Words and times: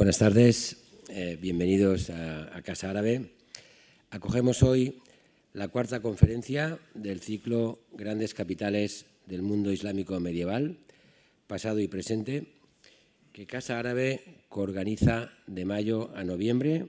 Buenas 0.00 0.16
tardes, 0.16 0.78
eh, 1.10 1.36
bienvenidos 1.38 2.08
a, 2.08 2.56
a, 2.56 2.62
Casa 2.62 2.88
Árabe. 2.88 3.32
Acogemos 4.08 4.62
hoy 4.62 5.02
la 5.52 5.68
cuarta 5.68 6.00
conferencia 6.00 6.78
del 6.94 7.20
ciclo 7.20 7.80
Grandes 7.92 8.32
Capitales 8.32 9.04
del 9.26 9.42
Mundo 9.42 9.70
Islámico 9.70 10.18
Medieval, 10.18 10.78
pasado 11.46 11.80
y 11.80 11.86
presente, 11.86 12.46
que 13.34 13.46
Casa 13.46 13.78
Árabe 13.78 14.22
coorganiza 14.48 15.32
de 15.46 15.66
mayo 15.66 16.10
a 16.16 16.24
noviembre 16.24 16.86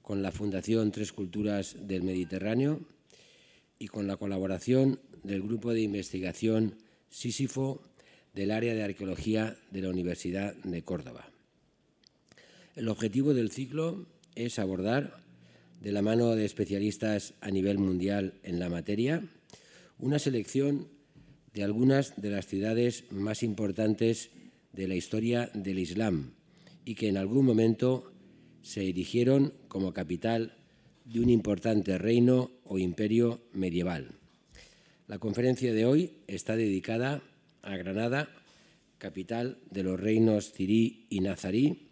con 0.00 0.22
la 0.22 0.30
Fundación 0.30 0.92
Tres 0.92 1.12
Culturas 1.12 1.74
del 1.88 2.04
Mediterráneo 2.04 2.78
y 3.80 3.88
con 3.88 4.06
la 4.06 4.16
colaboración 4.16 5.00
del 5.24 5.42
Grupo 5.42 5.72
de 5.72 5.80
Investigación 5.80 6.76
Sísifo 7.10 7.82
del 8.32 8.52
área 8.52 8.74
de 8.74 8.84
arqueología 8.84 9.56
de 9.72 9.82
la 9.82 9.88
Universidad 9.88 10.54
de 10.54 10.84
Córdoba. 10.84 11.32
El 12.78 12.86
objetivo 12.86 13.34
del 13.34 13.50
ciclo 13.50 14.06
es 14.36 14.60
abordar, 14.60 15.18
de 15.80 15.90
la 15.90 16.00
mano 16.00 16.36
de 16.36 16.44
especialistas 16.44 17.34
a 17.40 17.50
nivel 17.50 17.76
mundial 17.76 18.34
en 18.44 18.60
la 18.60 18.68
materia, 18.68 19.24
una 19.98 20.20
selección 20.20 20.86
de 21.52 21.64
algunas 21.64 22.14
de 22.22 22.30
las 22.30 22.46
ciudades 22.46 23.10
más 23.10 23.42
importantes 23.42 24.30
de 24.72 24.86
la 24.86 24.94
historia 24.94 25.50
del 25.54 25.80
Islam 25.80 26.34
y 26.84 26.94
que 26.94 27.08
en 27.08 27.16
algún 27.16 27.44
momento 27.44 28.12
se 28.62 28.88
erigieron 28.88 29.54
como 29.66 29.92
capital 29.92 30.54
de 31.04 31.18
un 31.18 31.30
importante 31.30 31.98
reino 31.98 32.52
o 32.62 32.78
imperio 32.78 33.40
medieval. 33.52 34.12
La 35.08 35.18
conferencia 35.18 35.74
de 35.74 35.84
hoy 35.84 36.12
está 36.28 36.54
dedicada 36.54 37.24
a 37.62 37.76
Granada, 37.76 38.28
capital 38.98 39.58
de 39.68 39.82
los 39.82 39.98
reinos 39.98 40.52
Cirí 40.52 41.06
y 41.10 41.18
Nazarí, 41.18 41.87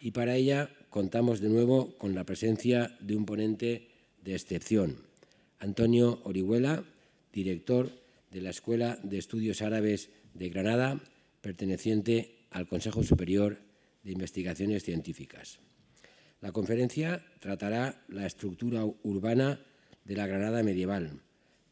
y 0.00 0.10
para 0.10 0.36
ella 0.36 0.70
contamos 0.90 1.40
de 1.40 1.48
nuevo 1.48 1.96
con 1.98 2.14
la 2.14 2.24
presencia 2.24 2.96
de 3.00 3.16
un 3.16 3.26
ponente 3.26 3.88
de 4.22 4.34
excepción, 4.34 4.96
Antonio 5.58 6.20
Orihuela, 6.24 6.84
director 7.32 7.90
de 8.30 8.40
la 8.40 8.50
Escuela 8.50 8.98
de 9.02 9.18
Estudios 9.18 9.62
Árabes 9.62 10.10
de 10.34 10.48
Granada, 10.48 11.00
perteneciente 11.40 12.46
al 12.50 12.66
Consejo 12.66 13.02
Superior 13.02 13.58
de 14.02 14.12
Investigaciones 14.12 14.84
Científicas. 14.84 15.60
La 16.40 16.52
conferencia 16.52 17.24
tratará 17.40 18.04
la 18.08 18.26
estructura 18.26 18.84
urbana 19.02 19.60
de 20.04 20.16
la 20.16 20.26
Granada 20.26 20.62
medieval, 20.62 21.20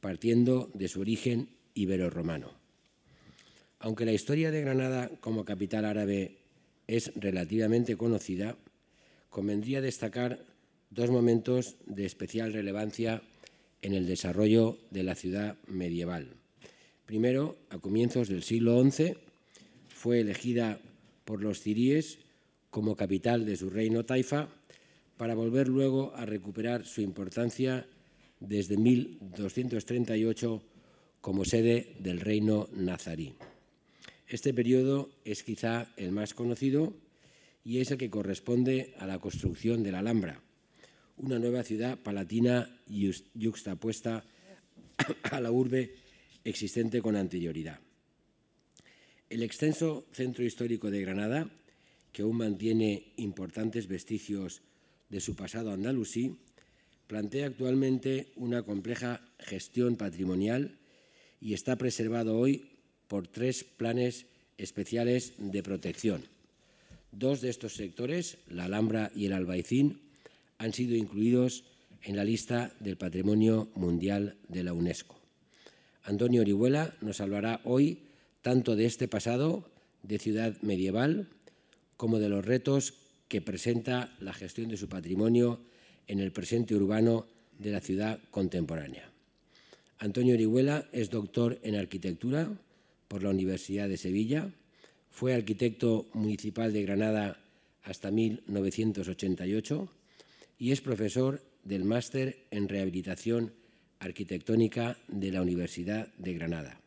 partiendo 0.01 0.70
de 0.75 0.89
su 0.89 1.01
origen 1.01 1.51
ibero-romano. 1.75 2.53
Aunque 3.79 4.05
la 4.05 4.13
historia 4.13 4.51
de 4.51 4.63
Granada 4.63 5.11
como 5.20 5.45
capital 5.45 5.85
árabe 5.85 6.44
es 6.87 7.13
relativamente 7.17 7.97
conocida, 7.97 8.57
convendría 9.31 9.81
destacar 9.81 10.45
dos 10.91 11.11
momentos 11.11 11.77
de 11.87 12.05
especial 12.05 12.53
relevancia 12.53 13.23
en 13.83 13.95
el 13.95 14.07
desarrollo 14.07 14.79
de 14.91 15.03
la 15.03 15.15
ciudad 15.15 15.57
medieval. 15.67 16.35
Primero, 17.07 17.57
a 17.69 17.79
comienzos 17.79 18.29
del 18.29 18.43
siglo 18.43 18.83
XI, 18.83 19.15
fue 19.89 20.21
elegida 20.21 20.81
por 21.25 21.43
los 21.43 21.61
ciríes 21.61 22.19
como 22.71 22.97
capital 22.97 23.45
de 23.45 23.57
su 23.57 23.71
reino 23.71 24.05
Taifa, 24.05 24.48
para 25.17 25.35
volver 25.35 25.69
luego 25.69 26.13
a 26.17 26.27
recuperar 26.27 26.85
su 26.85 27.01
importancia 27.01 27.87
desde 28.41 28.77
1238 28.77 30.63
como 31.21 31.45
sede 31.45 31.95
del 32.01 32.21
reino 32.21 32.69
nazarí. 32.73 33.35
Este 34.27 34.55
periodo 34.55 35.11
es 35.25 35.42
quizá 35.42 35.92
el 35.97 36.12
más 36.12 36.34
conocido 36.34 36.94
y 37.64 37.80
es 37.80 37.91
el 37.91 37.98
que 37.98 38.11
corresponde 38.11 38.94
a 38.98 39.06
la 39.06 39.19
construcción 39.19 39.83
de 39.83 39.92
la 39.92 40.00
Alhambra, 40.00 40.42
una 41.17 41.39
nueva 41.39 41.62
ciudad 41.62 41.98
palatina 41.98 42.80
yuxtapuesta 42.86 44.25
a 45.30 45.41
la 45.41 45.50
urbe 45.50 45.95
existente 46.45 47.02
con 47.02 47.17
anterioridad. 47.17 47.80
El 49.30 49.42
extenso 49.42 50.07
centro 50.13 50.45
histórico 50.45 50.90
de 50.90 51.01
Granada 51.01 51.51
que 52.14 52.23
aún 52.23 52.36
mantiene 52.36 53.13
importantes 53.17 53.89
vestigios 53.89 54.63
de 55.11 55.20
su 55.20 55.34
pasado 55.34 55.73
andalusí, 55.73 56.39
plantea 57.08 57.48
actualmente 57.48 58.33
una 58.36 58.63
compleja 58.63 59.20
gestión 59.40 59.96
patrimonial 59.96 60.79
y 61.40 61.55
está 61.55 61.77
preservado 61.77 62.39
hoy 62.39 62.73
por 63.09 63.29
tres 63.29 63.65
planes 63.65 64.27
especiales 64.59 65.35
de 65.39 65.63
protección. 65.63 66.25
Dos 67.13 67.41
de 67.41 67.51
estos 67.51 67.75
sectores, 67.75 68.39
la 68.48 68.65
Alhambra 68.65 69.11
y 69.15 69.27
el 69.27 69.33
Albaicín, 69.33 70.01
han 70.59 70.73
sido 70.73 70.97
incluidos 70.97 71.64
en 72.03 72.17
la 72.17 72.25
lista 72.25 72.73
del 72.81 72.97
Patrimonio 72.97 73.69
Mundial 73.75 74.37
de 74.48 74.63
la 74.63 74.73
UNESCO. 74.73 75.17
Antonio 76.05 76.43
Orihuela 76.43 76.95
nos 77.01 77.20
hablará 77.20 77.61
hoy 77.64 77.98
tanto 78.43 78.77
de 78.77 78.85
este 78.85 79.09
pasado 79.09 79.70
de 80.03 80.19
ciudad 80.19 80.55
medieval 80.61 81.29
como 81.97 82.19
de 82.19 82.29
los 82.29 82.45
retos 82.45 82.95
que 83.29 83.41
presenta 83.41 84.14
la 84.20 84.35
gestión 84.35 84.69
de 84.69 84.77
su 84.77 84.89
patrimonio 84.89 85.61
en 86.07 86.20
el 86.20 86.31
presente 86.31 86.75
urbano 86.75 87.27
de 87.59 87.70
la 87.70 87.81
ciudad 87.81 88.19
contemporánea. 88.31 89.11
Antonio 89.98 90.35
Orihuela 90.35 90.87
es 90.93 91.09
doctor 91.09 91.59
en 91.63 91.77
arquitectura 91.77 92.51
por 93.14 93.23
la 93.23 93.30
Universidad 93.30 93.89
de 93.89 93.97
Sevilla, 93.97 94.51
fue 95.08 95.35
arquitecto 95.35 96.08
municipal 96.14 96.73
de 96.73 96.83
Granada 96.83 97.39
hasta 97.85 98.11
1988 98.11 99.89
y 100.58 100.73
es 100.73 100.80
profesor 100.80 101.41
del 101.63 101.85
máster 101.85 102.45
en 102.51 102.69
rehabilitación 102.69 103.52
arquitectónica 104.01 104.98
de 105.07 105.30
la 105.30 105.42
Universidad 105.42 106.13
de 106.19 106.35
Granada. 106.35 106.80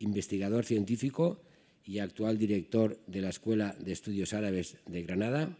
Investigador 0.00 0.66
científico 0.66 1.40
y 1.82 2.00
actual 2.00 2.36
director 2.36 3.00
de 3.06 3.22
la 3.22 3.30
Escuela 3.30 3.74
de 3.78 3.92
Estudios 3.92 4.34
Árabes 4.34 4.76
de 4.84 5.02
Granada, 5.02 5.56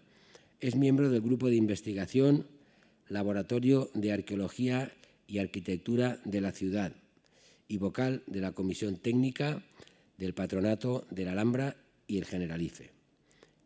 es 0.61 0.77
miembro 0.77 1.09
del 1.09 1.23
Grupo 1.23 1.49
de 1.49 1.57
Investigación 1.57 2.47
Laboratorio 3.09 3.91
de 3.95 4.13
Arqueología 4.13 4.93
y 5.27 5.39
Arquitectura 5.39 6.21
de 6.27 6.43
la 6.43 6.53
Ciudad 6.53 6.93
y 7.69 7.77
vocal 7.77 8.23
de 8.27 8.41
la 8.41 8.53
Comisión 8.53 8.97
Técnica 8.97 9.63
del 10.17 10.35
Patronato 10.35 11.07
de 11.11 11.25
la 11.25 11.33
Alhambra 11.33 11.77
y 12.07 12.19
el 12.19 12.25
Generalife. 12.25 12.91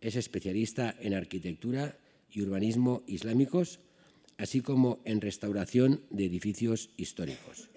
Es 0.01 0.17
especialista 0.17 0.95
en 1.01 1.15
arquitectura 1.15 1.97
y 2.31 2.43
urbanismo 2.43 3.05
islámicos, 3.07 3.81
así 4.37 4.61
como 4.61 5.01
en 5.05 5.21
restauración 5.21 6.03
de 6.11 6.27
edificios 6.27 6.91
históricos. 6.97 7.71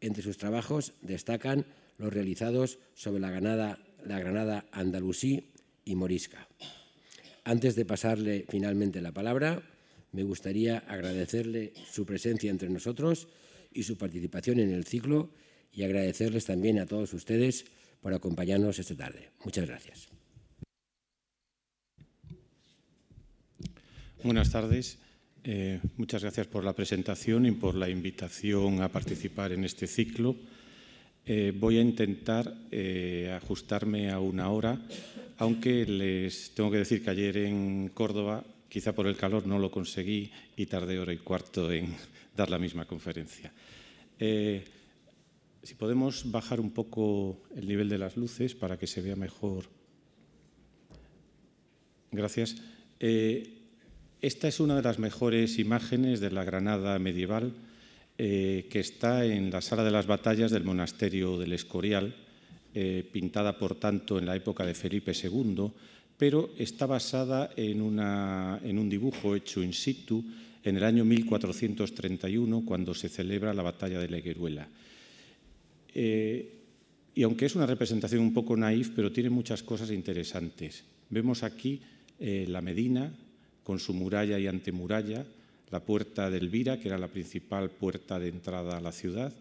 Entre 0.00 0.22
sus 0.22 0.38
trabajos 0.38 0.94
destacan 1.02 1.66
los 1.98 2.12
realizados 2.12 2.78
sobre 2.94 3.20
la 3.20 3.30
ganada 3.30 3.78
la 4.04 4.18
Granada 4.18 4.66
andalusí 4.72 5.50
y 5.84 5.94
morisca. 5.94 6.48
Antes 7.44 7.74
de 7.74 7.84
pasarle 7.84 8.44
finalmente 8.48 9.00
la 9.00 9.12
palabra, 9.12 9.62
me 10.12 10.22
gustaría 10.22 10.78
agradecerle 10.78 11.72
su 11.90 12.04
presencia 12.06 12.50
entre 12.50 12.68
nosotros 12.68 13.28
y 13.72 13.82
su 13.82 13.96
participación 13.96 14.60
en 14.60 14.72
el 14.72 14.84
ciclo 14.84 15.30
y 15.72 15.84
agradecerles 15.84 16.44
también 16.44 16.78
a 16.78 16.86
todos 16.86 17.12
ustedes 17.14 17.64
por 18.00 18.14
acompañarnos 18.14 18.78
esta 18.78 18.96
tarde. 18.96 19.30
Muchas 19.44 19.66
gracias. 19.66 20.08
Buenas 24.22 24.50
tardes. 24.50 24.98
Eh, 25.44 25.80
muchas 25.96 26.22
gracias 26.22 26.46
por 26.46 26.64
la 26.64 26.74
presentación 26.74 27.46
y 27.46 27.52
por 27.52 27.74
la 27.74 27.88
invitación 27.88 28.82
a 28.82 28.88
participar 28.88 29.52
en 29.52 29.64
este 29.64 29.86
ciclo. 29.86 30.36
Eh, 31.24 31.52
voy 31.54 31.78
a 31.78 31.82
intentar 31.82 32.52
eh, 32.70 33.32
ajustarme 33.40 34.10
a 34.10 34.18
una 34.18 34.50
hora, 34.50 34.80
aunque 35.38 35.86
les 35.86 36.50
tengo 36.50 36.70
que 36.70 36.78
decir 36.78 37.04
que 37.04 37.10
ayer 37.10 37.36
en 37.38 37.90
Córdoba, 37.94 38.44
quizá 38.68 38.92
por 38.92 39.06
el 39.06 39.16
calor 39.16 39.46
no 39.46 39.58
lo 39.58 39.70
conseguí 39.70 40.30
y 40.56 40.66
tardé 40.66 40.98
hora 40.98 41.12
y 41.12 41.18
cuarto 41.18 41.70
en 41.70 41.94
dar 42.36 42.50
la 42.50 42.58
misma 42.58 42.86
conferencia. 42.86 43.52
Si 45.62 45.74
podemos 45.74 46.30
bajar 46.30 46.60
un 46.60 46.70
poco 46.70 47.42
el 47.54 47.66
nivel 47.66 47.88
de 47.88 47.98
las 47.98 48.16
luces 48.16 48.54
para 48.54 48.78
que 48.78 48.86
se 48.86 49.02
vea 49.02 49.16
mejor. 49.16 49.64
Gracias. 52.10 52.56
esta 52.98 54.48
es 54.48 54.60
una 54.60 54.76
de 54.76 54.82
las 54.82 54.98
mejores 54.98 55.58
imágenes 55.58 56.20
de 56.20 56.30
la 56.30 56.44
Granada 56.44 56.98
medieval 56.98 57.52
eh, 58.20 58.66
que 58.68 58.80
está 58.80 59.24
en 59.24 59.48
la 59.52 59.60
sala 59.60 59.84
de 59.84 59.92
las 59.92 60.08
batallas 60.08 60.50
del 60.50 60.64
monasterio 60.64 61.38
del 61.38 61.52
Escorial, 61.52 62.16
eh, 62.74 63.08
pintada 63.12 63.56
por 63.56 63.76
tanto 63.76 64.18
en 64.18 64.26
la 64.26 64.34
época 64.34 64.66
de 64.66 64.74
Felipe 64.74 65.12
II, 65.14 65.70
pero 66.18 66.50
está 66.58 66.86
basada 66.86 67.50
en, 67.54 67.80
un 67.80 68.88
dibujo 68.90 69.36
hecho 69.36 69.62
in 69.62 69.72
situ 69.72 70.24
en 70.64 70.76
el 70.76 70.82
año 70.82 71.04
1431, 71.04 72.64
cuando 72.66 72.92
se 72.92 73.08
celebra 73.08 73.54
la 73.54 73.62
batalla 73.62 74.00
de 74.00 74.08
Legueruela. 74.08 74.66
Eh, 75.94 76.54
y 77.14 77.22
aunque 77.22 77.46
es 77.46 77.56
una 77.56 77.66
representación 77.66 78.22
un 78.22 78.32
poco 78.32 78.56
naif, 78.56 78.90
pero 78.94 79.10
tiene 79.10 79.30
muchas 79.30 79.62
cosas 79.62 79.90
interesantes. 79.90 80.84
Vemos 81.10 81.42
aquí 81.42 81.80
eh, 82.20 82.46
la 82.48 82.60
Medina, 82.60 83.12
con 83.64 83.78
su 83.78 83.92
muralla 83.94 84.38
y 84.38 84.46
antemuralla, 84.46 85.26
la 85.70 85.80
puerta 85.80 86.30
de 86.30 86.38
Elvira, 86.38 86.78
que 86.78 86.88
era 86.88 86.98
la 86.98 87.08
principal 87.08 87.70
puerta 87.70 88.18
de 88.18 88.28
entrada 88.28 88.78
a 88.78 88.80
la 88.80 88.92
ciudad, 88.92 89.32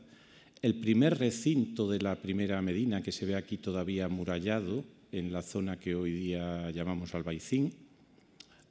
el 0.61 0.75
primer 0.75 1.17
recinto 1.19 1.89
de 1.89 1.99
la 1.99 2.15
primera 2.15 2.61
Medina, 2.61 3.03
que 3.03 3.11
se 3.11 3.25
ve 3.25 3.35
aquí 3.35 3.57
todavía 3.57 4.05
amurallado, 4.05 4.83
en 5.11 5.31
la 5.31 5.41
zona 5.41 5.79
que 5.79 5.95
hoy 5.95 6.11
día 6.11 6.69
llamamos 6.71 7.15
Albaicín. 7.15 7.73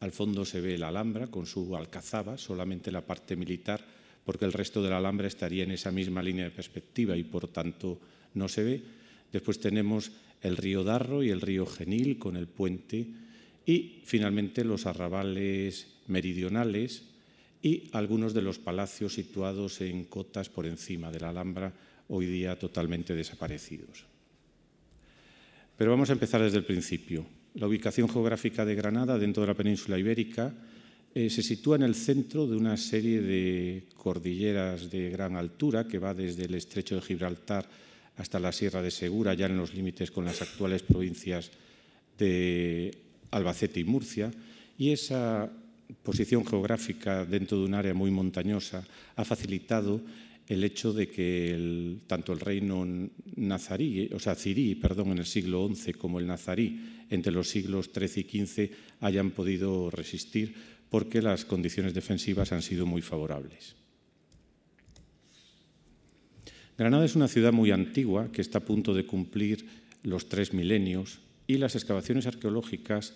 Al 0.00 0.12
fondo 0.12 0.44
se 0.44 0.60
ve 0.60 0.76
la 0.76 0.88
Alhambra 0.88 1.28
con 1.28 1.46
su 1.46 1.74
alcazaba, 1.76 2.36
solamente 2.36 2.92
la 2.92 3.06
parte 3.06 3.36
militar, 3.36 3.80
porque 4.26 4.44
el 4.44 4.52
resto 4.52 4.82
de 4.82 4.90
la 4.90 4.98
Alhambra 4.98 5.28
estaría 5.28 5.62
en 5.62 5.70
esa 5.70 5.92
misma 5.92 6.20
línea 6.20 6.44
de 6.44 6.50
perspectiva 6.50 7.16
y 7.16 7.22
por 7.22 7.46
tanto 7.46 8.00
no 8.34 8.48
se 8.48 8.64
ve. 8.64 8.82
Después 9.32 9.60
tenemos 9.60 10.10
el 10.42 10.56
río 10.56 10.82
Darro 10.82 11.22
y 11.22 11.30
el 11.30 11.40
río 11.40 11.64
Genil 11.64 12.18
con 12.18 12.36
el 12.36 12.48
puente 12.48 13.06
y 13.64 14.02
finalmente 14.04 14.64
los 14.64 14.84
arrabales 14.84 15.86
meridionales 16.08 17.04
y 17.62 17.84
algunos 17.92 18.34
de 18.34 18.42
los 18.42 18.58
palacios 18.58 19.14
situados 19.14 19.80
en 19.80 20.04
cotas 20.04 20.48
por 20.48 20.66
encima 20.66 21.10
de 21.12 21.20
la 21.20 21.30
Alhambra, 21.30 21.72
hoy 22.08 22.26
día 22.26 22.58
totalmente 22.58 23.14
desaparecidos. 23.14 24.04
Pero 25.78 25.92
vamos 25.92 26.10
a 26.10 26.14
empezar 26.14 26.42
desde 26.42 26.58
el 26.58 26.64
principio. 26.64 27.26
La 27.54 27.68
ubicación 27.68 28.08
geográfica 28.08 28.64
de 28.64 28.74
Granada 28.74 29.18
dentro 29.18 29.42
de 29.42 29.48
la 29.48 29.54
península 29.54 29.98
ibérica 29.98 30.52
eh, 31.16 31.30
se 31.30 31.42
sitúa 31.42 31.76
en 31.76 31.82
el 31.82 31.94
centro 31.94 32.46
de 32.46 32.58
una 32.58 32.76
serie 32.76 33.22
de 33.22 33.84
cordilleras 33.96 34.90
de 34.90 35.08
gran 35.08 35.34
altura 35.34 35.88
que 35.88 35.98
va 35.98 36.12
desde 36.12 36.44
el 36.44 36.52
estrecho 36.52 36.94
de 36.94 37.00
Gibraltar 37.00 37.66
hasta 38.18 38.38
la 38.38 38.52
Sierra 38.52 38.82
de 38.82 38.90
Segura, 38.90 39.32
ya 39.32 39.46
en 39.46 39.56
los 39.56 39.72
límites 39.72 40.10
con 40.10 40.26
las 40.26 40.42
actuales 40.42 40.82
provincias 40.82 41.50
de 42.18 42.94
Albacete 43.30 43.80
y 43.80 43.84
Murcia, 43.84 44.30
y 44.76 44.90
esa 44.90 45.50
posición 46.02 46.44
geográfica 46.44 47.24
dentro 47.24 47.60
de 47.60 47.64
un 47.64 47.72
área 47.72 47.94
muy 47.94 48.10
montañosa 48.10 48.84
ha 49.16 49.24
facilitado 49.24 50.02
el 50.48 50.62
hecho 50.64 50.92
de 50.92 51.08
que 51.08 51.96
tanto 52.06 52.34
el 52.34 52.40
reino 52.40 52.86
nazarí, 53.36 54.10
o 54.12 54.18
sea, 54.18 54.34
cirí, 54.34 54.74
perdón, 54.74 55.12
en 55.12 55.18
el 55.18 55.26
siglo 55.26 55.66
XI 55.74 55.94
como 55.94 56.20
el 56.20 56.26
nazarí 56.26 57.06
entre 57.08 57.32
los 57.32 57.48
siglos 57.48 57.90
XIII 57.92 58.26
y 58.28 58.46
XV 58.46 58.70
hayan 59.00 59.30
podido 59.30 59.90
resistir 59.90 60.75
porque 60.90 61.22
las 61.22 61.44
condiciones 61.44 61.94
defensivas 61.94 62.52
han 62.52 62.62
sido 62.62 62.86
muy 62.86 63.02
favorables. 63.02 63.76
Granada 66.78 67.04
es 67.04 67.16
una 67.16 67.28
ciudad 67.28 67.52
muy 67.52 67.70
antigua 67.70 68.30
que 68.30 68.42
está 68.42 68.58
a 68.58 68.64
punto 68.64 68.92
de 68.92 69.06
cumplir 69.06 69.66
los 70.02 70.28
tres 70.28 70.52
milenios 70.52 71.20
y 71.46 71.56
las 71.56 71.74
excavaciones 71.74 72.26
arqueológicas 72.26 73.14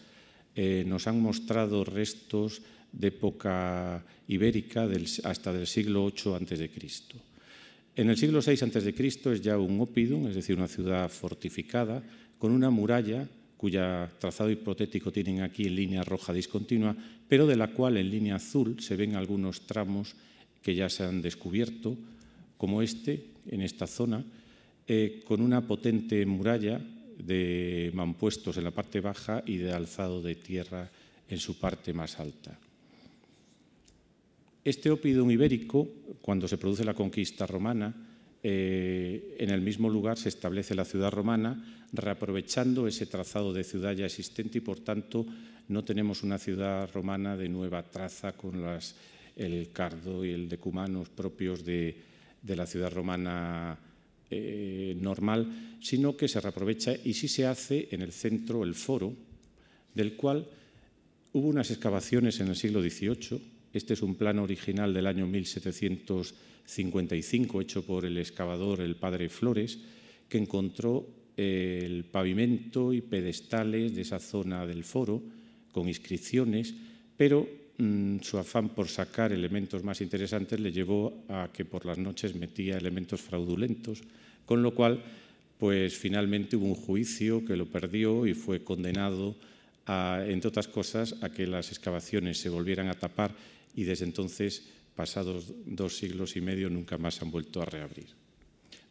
eh, 0.57 0.85
nos 0.87 1.07
han 1.07 1.21
mostrado 1.21 1.85
restos 1.85 2.63
de 2.93 3.09
época 3.09 4.05
ibérica 4.27 4.89
hasta 5.25 5.53
del 5.53 5.67
siglo 5.67 6.11
VIII 6.11 6.35
a.C. 6.35 6.71
En 7.97 8.11
el 8.11 8.17
siglo 8.17 8.41
VI 8.41 8.65
a.C. 8.65 8.95
es 9.33 9.41
ya 9.43 9.59
un 9.59 9.81
oppidum, 9.81 10.27
es 10.27 10.35
decir, 10.35 10.57
una 10.57 10.67
ciudad 10.67 11.09
fortificada, 11.09 12.03
con 12.39 12.53
una 12.53 12.71
muralla 12.71 13.29
cuya 13.61 14.09
trazado 14.19 14.49
hipotético 14.49 15.13
tienen 15.13 15.43
aquí 15.43 15.67
en 15.67 15.77
línea 15.77 16.03
roja 16.03 16.33
discontinua, 16.33 16.97
pero 17.29 17.47
de 17.47 17.57
la 17.57 17.69
cual 17.69 17.99
en 17.99 18.09
línea 18.09 18.37
azul 18.37 18.81
se 18.81 18.97
ven 18.97 19.17
algunos 19.17 19.69
tramos 19.69 20.17
que 20.63 20.75
ya 20.75 20.89
se 20.89 21.05
han 21.05 21.21
descubierto, 21.21 21.95
como 22.57 22.81
este, 22.81 23.37
en 23.45 23.61
esta 23.61 23.87
zona, 23.87 24.25
eh, 24.89 25.21
con 25.29 25.43
una 25.43 25.61
potente 25.61 26.25
muralla 26.25 26.81
de 27.19 27.91
mampuestos 27.93 28.57
en 28.57 28.65
la 28.65 28.71
parte 28.71 29.01
baja 29.01 29.43
y 29.45 29.59
de 29.59 29.75
alzado 29.75 30.23
de 30.23 30.37
tierra 30.37 30.91
en 31.29 31.37
su 31.37 31.61
parte 31.61 31.93
más 31.93 32.19
alta. 32.19 32.59
Este 34.65 34.91
oppidum 34.91 35.31
ibérico, 35.31 35.87
cuando 36.23 36.49
se 36.49 36.57
produce 36.57 36.83
la 36.83 36.95
conquista 36.95 37.47
romana, 37.47 37.93
eh, 38.43 39.37
en 39.39 39.51
el 39.51 39.61
mismo 39.61 39.91
lugar 39.91 40.19
se 40.19 40.29
establece 40.29 40.75
la 40.75 40.85
ciudad 40.85 41.11
romana, 41.11 41.87
reaprovechando 41.93 42.87
ese 42.87 43.07
trazado 43.07 43.53
de 43.53 43.65
ciudad 43.65 43.93
ya 43.93 44.07
existente 44.07 44.59
y, 44.59 44.61
por 44.63 44.81
tanto, 44.81 45.27
no 45.69 45.85
tenemos 45.85 46.23
una 46.23 46.39
ciudad 46.39 46.91
romana 46.93 47.37
de 47.37 47.49
nueva 47.49 47.83
traza 47.83 48.33
con 48.33 48.65
el 49.37 49.73
cardo 49.73 50.25
y 50.25 50.31
el 50.31 50.49
decumanos 50.49 51.09
propios 51.09 51.65
de, 51.65 51.97
la 52.45 52.67
ciudad 52.67 52.93
romana 52.93 53.79
eh, 54.31 54.97
normal, 54.99 55.77
sino 55.81 56.17
que 56.17 56.29
se 56.29 56.41
reaprovecha 56.41 56.95
y 57.05 57.15
sí 57.15 57.29
se 57.29 57.47
hace 57.47 57.89
en 57.91 58.03
el 58.03 58.13
centro 58.13 58.65
el 58.65 58.75
foro, 58.75 59.15
del 59.95 60.17
cual 60.17 60.47
hubo 61.33 61.49
unas 61.49 61.71
excavaciones 61.71 62.41
en 62.41 62.49
el 62.49 62.57
siglo 62.57 62.81
XVIII 62.81 63.61
este 63.73 63.95
es 63.95 64.03
un 64.03 64.17
plano 64.17 64.43
original 64.43 64.93
del 64.93 65.07
año 65.07 65.27
1755, 66.71 67.61
hecho 67.61 67.83
por 67.85 68.05
el 68.05 68.17
excavador, 68.19 68.81
el 68.81 68.97
padre 68.97 69.29
Flores, 69.29 69.79
que 70.29 70.39
encontró 70.39 71.07
el 71.37 72.05
pavimento 72.05 72.93
y 72.93 73.01
pedestales 73.01 73.95
de 73.95 74.03
esa 74.03 74.21
zona 74.21 74.67
del 74.67 74.85
foro 74.85 75.23
con 75.73 75.89
inscripciones, 75.89 76.75
pero 77.17 77.49
mm, 77.79 78.19
su 78.21 78.39
afán 78.39 78.71
por 78.71 78.89
sacar 78.89 79.33
elementos 79.33 79.83
más 79.83 80.01
interesantes 80.01 80.61
le 80.61 80.73
llevó 80.73 81.25
a 81.29 81.51
que 81.53 81.65
por 81.65 81.87
las 81.87 81.99
noches 81.99 82.35
metía 82.35 82.77
elementos 82.79 83.21
fraudulentos, 83.21 84.03
con 84.47 84.63
lo 84.63 84.75
cual, 84.75 85.03
pues 85.59 85.97
finalmente 85.97 86.57
hubo 86.57 86.67
un 86.67 86.75
juicio 86.75 87.45
que 87.45 87.57
lo 87.57 87.67
perdió 87.67 88.27
y 88.27 88.35
fue 88.35 88.65
condenado, 88.65 89.37
entre 89.87 90.49
otras 90.49 90.69
cosas, 90.69 91.17
a 91.21 91.31
que 91.31 91.47
las 91.47 91.71
excavaciones 91.71 92.39
se 92.39 92.49
volvieran 92.49 92.89
a 92.89 92.95
tapar 92.95 93.35
y 93.75 93.85
desde 93.85 94.05
entonces, 94.05 94.65
pasados 94.95 95.53
dos 95.67 95.97
siglos 95.97 96.37
y 96.37 96.41
medio, 96.41 96.71
nunca 96.71 96.99
más 96.99 97.23
han 97.23 97.31
vuelto 97.31 97.63
a 97.63 97.65
reabrir. 97.65 98.07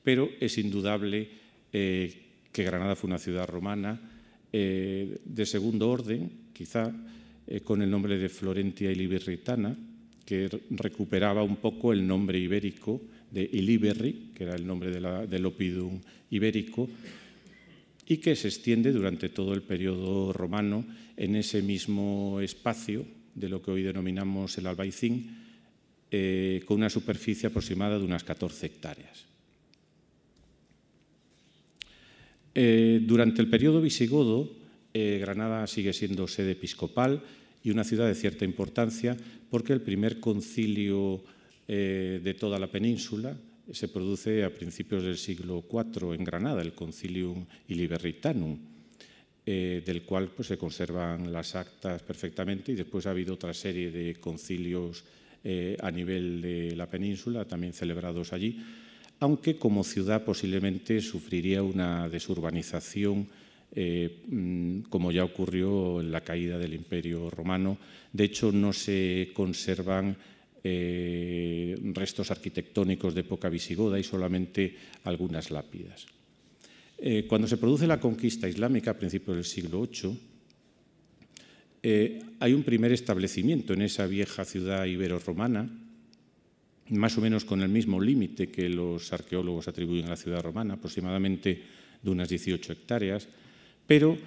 Pero 0.04 0.30
es 0.40 0.58
indudable 0.58 1.30
eh, 1.72 2.14
que 2.52 2.64
Granada 2.64 2.96
fue 2.96 3.10
una 3.10 3.20
ciudad 3.20 3.48
romana 3.48 4.00
eh, 4.52 5.20
de 5.24 5.46
segundo 5.46 5.90
orden, 5.90 6.50
quizá 6.54 6.92
eh, 7.46 7.62
con 7.62 7.82
el 7.82 7.90
nombre 7.90 8.18
de 8.18 8.30
Florentia 8.30 8.92
Iliberritana, 8.92 9.78
que 10.26 10.50
recuperaba 10.72 11.44
un 11.44 11.58
poco 11.58 11.94
el 11.94 12.06
nombre 12.06 12.40
ibérico 12.40 13.02
de 13.32 13.50
Iliberri, 13.52 14.32
que 14.34 14.44
era 14.44 14.56
el 14.56 14.66
nombre 14.66 14.92
del 14.92 15.46
opidum 15.46 16.00
ibérico, 16.32 16.90
y 18.08 18.18
que 18.18 18.36
se 18.36 18.48
extiende 18.48 18.92
durante 18.92 19.30
todo 19.30 19.54
el 19.54 19.62
periodo 19.62 20.34
romano 20.34 20.86
en 21.16 21.36
ese 21.36 21.62
mismo 21.62 22.40
espacio 22.42 23.06
de 23.36 23.50
lo 23.50 23.62
que 23.62 23.72
hoy 23.72 23.84
denominamos 23.84 24.58
el 24.58 24.68
Albaicín, 24.68 25.39
eh, 26.12 26.64
con 26.66 26.78
una 26.78 26.90
superficie 26.90 27.46
aproximada 27.46 28.00
de 28.00 28.04
unas 28.04 28.24
14 28.24 28.66
hectáreas. 28.66 29.26
Eh, 32.56 33.00
durante 33.06 33.44
el 33.44 33.48
periodo 33.48 33.80
visigodo, 33.80 34.50
eh, 34.92 35.20
Granada 35.22 35.68
sigue 35.68 35.94
siendo 35.94 36.28
sede 36.28 36.54
episcopal 36.54 37.22
y 37.64 37.70
una 37.70 37.84
ciudad 37.84 38.08
de 38.08 38.16
cierta 38.16 38.44
importancia 38.44 39.16
porque 39.52 39.72
el 39.72 39.82
primer 39.82 40.20
concilio 40.20 41.24
de 41.68 42.36
toda 42.40 42.58
la 42.58 42.66
península 42.66 43.38
se 43.72 43.90
produce 43.90 44.44
a 44.44 44.52
principios 44.52 45.04
del 45.04 45.20
siglo 45.20 45.64
IV 45.72 46.16
en 46.16 46.24
Granada, 46.24 46.64
el 46.64 46.74
Concilium 46.74 47.46
Iliberritanum, 47.68 48.58
del 49.46 50.02
cual 50.02 50.32
pues, 50.32 50.48
se 50.48 50.58
conservan 50.58 51.32
las 51.32 51.54
actas 51.54 52.02
perfectamente 52.02 52.72
y 52.72 52.76
después 52.76 53.06
ha 53.06 53.12
habido 53.12 53.36
otra 53.36 53.54
serie 53.54 53.92
de 53.92 54.16
concilios 54.16 55.04
eh, 55.44 55.78
a 55.82 55.92
nivel 55.92 56.42
de 56.42 56.76
la 56.76 56.88
península, 56.88 57.46
también 57.46 57.74
celebrados 57.74 58.34
allí, 58.34 58.60
aunque 59.20 59.58
como 59.58 59.84
ciudad 59.84 60.24
posiblemente 60.24 61.02
sufriría 61.02 61.64
una 61.64 62.08
desurbanización 62.10 63.28
eh, 63.76 64.24
mm, 64.28 64.82
como 64.90 65.12
ya 65.12 65.24
ocurrió 65.24 66.02
en 66.02 66.12
la 66.12 66.22
caída 66.22 66.58
del 66.58 66.74
Imperio 66.74 67.30
Romano. 67.30 67.78
De 68.12 68.24
hecho, 68.24 68.52
no 68.52 68.74
se 68.74 69.30
conservan 69.34 70.18
restos 70.62 72.32
arquitectónicos 72.32 73.16
de 73.16 73.22
época 73.22 73.48
visigoda 73.48 73.98
y 73.98 74.04
solamente 74.04 74.76
algunas 75.06 75.52
lápidas. 75.52 76.06
Eh, 77.02 77.26
cuando 77.28 77.48
se 77.48 77.56
produce 77.56 77.88
la 77.88 78.00
conquista 78.00 78.50
islámica 78.50 78.92
a 78.92 78.98
principios 79.00 79.38
del 79.38 79.46
siglo 79.46 79.88
VIII, 79.88 80.20
eh, 81.82 82.20
hay 82.40 82.54
un 82.54 82.64
primer 82.64 82.92
establecimiento 82.92 83.74
en 83.74 83.82
esa 83.82 84.06
vieja 84.06 84.44
ciudad 84.44 84.86
ibero-romana, 84.86 85.70
más 86.90 87.18
o 87.18 87.22
menos 87.22 87.46
con 87.46 87.62
el 87.62 87.70
mismo 87.70 88.02
límite 88.02 88.50
que 88.50 88.68
los 88.68 89.14
arqueólogos 89.14 89.68
atribuyen 89.68 90.08
a 90.08 90.10
la 90.10 90.16
ciudad 90.18 90.42
romana, 90.42 90.74
aproximadamente 90.74 91.62
de 92.02 92.10
unas 92.10 92.30
18 92.30 92.74
hectáreas, 92.74 93.28
pero 93.88 94.18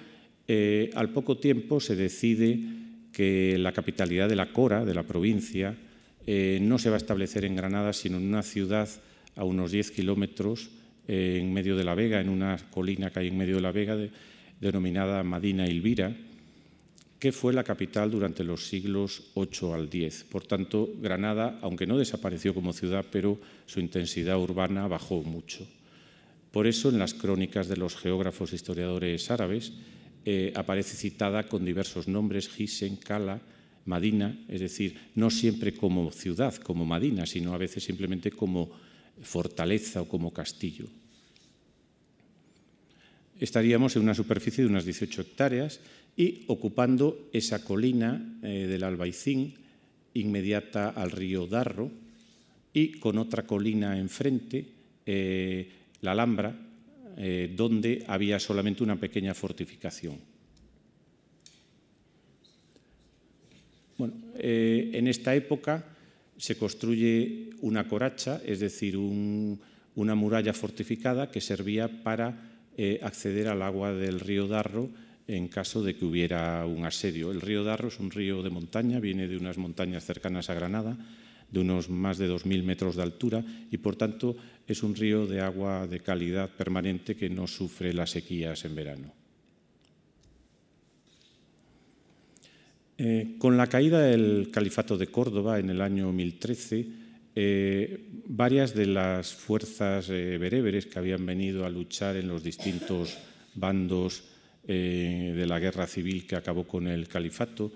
eh, 0.47 0.89
al 0.95 1.09
poco 1.09 1.37
tiempo 1.37 1.79
se 1.79 1.95
decide 1.95 2.59
que 3.11 3.57
la 3.59 3.73
capitalidad 3.73 4.29
de 4.29 4.35
la 4.35 4.51
Cora, 4.51 4.85
de 4.85 4.95
la 4.95 5.03
provincia, 5.03 5.77
no 6.25 6.79
se 6.79 6.89
va 6.89 6.95
a 6.95 7.03
establecer 7.03 7.43
en 7.43 7.57
Granada, 7.57 7.91
sino 7.91 8.17
en 8.17 8.27
una 8.27 8.43
ciudad 8.43 8.89
a 9.35 9.43
unos 9.43 9.71
10 9.73 9.91
kilómetros 9.91 10.69
en 11.05 11.51
medio 11.51 11.75
de 11.75 11.83
la 11.83 11.95
Vega, 11.95 12.21
en 12.21 12.29
una 12.29 12.57
colina 12.71 13.11
que 13.11 13.19
hay 13.19 13.27
en 13.27 13.37
medio 13.37 13.57
de 13.57 13.61
la 13.61 13.73
Vega, 13.73 13.97
denominada 14.61 15.21
Madina 15.23 15.65
Elvira, 15.65 16.15
que 17.23 17.31
fue 17.31 17.53
la 17.53 17.63
capital 17.63 18.11
durante 18.11 18.43
los 18.43 18.67
siglos 18.67 19.31
VIII 19.33 19.71
al 19.71 19.85
X. 19.85 20.25
Por 20.29 20.43
tanto, 20.43 20.89
Granada, 20.99 21.57
aunque 21.61 21.87
no 21.87 21.97
desapareció 21.97 22.53
como 22.53 22.73
ciudad, 22.73 23.05
pero 23.09 23.39
su 23.65 23.79
intensidad 23.79 24.37
urbana 24.37 24.89
bajó 24.89 25.23
mucho. 25.23 25.65
Por 26.51 26.67
eso, 26.67 26.89
en 26.89 26.99
las 26.99 27.13
crónicas 27.13 27.69
de 27.69 27.77
los 27.77 27.95
geógrafos 27.95 28.51
e 28.51 28.57
historiadores 28.57 29.31
árabes, 29.31 29.71
eh, 30.25 30.51
aparece 30.53 30.97
citada 30.97 31.47
con 31.47 31.63
diversos 31.63 32.09
nombres, 32.09 32.49
Gisen, 32.49 32.97
Kala, 32.97 33.39
Madina, 33.85 34.37
es 34.49 34.59
decir, 34.59 34.99
no 35.15 35.29
siempre 35.29 35.73
como 35.73 36.11
ciudad, 36.11 36.53
como 36.55 36.83
Madina, 36.83 37.25
sino 37.25 37.53
a 37.53 37.57
veces 37.57 37.85
simplemente 37.85 38.31
como 38.31 38.69
fortaleza 39.21 40.01
o 40.01 40.09
como 40.09 40.33
castillo. 40.33 40.89
Estaríamos 43.39 43.95
en 43.95 44.03
una 44.03 44.13
superficie 44.13 44.63
de 44.63 44.69
unas 44.69 44.83
18 44.83 45.21
hectáreas 45.21 45.79
y 46.15 46.45
ocupando 46.47 47.29
esa 47.33 47.63
colina 47.63 48.39
eh, 48.43 48.67
del 48.67 48.83
Albaicín 48.83 49.53
inmediata 50.13 50.89
al 50.89 51.11
río 51.11 51.47
Darro 51.47 51.91
y 52.71 52.99
con 52.99 53.17
otra 53.17 53.43
colina 53.43 53.97
enfrente, 53.97 54.65
eh, 55.05 55.69
la 56.01 56.11
Alhambra, 56.11 56.55
eh, 57.17 57.51
donde 57.55 58.03
había 58.07 58.39
solamente 58.39 58.83
una 58.83 58.99
pequeña 58.99 59.33
fortificación. 59.33 60.17
Bueno, 63.97 64.15
en 64.35 65.07
esta 65.07 65.35
época 65.35 65.85
se 66.35 66.57
construye 66.57 67.51
una 67.61 67.87
coracha, 67.87 68.41
es 68.43 68.59
decir, 68.59 68.97
una 68.97 70.15
muralla 70.15 70.51
fortificada 70.51 71.29
que 71.29 71.39
servía 71.39 72.01
para 72.01 72.65
acceder 73.03 73.47
al 73.47 73.61
agua 73.61 73.93
del 73.93 74.19
río 74.19 74.47
Darro 74.47 74.89
en 75.27 75.47
caso 75.47 75.83
de 75.83 75.95
que 75.95 76.05
hubiera 76.05 76.65
un 76.65 76.85
asedio. 76.85 77.31
El 77.31 77.41
río 77.41 77.63
Darro 77.63 77.87
es 77.87 77.99
un 77.99 78.11
río 78.11 78.43
de 78.43 78.49
montaña, 78.49 78.99
viene 78.99 79.27
de 79.27 79.37
unas 79.37 79.57
montañas 79.57 80.05
cercanas 80.05 80.49
a 80.49 80.53
Granada, 80.53 80.97
de 81.49 81.59
unos 81.59 81.89
más 81.89 82.17
de 82.17 82.29
2.000 82.29 82.63
metros 82.63 82.95
de 82.95 83.03
altura 83.03 83.43
y, 83.71 83.77
por 83.77 83.95
tanto, 83.95 84.35
es 84.67 84.83
un 84.83 84.95
río 84.95 85.27
de 85.27 85.39
agua 85.39 85.87
de 85.87 85.99
calidad 85.99 86.49
permanente 86.49 87.15
que 87.15 87.29
no 87.29 87.47
sufre 87.47 87.93
las 87.93 88.11
sequías 88.11 88.65
en 88.65 88.75
verano. 88.75 89.13
Eh, 92.97 93.35
con 93.37 93.57
la 93.57 93.67
caída 93.67 94.01
del 94.01 94.49
califato 94.51 94.97
de 94.97 95.07
Córdoba 95.07 95.59
en 95.59 95.69
el 95.69 95.81
año 95.81 96.11
1013, 96.11 96.87
eh, 97.35 98.07
varias 98.27 98.75
de 98.75 98.85
las 98.85 99.33
fuerzas 99.33 100.09
eh, 100.09 100.37
beréberes 100.37 100.85
que 100.85 100.99
habían 100.99 101.25
venido 101.25 101.65
a 101.65 101.69
luchar 101.69 102.15
en 102.15 102.27
los 102.27 102.43
distintos 102.43 103.17
bandos 103.55 104.23
eh, 104.65 105.33
de 105.35 105.45
la 105.45 105.59
guerra 105.59 105.87
civil 105.87 106.25
que 106.25 106.37
acabó 106.37 106.63
con 106.63 106.87
el 106.87 107.09
califato, 107.09 107.71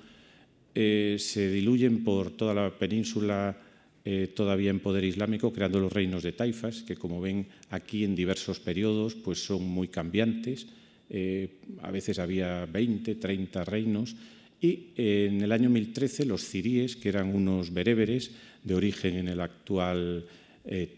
eh, 0.74 1.18
se 1.20 1.52
diluyen 1.52 2.02
por 2.02 2.32
toda 2.32 2.54
la 2.54 2.72
península 2.72 3.58
eh, 4.06 4.32
todavía 4.34 4.70
en 4.70 4.80
poder 4.80 5.04
islámico, 5.04 5.52
creando 5.52 5.82
los 5.82 5.92
reinos 5.92 6.24
de 6.24 6.32
taifas, 6.32 6.84
que 6.84 6.96
como 6.96 7.20
ven 7.20 7.48
aquí 7.72 8.06
en 8.06 8.16
diversos 8.16 8.62
periodos 8.62 9.16
pues 9.16 9.44
son 9.44 9.68
muy 9.68 9.90
cambiantes. 9.90 10.68
a 11.82 11.92
veces 11.92 12.20
había 12.20 12.66
20, 12.66 13.16
30 13.16 13.66
reinos. 13.66 14.16
Y 14.62 14.92
en 14.96 15.42
el 15.42 15.52
año 15.52 15.70
1013 15.70 16.26
los 16.26 16.44
ciríes, 16.44 16.96
que 16.96 17.10
eran 17.10 17.36
unos 17.36 17.74
beréberes 17.74 18.32
de 18.64 18.76
origen 18.76 19.16
en 19.16 19.28
el 19.28 19.40
actual 19.40 20.26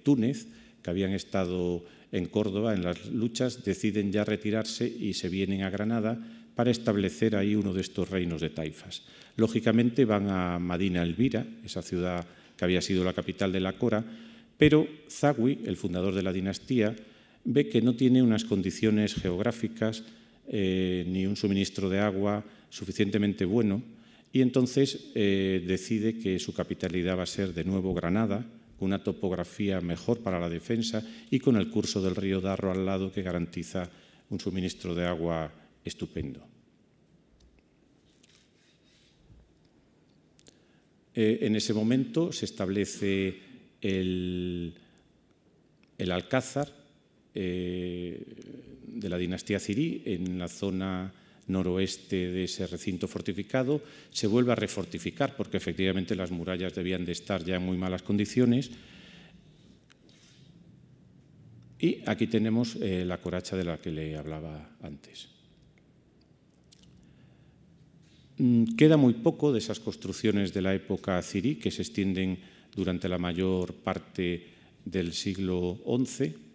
Túnez, 0.03 0.47
que 0.81 0.89
habían 0.89 1.13
estado 1.13 1.85
en 2.11 2.25
Córdoba, 2.25 2.73
en 2.73 2.83
las 2.83 3.07
luchas, 3.07 3.63
deciden 3.63 4.11
ya 4.11 4.23
retirarse 4.23 4.87
y 4.87 5.13
se 5.13 5.29
vienen 5.29 5.63
a 5.63 5.69
Granada 5.69 6.19
para 6.55 6.71
establecer 6.71 7.35
ahí 7.35 7.55
uno 7.55 7.73
de 7.73 7.81
estos 7.81 8.09
reinos 8.09 8.41
de 8.41 8.49
taifas. 8.49 9.03
Lógicamente 9.37 10.05
van 10.05 10.29
a 10.29 10.59
Madina 10.59 11.03
Elvira, 11.03 11.45
esa 11.63 11.81
ciudad 11.81 12.25
que 12.57 12.65
había 12.65 12.81
sido 12.81 13.03
la 13.03 13.13
capital 13.13 13.51
de 13.51 13.61
la 13.61 13.77
Cora, 13.77 14.03
pero 14.57 14.87
Zagui, 15.09 15.59
el 15.65 15.77
fundador 15.77 16.13
de 16.13 16.23
la 16.23 16.33
dinastía, 16.33 16.95
ve 17.45 17.69
que 17.69 17.81
no 17.81 17.95
tiene 17.95 18.21
unas 18.21 18.43
condiciones 18.43 19.15
geográficas 19.15 20.03
eh, 20.49 21.05
ni 21.07 21.25
un 21.25 21.37
suministro 21.37 21.89
de 21.89 21.99
agua 21.99 22.43
suficientemente 22.69 23.45
bueno 23.45 23.81
y 24.31 24.41
entonces 24.41 25.11
eh, 25.15 25.63
decide 25.65 26.17
que 26.17 26.39
su 26.39 26.53
capitalidad 26.53 27.17
va 27.17 27.23
a 27.23 27.27
ser 27.27 27.53
de 27.53 27.63
nuevo 27.63 27.93
Granada, 27.93 28.45
con 28.79 28.87
una 28.87 29.03
topografía 29.03 29.81
mejor 29.81 30.23
para 30.23 30.39
la 30.39 30.49
defensa 30.49 31.03
y 31.29 31.39
con 31.39 31.57
el 31.57 31.69
curso 31.69 32.01
del 32.01 32.15
río 32.15 32.39
Darro 32.39 32.71
al 32.71 32.85
lado 32.85 33.11
que 33.11 33.21
garantiza 33.21 33.89
un 34.29 34.39
suministro 34.39 34.95
de 34.95 35.05
agua 35.05 35.51
estupendo. 35.83 36.47
Eh, 41.13 41.39
en 41.41 41.55
ese 41.57 41.73
momento 41.73 42.31
se 42.31 42.45
establece 42.45 43.37
el, 43.81 44.73
alcázar 46.09 46.71
eh, 47.35 48.23
de 48.87 49.09
la 49.09 49.17
dinastía 49.17 49.59
cirí 49.59 50.03
en 50.05 50.39
la 50.39 50.47
zona 50.47 51.11
noroeste 51.49 52.31
de 52.31 52.43
ese 52.45 52.65
recinto 52.67 53.07
fortificado, 53.07 53.81
se 54.11 54.27
vuelve 54.27 54.51
a 54.53 54.55
refortificar 54.55 55.35
porque 55.35 55.57
efectivamente 55.57 56.15
las 56.15 56.31
murallas 56.31 56.73
debían 56.73 57.05
de 57.05 57.11
estar 57.11 57.43
ya 57.43 57.57
en 57.57 57.65
muy 57.65 57.77
malas 57.77 58.03
condiciones. 58.03 58.71
Y 61.79 62.01
aquí 62.05 62.27
tenemos 62.27 62.75
eh, 62.75 63.03
la 63.05 63.19
coracha 63.19 63.57
de 63.57 63.63
la 63.63 63.77
que 63.79 63.91
le 63.91 64.17
hablaba 64.17 64.77
antes. 64.81 65.29
Mm, 68.37 68.75
queda 68.75 68.97
muy 68.97 69.13
poco 69.15 69.51
de 69.51 69.59
esas 69.59 69.79
construcciones 69.79 70.53
de 70.53 70.61
la 70.61 70.73
época 70.73 71.21
cirí 71.21 71.55
que 71.55 71.71
se 71.71 71.81
extienden 71.81 72.39
durante 72.75 73.09
la 73.09 73.17
mayor 73.17 73.73
parte 73.73 74.47
del 74.85 75.13
siglo 75.13 75.79
XI 75.85 76.48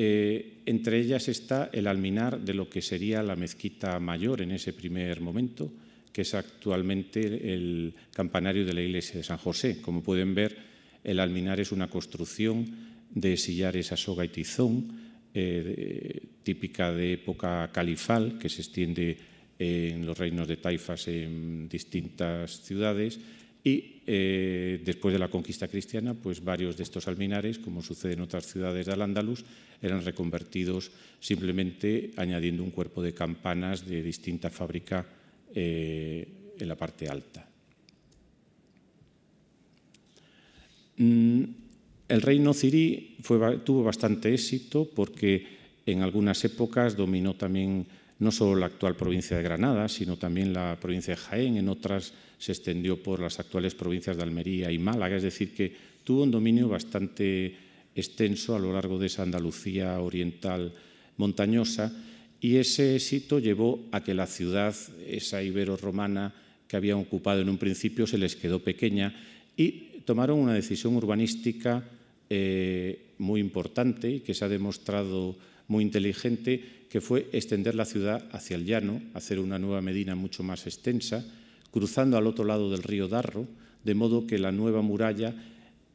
eh, 0.00 0.62
entre 0.64 1.00
ellas 1.00 1.26
está 1.26 1.70
el 1.72 1.88
alminar 1.88 2.38
de 2.38 2.54
lo 2.54 2.70
que 2.70 2.80
sería 2.80 3.20
la 3.20 3.34
mezquita 3.34 3.98
mayor 3.98 4.42
en 4.42 4.52
ese 4.52 4.72
primer 4.72 5.20
momento, 5.20 5.72
que 6.12 6.22
es 6.22 6.34
actualmente 6.34 7.52
el 7.52 7.92
campanario 8.12 8.64
de 8.64 8.74
la 8.74 8.82
iglesia 8.82 9.16
de 9.16 9.24
San 9.24 9.38
José. 9.38 9.82
Como 9.82 10.00
pueden 10.00 10.36
ver, 10.36 10.56
el 11.02 11.18
alminar 11.18 11.58
es 11.58 11.72
una 11.72 11.90
construcción 11.90 12.64
de 13.10 13.36
sillares 13.36 13.90
a 13.90 13.96
soga 13.96 14.24
y 14.24 14.28
tizón, 14.28 14.86
eh, 15.34 16.22
típica 16.44 16.92
de 16.92 17.14
época 17.14 17.68
califal, 17.72 18.38
que 18.38 18.48
se 18.48 18.62
extiende 18.62 19.16
en 19.58 20.06
los 20.06 20.16
reinos 20.16 20.46
de 20.46 20.58
taifas 20.58 21.08
en 21.08 21.68
distintas 21.68 22.62
ciudades 22.62 23.18
y 23.64 24.02
eh, 24.06 24.80
después 24.84 25.12
de 25.12 25.18
la 25.18 25.28
conquista 25.28 25.68
cristiana, 25.68 26.14
pues 26.14 26.42
varios 26.42 26.76
de 26.76 26.82
estos 26.82 27.08
alminares, 27.08 27.58
como 27.58 27.82
sucede 27.82 28.14
en 28.14 28.20
otras 28.20 28.46
ciudades 28.46 28.86
de 28.86 28.92
Al-Ándalus, 28.92 29.44
eran 29.82 30.04
reconvertidos 30.04 30.90
simplemente 31.20 32.12
añadiendo 32.16 32.62
un 32.62 32.70
cuerpo 32.70 33.02
de 33.02 33.14
campanas 33.14 33.86
de 33.86 34.02
distinta 34.02 34.50
fábrica 34.50 35.06
eh, 35.54 36.54
en 36.58 36.68
la 36.68 36.76
parte 36.76 37.08
alta. 37.08 37.48
Mm, 40.96 41.42
el 42.08 42.22
reino 42.22 42.54
cirí 42.54 43.18
tuvo 43.64 43.84
bastante 43.84 44.32
éxito 44.32 44.88
porque 44.88 45.46
en 45.84 46.02
algunas 46.02 46.42
épocas 46.44 46.96
dominó 46.96 47.34
también 47.34 47.86
no 48.18 48.32
solo 48.32 48.56
la 48.56 48.66
actual 48.66 48.96
provincia 48.96 49.36
de 49.36 49.42
Granada, 49.42 49.88
sino 49.88 50.16
también 50.16 50.52
la 50.52 50.76
provincia 50.80 51.14
de 51.14 51.20
Jaén, 51.20 51.56
en 51.56 51.68
otras 51.68 52.12
se 52.38 52.52
extendió 52.52 53.02
por 53.02 53.20
las 53.20 53.40
actuales 53.40 53.74
provincias 53.74 54.16
de 54.16 54.22
Almería 54.22 54.70
y 54.70 54.78
Málaga, 54.78 55.16
es 55.16 55.22
decir, 55.22 55.52
que 55.54 55.72
tuvo 56.04 56.22
un 56.22 56.30
dominio 56.30 56.68
bastante 56.68 57.54
extenso 57.94 58.54
a 58.54 58.58
lo 58.58 58.72
largo 58.72 58.98
de 58.98 59.06
esa 59.06 59.22
Andalucía 59.22 59.98
oriental 60.00 60.72
montañosa 61.16 61.92
y 62.40 62.56
ese 62.56 62.94
éxito 62.94 63.40
llevó 63.40 63.88
a 63.90 64.02
que 64.02 64.14
la 64.14 64.26
ciudad, 64.26 64.74
esa 65.06 65.42
ibero-romana 65.42 66.32
que 66.68 66.76
habían 66.76 66.98
ocupado 66.98 67.40
en 67.40 67.48
un 67.48 67.58
principio, 67.58 68.06
se 68.06 68.18
les 68.18 68.36
quedó 68.36 68.62
pequeña 68.62 69.14
y 69.56 70.00
tomaron 70.04 70.38
una 70.38 70.54
decisión 70.54 70.94
urbanística 70.94 71.84
eh, 72.30 73.14
muy 73.18 73.40
importante 73.40 74.10
y 74.10 74.20
que 74.20 74.34
se 74.34 74.44
ha 74.44 74.48
demostrado 74.48 75.36
muy 75.66 75.82
inteligente, 75.82 76.86
que 76.88 77.00
fue 77.00 77.28
extender 77.32 77.74
la 77.74 77.84
ciudad 77.84 78.28
hacia 78.32 78.56
el 78.56 78.64
llano, 78.64 79.02
hacer 79.14 79.40
una 79.40 79.58
nueva 79.58 79.82
Medina 79.82 80.14
mucho 80.14 80.42
más 80.42 80.66
extensa, 80.66 81.24
cruzando 81.70 82.16
al 82.16 82.26
otro 82.26 82.44
lado 82.44 82.70
del 82.70 82.82
río 82.82 83.08
Darro, 83.08 83.46
de 83.84 83.94
modo 83.94 84.26
que 84.26 84.38
la 84.38 84.52
nueva 84.52 84.82
muralla 84.82 85.34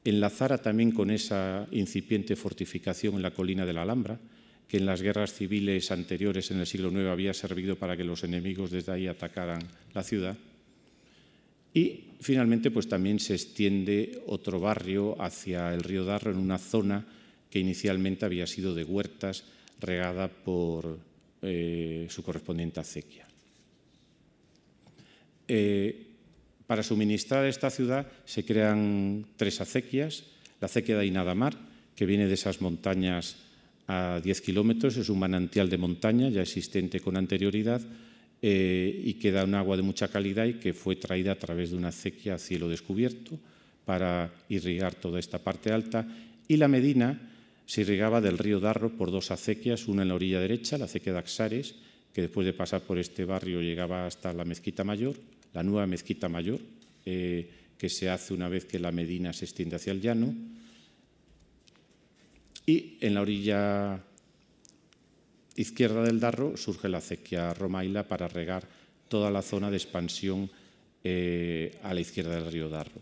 enlazara 0.03 0.57
también 0.57 0.91
con 0.91 1.11
esa 1.11 1.67
incipiente 1.71 2.35
fortificación 2.35 3.15
en 3.15 3.21
la 3.21 3.31
colina 3.31 3.65
de 3.65 3.73
la 3.73 3.83
Alhambra, 3.83 4.19
que 4.67 4.77
en 4.77 4.85
las 4.85 5.01
guerras 5.01 5.33
civiles 5.33 5.91
anteriores 5.91 6.51
en 6.51 6.59
el 6.59 6.65
siglo 6.65 6.89
IX 6.89 7.09
había 7.09 7.33
servido 7.33 7.75
para 7.75 7.95
que 7.95 8.03
los 8.03 8.23
enemigos 8.23 8.71
desde 8.71 8.91
ahí 8.91 9.07
atacaran 9.07 9.61
la 9.93 10.03
ciudad. 10.03 10.37
Y 11.73 12.05
finalmente, 12.19 12.71
pues 12.71 12.87
también 12.87 13.19
se 13.19 13.33
extiende 13.33 14.21
otro 14.27 14.59
barrio 14.59 15.19
hacia 15.21 15.73
el 15.73 15.83
río 15.83 16.05
Darro 16.05 16.31
en 16.31 16.37
una 16.37 16.57
zona 16.57 17.05
que 17.49 17.59
inicialmente 17.59 18.25
había 18.25 18.47
sido 18.47 18.75
de 18.75 18.83
huertas 18.83 19.43
regada 19.79 20.27
por 20.27 20.97
eh, 21.41 22.07
su 22.09 22.23
correspondiente 22.23 22.79
acequia. 22.79 23.27
Eh, 25.47 26.07
para 26.67 26.83
suministrar 26.83 27.45
esta 27.45 27.69
ciudad 27.69 28.07
se 28.25 28.45
crean 28.45 29.25
tres 29.35 29.61
acequias. 29.61 30.23
La 30.61 30.65
acequia 30.65 30.97
de 30.97 31.05
Inadamar, 31.05 31.55
que 31.95 32.05
viene 32.05 32.27
de 32.27 32.33
esas 32.33 32.61
montañas 32.61 33.35
a 33.87 34.21
10 34.23 34.41
kilómetros, 34.41 34.97
es 34.97 35.09
un 35.09 35.19
manantial 35.19 35.69
de 35.69 35.77
montaña 35.77 36.29
ya 36.29 36.41
existente 36.41 36.99
con 36.99 37.17
anterioridad 37.17 37.81
eh, 38.41 39.01
y 39.03 39.15
que 39.15 39.31
da 39.31 39.43
un 39.43 39.55
agua 39.55 39.75
de 39.75 39.83
mucha 39.83 40.07
calidad 40.07 40.45
y 40.45 40.55
que 40.55 40.73
fue 40.73 40.95
traída 40.95 41.33
a 41.33 41.39
través 41.39 41.71
de 41.71 41.77
una 41.77 41.89
acequia 41.89 42.35
a 42.35 42.39
cielo 42.39 42.69
descubierto 42.69 43.37
para 43.85 44.31
irrigar 44.49 44.95
toda 44.95 45.19
esta 45.19 45.39
parte 45.39 45.71
alta. 45.71 46.07
Y 46.47 46.57
la 46.57 46.67
Medina 46.67 47.19
se 47.65 47.81
irrigaba 47.81 48.21
del 48.21 48.37
río 48.37 48.59
Darro 48.59 48.89
por 48.97 49.11
dos 49.11 49.31
acequias, 49.31 49.87
una 49.87 50.03
en 50.03 50.09
la 50.09 50.15
orilla 50.15 50.39
derecha, 50.39 50.77
la 50.77 50.85
acequia 50.85 51.13
de 51.13 51.19
Axares, 51.19 51.75
que 52.13 52.21
después 52.21 52.45
de 52.45 52.53
pasar 52.53 52.81
por 52.81 52.99
este 52.99 53.25
barrio 53.25 53.61
llegaba 53.61 54.05
hasta 54.05 54.33
la 54.33 54.45
mezquita 54.45 54.83
mayor, 54.83 55.15
la 55.53 55.63
nueva 55.63 55.87
mezquita 55.87 56.29
mayor, 56.29 56.59
eh, 57.05 57.49
que 57.77 57.89
se 57.89 58.09
hace 58.09 58.33
una 58.33 58.49
vez 58.49 58.65
que 58.65 58.79
la 58.79 58.91
Medina 58.91 59.33
se 59.33 59.45
extiende 59.45 59.75
hacia 59.75 59.91
el 59.91 60.01
llano. 60.01 60.33
Y 62.65 62.97
en 63.01 63.13
la 63.13 63.21
orilla 63.21 64.03
izquierda 65.55 66.03
del 66.03 66.19
Darro 66.19 66.57
surge 66.57 66.89
la 66.89 66.99
acequia 66.99 67.53
Romaila 67.53 68.07
para 68.07 68.27
regar 68.27 68.67
toda 69.07 69.29
la 69.29 69.41
zona 69.41 69.69
de 69.69 69.77
expansión 69.77 70.49
eh, 71.03 71.77
a 71.83 71.93
la 71.93 72.01
izquierda 72.01 72.35
del 72.35 72.51
río 72.51 72.69
Darro. 72.69 73.01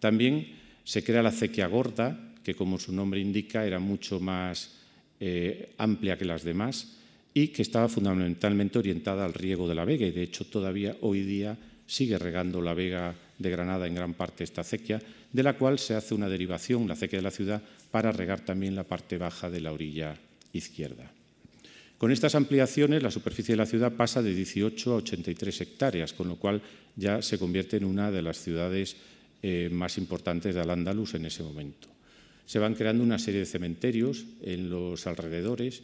También 0.00 0.48
se 0.84 1.04
crea 1.04 1.22
la 1.22 1.28
acequia 1.28 1.68
Gorda, 1.68 2.34
que 2.42 2.54
como 2.54 2.78
su 2.78 2.92
nombre 2.92 3.20
indica 3.20 3.64
era 3.64 3.78
mucho 3.78 4.18
más 4.18 4.72
eh, 5.20 5.72
amplia 5.78 6.18
que 6.18 6.24
las 6.24 6.42
demás 6.42 6.98
y 7.34 7.48
que 7.48 7.62
estaba 7.62 7.88
fundamentalmente 7.88 8.78
orientada 8.78 9.24
al 9.24 9.34
riego 9.34 9.68
de 9.68 9.74
la 9.74 9.84
vega 9.84 10.06
y 10.06 10.10
de 10.10 10.22
hecho 10.22 10.44
todavía 10.44 10.96
hoy 11.00 11.22
día 11.22 11.56
sigue 11.86 12.18
regando 12.18 12.60
la 12.60 12.74
vega 12.74 13.14
de 13.38 13.50
Granada 13.50 13.86
en 13.86 13.94
gran 13.94 14.14
parte 14.14 14.44
esta 14.44 14.60
acequia, 14.62 15.00
de 15.32 15.42
la 15.42 15.58
cual 15.58 15.78
se 15.78 15.94
hace 15.94 16.14
una 16.14 16.28
derivación, 16.28 16.86
la 16.86 16.94
acequia 16.94 17.18
de 17.18 17.24
la 17.24 17.30
ciudad, 17.30 17.62
para 17.90 18.12
regar 18.12 18.44
también 18.44 18.74
la 18.74 18.84
parte 18.84 19.18
baja 19.18 19.50
de 19.50 19.60
la 19.60 19.72
orilla 19.72 20.14
izquierda. 20.52 21.10
Con 21.98 22.10
estas 22.10 22.34
ampliaciones, 22.34 23.02
la 23.02 23.10
superficie 23.10 23.52
de 23.52 23.58
la 23.58 23.66
ciudad 23.66 23.92
pasa 23.92 24.22
de 24.22 24.34
18 24.34 24.92
a 24.92 24.96
83 24.96 25.60
hectáreas, 25.60 26.12
con 26.12 26.28
lo 26.28 26.36
cual 26.36 26.62
ya 26.96 27.22
se 27.22 27.38
convierte 27.38 27.76
en 27.76 27.84
una 27.84 28.10
de 28.10 28.22
las 28.22 28.38
ciudades 28.38 28.96
eh, 29.42 29.68
más 29.70 29.98
importantes 29.98 30.54
de 30.54 30.60
Al-Ándalus 30.60 31.14
en 31.14 31.26
ese 31.26 31.42
momento. 31.42 31.88
Se 32.44 32.58
van 32.58 32.74
creando 32.74 33.04
una 33.04 33.18
serie 33.18 33.40
de 33.40 33.46
cementerios 33.46 34.24
en 34.42 34.68
los 34.68 35.06
alrededores, 35.06 35.82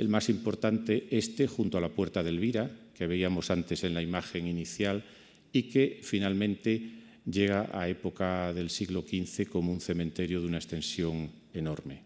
el 0.00 0.08
más 0.08 0.30
importante 0.30 1.06
este 1.10 1.46
junto 1.46 1.76
a 1.76 1.80
la 1.80 1.90
Puerta 1.90 2.22
de 2.22 2.30
Elvira, 2.30 2.70
que 2.96 3.06
veíamos 3.06 3.50
antes 3.50 3.84
en 3.84 3.92
la 3.92 4.00
imagen 4.00 4.46
inicial, 4.46 5.04
y 5.52 5.64
que 5.64 6.00
finalmente 6.02 6.80
llega 7.26 7.68
a 7.70 7.86
época 7.86 8.54
del 8.54 8.70
siglo 8.70 9.02
XV 9.02 9.46
como 9.48 9.70
un 9.70 9.80
cementerio 9.80 10.40
de 10.40 10.46
una 10.46 10.56
extensión 10.56 11.28
enorme. 11.52 12.00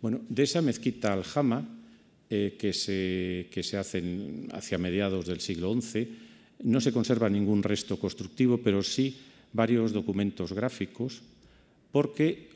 Bueno, 0.00 0.20
de 0.28 0.42
esa 0.44 0.62
mezquita 0.62 1.12
aljama, 1.12 1.66
eh, 2.30 2.54
que, 2.56 2.72
se, 2.72 3.48
que 3.50 3.64
se 3.64 3.78
hace 3.78 4.02
hacia 4.52 4.78
mediados 4.78 5.26
del 5.26 5.40
siglo 5.40 5.74
XI, 5.74 6.08
no 6.62 6.80
se 6.80 6.92
conserva 6.92 7.28
ningún 7.28 7.64
resto 7.64 7.98
constructivo, 7.98 8.58
pero 8.58 8.82
sí 8.82 9.16
varios 9.52 9.92
documentos 9.92 10.52
gráficos, 10.52 11.22
porque 11.90 12.55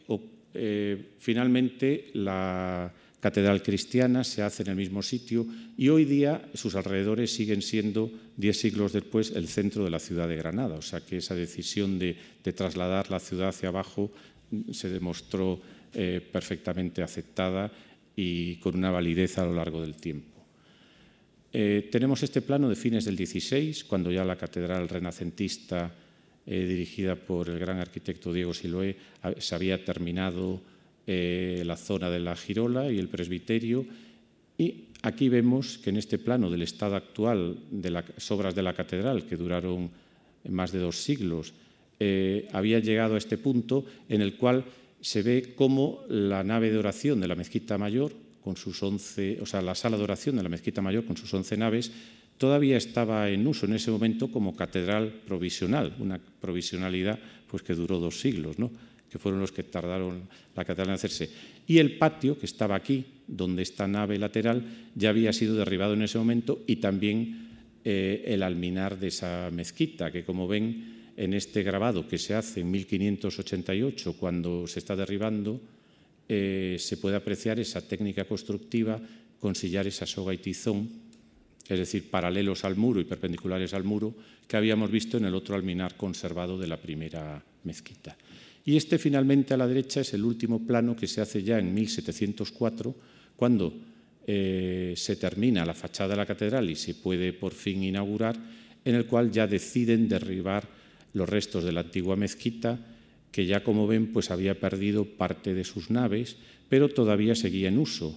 eh, 0.55 1.13
finalmente 1.19 2.11
la 2.15 2.93
catedral 3.21 3.63
cristiana 3.63 4.25
se 4.25 4.43
hace 4.43 4.63
en 4.63 4.71
el 4.71 4.77
mismo 4.77 5.03
sitio 5.03 5.47
y 5.77 5.89
hoy 5.91 6.05
día 6.05 6.49
sus 6.55 6.75
alrededores 6.75 7.33
siguen 7.33 7.63
siendo, 7.63 8.11
diez 8.37 8.59
siglos 8.59 8.93
después, 8.93 9.33
el 9.33 9.47
centro 9.47 9.85
de 9.85 9.91
la 9.91 9.99
ciudad 9.99 10.29
de 10.29 10.37
Granada. 10.37 10.77
O 10.77 10.83
sea 10.83 11.01
que 11.01 11.19
esa 11.19 11.35
decisión 11.35 11.99
de, 11.99 12.17
trasladar 12.55 13.11
la 13.11 13.21
ciudad 13.21 13.49
hacia 13.49 13.69
abajo 13.69 14.11
se 14.73 14.89
demostró 14.89 15.61
eh, 15.95 16.21
perfectamente 16.33 17.03
aceptada 17.03 17.71
y 18.17 18.57
con 18.57 18.77
una 18.77 18.91
validez 18.91 19.39
a 19.39 19.45
lo 19.45 19.55
largo 19.55 19.81
del 19.83 19.95
tiempo. 19.95 20.41
Eh, 21.53 21.89
tenemos 21.91 22.23
este 22.23 22.43
plano 22.43 22.69
de 22.69 22.77
fines 22.77 23.05
del 23.05 23.17
XVI, 23.17 23.85
cuando 23.87 24.11
ya 24.11 24.25
la 24.25 24.37
catedral 24.37 24.89
renacentista 24.89 25.93
eh, 26.47 26.65
dirigida 26.65 27.17
por 27.17 27.49
el 27.49 27.59
gran 27.59 27.79
arquitecto 27.79 28.33
Diego 28.33 28.55
Siloé, 28.55 28.97
se 29.39 29.55
había 29.55 29.85
terminado 29.85 30.61
eh, 31.07 31.63
la 31.67 31.77
zona 31.77 32.11
de 32.11 32.21
la 32.21 32.37
girola 32.37 32.91
y 32.91 32.99
el 32.99 33.09
presbiterio. 33.09 33.85
Y 34.57 34.85
aquí 35.03 35.29
vemos 35.29 35.79
que 35.79 35.91
en 35.91 35.97
este 35.97 36.19
plano 36.19 36.51
del 36.51 36.63
estado 36.63 36.95
actual 36.95 37.59
de 37.71 37.91
las 37.91 38.31
obras 38.31 38.55
de 38.55 38.63
la 38.63 38.75
catedral, 38.75 39.25
que 39.27 39.37
duraron 39.37 39.91
más 40.49 40.73
de 40.73 40.79
dos 40.79 41.03
siglos, 41.03 41.53
eh, 41.99 42.49
había 42.53 42.79
llegado 42.79 43.15
a 43.15 43.19
este 43.19 43.39
punto 43.39 43.85
en 44.09 44.23
el 44.23 44.37
cual 44.37 44.65
se 45.01 45.23
ve 45.23 45.53
cómo 45.57 46.05
la 46.09 46.45
nave 46.45 46.71
de 46.71 46.79
oración 46.79 47.21
de 47.21 47.29
la 47.29 47.35
mezquita 47.35 47.77
mayor, 47.77 48.13
con 48.45 48.57
sus 48.57 48.83
once, 48.83 49.39
o 49.41 49.47
sea, 49.47 49.61
la 49.63 49.75
sala 49.75 49.97
de 49.97 50.05
oración 50.05 50.37
de 50.37 50.43
la 50.43 50.49
mezquita 50.49 50.81
mayor 50.81 51.05
con 51.05 51.17
sus 51.17 51.33
once 51.35 51.57
naves, 51.57 51.93
todavía 52.41 52.79
estaba 52.79 53.29
en 53.29 53.47
uso 53.47 53.67
en 53.67 53.75
ese 53.75 53.91
momento 53.91 54.33
como 54.33 54.57
catedral 54.57 55.13
provisional, 55.29 55.93
una 56.01 56.19
provisionalidad 56.19 57.19
pues, 57.47 57.63
que 57.63 57.75
duró 57.75 58.01
dos 58.01 58.19
siglos, 58.19 58.59
¿no? 58.59 58.73
que 59.11 59.19
fueron 59.19 59.41
los 59.43 59.53
que 59.53 59.63
tardaron 59.63 60.23
la 60.57 60.65
catedral 60.65 60.89
en 60.89 60.95
hacerse. 60.95 61.29
Y 61.67 61.77
el 61.77 61.99
patio, 61.99 62.39
que 62.39 62.47
estaba 62.47 62.77
aquí, 62.77 63.05
donde 63.27 63.61
esta 63.61 63.87
nave 63.87 64.17
lateral, 64.17 64.65
ya 64.95 65.11
había 65.11 65.35
sido 65.35 65.55
derribado 65.55 65.93
en 65.93 66.01
ese 66.01 66.17
momento 66.17 66.65
y 66.67 66.77
también 66.77 67.51
eh, 67.85 68.25
el 68.25 68.43
alminar 68.43 68.99
de 68.99 69.09
esa 69.09 69.51
mezquita, 69.53 70.11
que 70.11 70.25
como 70.25 70.49
ven 70.49 71.13
en 71.19 71.35
este 71.35 71.63
grabado 71.63 72.09
que 72.09 72.17
se 72.17 72.35
hace 72.35 72.61
en 72.61 72.71
1588, 72.71 74.15
cuando 74.15 74.67
se 74.67 74.79
está 74.79 74.97
derribando, 74.97 75.61
eh, 76.27 76.77
se 76.79 76.97
puede 76.97 77.17
apreciar 77.17 77.61
esa 77.61 77.87
técnica 77.87 78.25
constructiva 78.25 78.99
con 79.39 79.55
sillares 79.55 79.97
esa 79.97 80.07
soga 80.07 80.33
y 80.33 80.39
tizón 80.39 81.10
es 81.75 81.81
decir, 81.81 82.11
paralelos 82.11 82.65
al 82.65 82.77
muro 82.77 83.01
y 83.01 83.05
perpendiculares 83.05 83.75
al 83.75 83.85
muro, 83.85 84.15
que 84.47 84.57
habíamos 84.57 84.91
visto 84.91 85.17
en 85.17 85.25
el 85.25 85.35
otro 85.35 85.55
alminar 85.55 85.97
conservado 85.97 86.59
de 86.59 86.67
la 86.67 86.77
primera 86.77 87.43
mezquita. 87.65 88.17
Y 88.65 88.77
este 88.77 88.99
finalmente 88.99 89.55
a 89.55 89.57
la 89.57 89.67
derecha 89.67 90.01
es 90.01 90.13
el 90.15 90.25
último 90.25 90.67
plano 90.67 90.97
que 90.97 91.07
se 91.07 91.21
hace 91.21 91.43
ya 91.43 91.59
en 91.59 91.73
1704, 91.73 92.95
cuando 93.37 93.75
eh, 94.27 94.95
se 94.97 95.17
termina 95.17 95.65
la 95.65 95.75
fachada 95.75 96.11
de 96.11 96.17
la 96.17 96.27
catedral 96.27 96.69
y 96.69 96.77
se 96.77 96.95
puede 96.95 97.33
por 97.33 97.53
fin 97.53 97.83
inaugurar, 97.83 98.37
en 98.85 98.95
el 98.95 99.07
cual 99.07 99.31
ya 99.31 99.47
deciden 99.47 100.09
derribar 100.09 100.69
los 101.13 101.29
restos 101.29 101.65
de 101.65 101.73
la 101.73 101.81
antigua 101.81 102.17
mezquita, 102.17 102.79
que 103.33 103.47
ya 103.47 103.63
como 103.63 103.87
ven 103.87 104.13
pues 104.13 104.31
había 104.31 104.59
perdido 104.59 105.05
parte 105.05 105.55
de 105.55 105.65
sus 105.65 105.91
naves, 105.91 106.37
pero 106.69 106.89
todavía 106.89 107.35
seguía 107.35 107.69
en 107.69 107.79
uso 107.79 108.17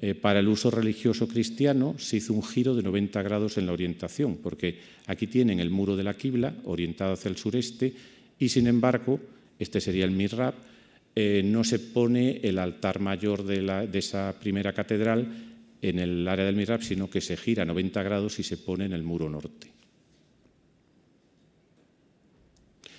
eh, 0.00 0.14
para 0.14 0.38
el 0.38 0.48
uso 0.48 0.70
religioso 0.70 1.26
cristiano 1.26 1.96
se 1.98 2.18
hizo 2.18 2.32
un 2.32 2.44
giro 2.44 2.74
de 2.74 2.84
90 2.84 3.20
grados 3.22 3.58
en 3.58 3.66
la 3.66 3.72
orientación, 3.72 4.36
porque 4.36 4.78
aquí 5.06 5.26
tienen 5.26 5.58
el 5.58 5.70
muro 5.70 5.96
de 5.96 6.04
la 6.04 6.14
Qibla 6.14 6.54
orientado 6.64 7.14
hacia 7.14 7.28
el 7.28 7.36
sureste 7.36 7.92
y 8.38 8.48
sin 8.48 8.68
embargo, 8.68 9.18
este 9.58 9.80
sería 9.80 10.04
el 10.04 10.12
mihrab, 10.12 10.54
eh, 11.16 11.42
no 11.44 11.64
se 11.64 11.80
pone 11.80 12.40
el 12.44 12.60
altar 12.60 13.00
mayor 13.00 13.42
de, 13.42 13.88
de, 13.88 13.98
esa 13.98 14.34
primera 14.38 14.72
catedral 14.72 15.26
en 15.82 15.98
el 15.98 16.28
área 16.28 16.44
del 16.44 16.54
mihrab, 16.54 16.82
sino 16.82 17.10
que 17.10 17.20
se 17.20 17.36
gira 17.36 17.64
90 17.64 18.00
grados 18.04 18.38
y 18.38 18.44
se 18.44 18.56
pone 18.56 18.84
en 18.84 18.92
el 18.92 19.02
muro 19.02 19.28
norte. 19.28 19.66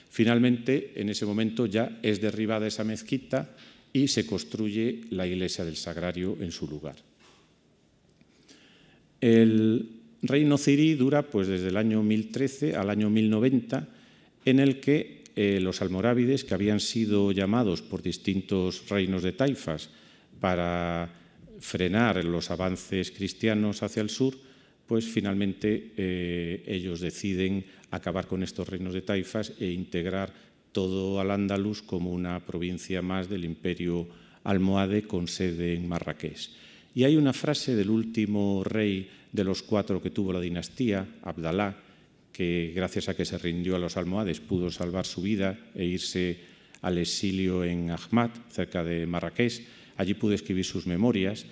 Finalmente, 0.10 0.92
en 0.96 1.08
ese 1.08 1.26
momento 1.26 1.66
ya 1.66 1.98
es 2.04 2.20
derribada 2.20 2.68
esa 2.68 2.84
mezquita 2.84 3.56
y 3.94 4.08
se 4.08 4.26
construye 4.26 5.02
la 5.10 5.26
iglesia 5.26 5.66
del 5.66 5.76
Sagrario 5.76 6.38
en 6.40 6.52
su 6.52 6.68
lugar. 6.68 6.96
El 9.22 9.90
reino 10.22 10.58
cirí 10.58 10.96
dura 10.96 11.24
pues, 11.24 11.48
desde 11.48 11.70
el 11.70 11.78
año 11.78 12.04
1013 12.04 12.76
al 12.76 12.90
año 12.90 13.10
1090, 13.10 13.88
en 14.46 14.60
el 14.60 14.80
que 14.80 15.24
eh, 15.36 15.60
los 15.62 15.82
almorávides, 15.82 16.44
que 16.44 16.54
habían 16.54 16.80
sido 16.80 17.32
llamados 17.32 17.82
por 17.82 18.02
distintos 18.02 18.88
reinos 18.90 19.24
de 19.24 19.32
taifas 19.32 19.90
para 20.40 21.10
frenar 21.60 22.24
los 22.24 22.52
avances 22.52 23.12
cristianos 23.12 23.84
hacia 23.84 24.02
el 24.02 24.10
sur, 24.10 24.36
pues 24.88 25.06
finalmente 25.06 25.92
eh, 25.98 26.64
ellos 26.66 27.00
deciden 27.00 27.66
acabar 27.92 28.28
con 28.28 28.44
estos 28.44 28.68
reinos 28.68 28.94
de 28.94 29.02
taifas 29.02 29.54
e 29.60 29.70
integrar 29.70 30.34
todo 30.72 31.20
Al-Ándalus 31.20 31.82
como 31.82 32.12
una 32.12 32.40
provincia 32.40 33.02
más 33.02 33.30
del 33.30 33.46
imperio 33.46 34.08
almohade 34.44 35.04
con 35.04 35.28
sede 35.28 35.74
en 35.74 35.88
Marrakech. 35.88 36.50
Y 36.96 37.04
hay 37.04 37.16
una 37.18 37.34
frase 37.34 37.76
del 37.76 37.90
último 37.90 38.64
rey 38.64 39.10
de 39.32 39.44
los 39.44 39.62
cuatro 39.62 40.02
que 40.02 40.10
tuvo 40.10 40.34
la 40.34 40.42
dinastía, 40.42 41.06
Abdalá, 41.24 41.78
que 42.32 42.72
gracias 42.76 43.10
a 43.10 43.16
que 43.16 43.26
se 43.26 43.38
rindió 43.38 43.76
a 43.76 43.80
los 43.80 43.98
almohades 43.98 44.40
pudo 44.40 44.72
salvar 44.72 45.06
su 45.06 45.22
vida 45.22 45.60
e 45.76 45.86
irse 45.86 46.40
al 46.82 46.98
exilio 46.98 47.64
en 47.64 47.92
Ahmad, 47.92 48.32
cerca 48.50 48.84
de 48.84 49.06
Marrakech. 49.06 49.66
Allí 49.98 50.14
pudo 50.14 50.34
escribir 50.34 50.66
sus 50.66 50.88
memorias 50.88 51.46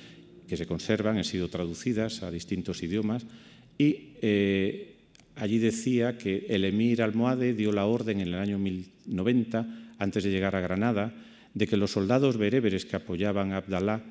que 0.47 0.57
se 0.57 0.65
conservan, 0.65 1.17
han 1.17 1.25
sido 1.25 1.49
traducidas 1.49 2.23
a 2.23 2.31
distintos 2.31 2.81
idiomas 2.81 3.25
y 3.77 4.15
eh, 4.21 4.96
allí 5.37 5.59
decía 5.59 6.17
que 6.17 6.45
el 6.49 6.65
emir 6.65 7.01
almohade 7.01 7.53
dio 7.53 7.71
la 7.71 7.85
orden 7.85 8.21
en 8.21 8.29
el 8.29 8.35
año 8.35 8.57
1090, 8.59 9.95
antes 9.99 10.23
de 10.23 10.31
llegar 10.31 10.55
a 10.55 10.61
Granada, 10.61 11.13
de 11.53 11.67
que 11.67 11.77
los 11.77 11.91
soldados 11.91 12.37
bereberes 12.37 12.85
que 12.85 12.95
apoyaban 12.95 13.51
a 13.51 13.57
Abdalá 13.57 14.03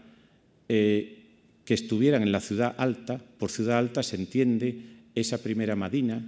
eh, 0.69 1.17
que 1.65 1.75
estuvieran 1.75 2.23
en 2.23 2.33
la 2.33 2.41
ciudad 2.41 2.75
alta, 2.79 3.19
por 3.39 3.51
ciudad 3.51 3.79
alta 3.79 4.03
se 4.03 4.17
entiende 4.17 4.79
esa 5.15 5.43
primera 5.43 5.75
Madina 5.75 6.25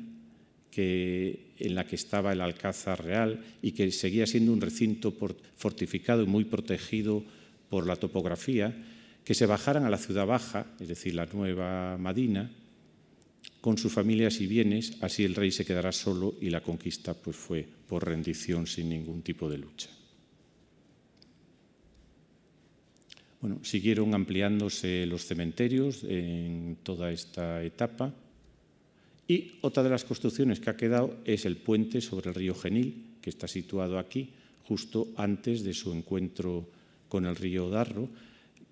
que, 0.70 1.54
en 1.58 1.74
la 1.74 1.86
que 1.86 1.96
estaba 1.96 2.32
el 2.32 2.40
Alcázar 2.40 3.04
Real 3.04 3.44
y 3.62 3.72
que 3.72 3.90
seguía 3.90 4.26
siendo 4.26 4.52
un 4.52 4.60
recinto 4.60 5.14
fortificado 5.56 6.22
y 6.22 6.26
muy 6.26 6.44
protegido 6.44 7.24
por 7.68 7.86
la 7.86 7.96
topografía, 7.96 8.74
que 9.24 9.34
se 9.34 9.46
bajaran 9.46 9.84
a 9.84 9.90
la 9.90 9.98
ciudad 9.98 10.26
baja, 10.26 10.66
es 10.80 10.88
decir, 10.88 11.14
la 11.14 11.26
nueva 11.26 11.98
Madina, 11.98 12.50
con 13.60 13.76
sus 13.78 13.92
familias 13.92 14.40
y 14.40 14.46
bienes, 14.46 14.96
así 15.00 15.24
el 15.24 15.34
rey 15.34 15.50
se 15.50 15.64
quedará 15.64 15.92
solo 15.92 16.34
y 16.40 16.50
la 16.50 16.62
conquista 16.62 17.14
pues, 17.14 17.36
fue 17.36 17.66
por 17.86 18.06
rendición 18.06 18.66
sin 18.66 18.88
ningún 18.88 19.22
tipo 19.22 19.48
de 19.48 19.58
lucha. 19.58 19.88
Bueno, 23.40 23.60
siguieron 23.62 24.14
ampliándose 24.14 25.06
los 25.06 25.24
cementerios 25.24 26.02
en 26.04 26.78
toda 26.82 27.12
esta 27.12 27.62
etapa 27.62 28.12
y 29.28 29.58
otra 29.60 29.82
de 29.82 29.90
las 29.90 30.04
construcciones 30.04 30.58
que 30.58 30.70
ha 30.70 30.76
quedado 30.76 31.18
es 31.24 31.44
el 31.44 31.58
puente 31.58 32.00
sobre 32.00 32.30
el 32.30 32.34
río 32.34 32.54
Genil, 32.54 33.18
que 33.20 33.30
está 33.30 33.46
situado 33.46 33.98
aquí, 33.98 34.30
justo 34.64 35.08
antes 35.16 35.62
de 35.62 35.74
su 35.74 35.92
encuentro 35.92 36.68
con 37.08 37.26
el 37.26 37.36
río 37.36 37.68
Darro, 37.68 38.08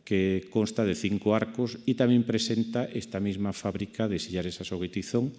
que 0.07 0.47
consta 0.51 0.85
de 0.85 0.95
cinco 0.95 1.35
arcos 1.35 1.79
y 1.85 1.95
también 1.95 2.23
presenta 2.23 2.85
esta 2.87 3.19
misma 3.19 3.53
fábrica 3.53 4.07
de 4.07 4.21
sillares 4.21 4.61
a 4.61 4.65
soguetizón 4.65 5.35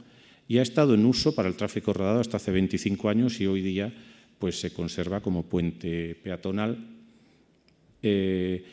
y 0.47 0.59
ha 0.59 0.61
estado 0.61 0.93
en 0.93 1.05
uso 1.05 1.33
para 1.33 1.47
el 1.47 1.55
tráfico 1.55 1.93
rodado 1.93 2.19
hasta 2.19 2.35
hace 2.35 2.51
25 2.51 3.07
años 3.07 3.39
y 3.39 3.47
hoy 3.47 3.61
día 3.61 3.93
pues, 4.37 4.59
se 4.59 4.71
conserva 4.71 5.21
como 5.21 5.43
puente 5.43 6.15
peatonal. 6.21 6.77
Eh, 8.03 8.63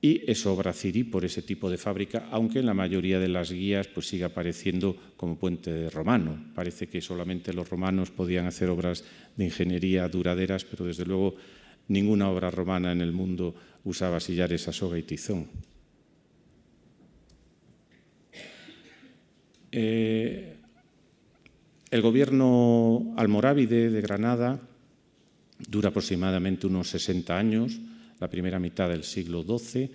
y 0.00 0.22
es 0.30 0.46
obra 0.46 0.72
cirí 0.72 1.02
por 1.02 1.24
ese 1.24 1.42
tipo 1.42 1.68
de 1.68 1.78
fábrica, 1.78 2.28
aunque 2.30 2.60
en 2.60 2.66
la 2.66 2.74
mayoría 2.74 3.18
de 3.18 3.28
las 3.28 3.50
guías 3.50 3.88
pues 3.88 4.06
sigue 4.06 4.24
apareciendo 4.24 4.96
como 5.16 5.36
puente 5.36 5.90
romano. 5.90 6.52
Parece 6.54 6.86
que 6.86 7.00
solamente 7.00 7.52
los 7.52 7.68
romanos 7.68 8.12
podían 8.12 8.46
hacer 8.46 8.70
obras 8.70 9.02
de 9.36 9.44
ingeniería 9.46 10.08
duraderas, 10.08 10.64
pero 10.64 10.84
desde 10.84 11.04
luego 11.04 11.34
ninguna 11.88 12.30
obra 12.30 12.50
romana 12.50 12.92
en 12.92 13.00
el 13.00 13.12
mundo 13.12 13.54
usaba 13.84 14.20
sillares 14.20 14.68
a 14.68 14.72
soga 14.72 14.98
y 14.98 15.02
tizón. 15.02 15.46
Eh, 19.72 20.56
el 21.90 22.00
gobierno 22.02 23.14
almorávide 23.16 23.90
de 23.90 24.00
Granada 24.00 24.60
dura 25.68 25.90
aproximadamente 25.90 26.66
unos 26.66 26.88
60 26.88 27.38
años 27.38 27.78
la 28.20 28.28
primera 28.28 28.58
mitad 28.58 28.88
del 28.88 29.04
siglo 29.04 29.44
XII 29.44 29.90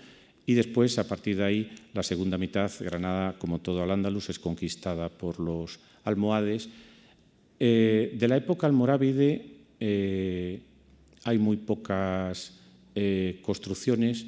y 0.46 0.54
después, 0.54 0.98
a 0.98 1.08
partir 1.08 1.38
de 1.38 1.44
ahí, 1.44 1.72
la 1.94 2.04
segunda 2.04 2.38
mitad, 2.38 2.72
Granada, 2.80 3.38
como 3.38 3.60
todo 3.60 3.84
Al-Ándalus, 3.84 4.30
es 4.30 4.40
conquistada 4.40 5.10
por 5.10 5.40
los 5.40 5.80
almohades. 6.04 6.70
Eh, 7.60 8.16
de 8.18 8.28
la 8.28 8.38
época 8.38 8.66
almorávide 8.66 9.46
eh, 9.80 10.60
hay 11.24 11.38
muy 11.38 11.58
pocas 11.58 12.60
eh, 12.96 13.40
construcciones, 13.42 14.26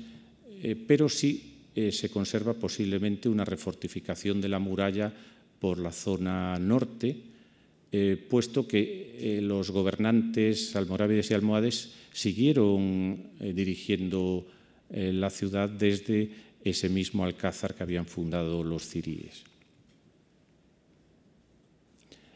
pero 0.88 1.10
sí 1.10 1.50
se 1.92 2.10
conserva 2.10 2.54
posiblemente 2.54 3.28
una 3.28 3.44
refortificación 3.44 4.40
de 4.40 4.48
la 4.48 4.60
muralla 4.60 5.12
por 5.60 5.78
la 5.78 5.92
zona 5.92 6.58
norte, 6.58 7.18
puesto 8.30 8.66
que 8.66 9.40
los 9.42 9.72
gobernantes 9.72 10.74
almorávides 10.78 11.32
y 11.32 11.34
almohades 11.34 11.92
siguieron 12.14 13.32
eh, 13.40 13.52
dirigiendo 13.54 14.46
eh, 14.90 15.12
la 15.12 15.30
ciudad 15.30 15.68
desde 15.68 16.30
ese 16.64 16.88
mismo 16.88 17.26
alcázar 17.26 17.76
que 17.76 17.84
habían 17.84 18.06
fundado 18.06 18.64
los 18.64 18.88
ciríes. 18.88 19.44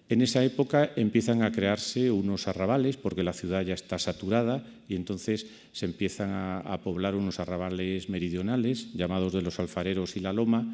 En 0.09 0.21
esa 0.21 0.43
época 0.43 0.93
empiezan 0.95 1.43
a 1.43 1.51
crearse 1.51 2.09
unos 2.11 2.47
arrabales 2.47 2.95
porque 2.95 3.23
la 3.23 3.33
ciudad 3.33 3.65
ya 3.65 3.73
está 3.73 3.99
saturada 3.99 4.65
y 4.87 4.95
entonces 4.95 5.47
se 5.73 5.85
empiezan 5.85 6.29
a, 6.31 6.79
poblar 6.81 7.15
unos 7.15 7.39
arrabales 7.39 8.07
meridionales 8.07 8.93
llamados 8.93 9.33
de 9.33 9.41
los 9.41 9.59
alfareros 9.59 10.15
y 10.15 10.21
la 10.21 10.31
loma 10.31 10.65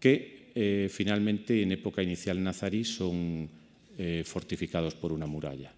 que 0.00 0.50
eh, 0.54 0.88
finalmente 0.90 1.62
en 1.62 1.72
época 1.72 2.02
inicial 2.02 2.42
nazarí 2.42 2.84
son 2.84 3.48
fortificados 4.24 4.96
por 4.96 5.12
una 5.12 5.26
muralla. 5.26 5.72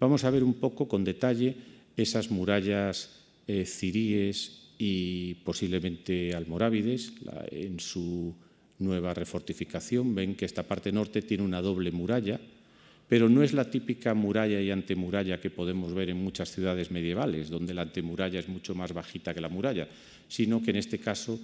Vamos 0.00 0.24
a 0.24 0.30
ver 0.30 0.42
un 0.42 0.54
poco 0.54 0.88
con 0.88 1.04
detalle 1.04 1.54
esas 1.94 2.30
murallas 2.30 3.20
eh, 3.46 3.66
ciríes 3.66 4.70
y 4.78 5.34
posiblemente 5.44 6.34
almorávides 6.34 7.12
en 7.50 7.78
su 7.78 8.34
nueva 8.80 9.14
refortificación. 9.14 10.14
Ven 10.14 10.34
que 10.34 10.44
esta 10.44 10.64
parte 10.64 10.92
norte 10.92 11.22
tiene 11.22 11.44
una 11.44 11.62
doble 11.62 11.92
muralla, 11.92 12.40
pero 13.08 13.28
no 13.28 13.42
es 13.42 13.52
la 13.52 13.70
típica 13.70 14.14
muralla 14.14 14.60
y 14.60 14.70
antemuralla 14.70 15.40
que 15.40 15.50
podemos 15.50 15.94
ver 15.94 16.10
en 16.10 16.22
muchas 16.22 16.50
ciudades 16.50 16.90
medievales, 16.90 17.50
donde 17.50 17.74
la 17.74 17.82
antemuralla 17.82 18.38
es 18.38 18.48
mucho 18.48 18.74
más 18.74 18.92
bajita 18.92 19.34
que 19.34 19.40
la 19.40 19.48
muralla, 19.48 19.88
sino 20.28 20.62
que 20.62 20.70
en 20.70 20.76
este 20.76 20.98
caso 20.98 21.38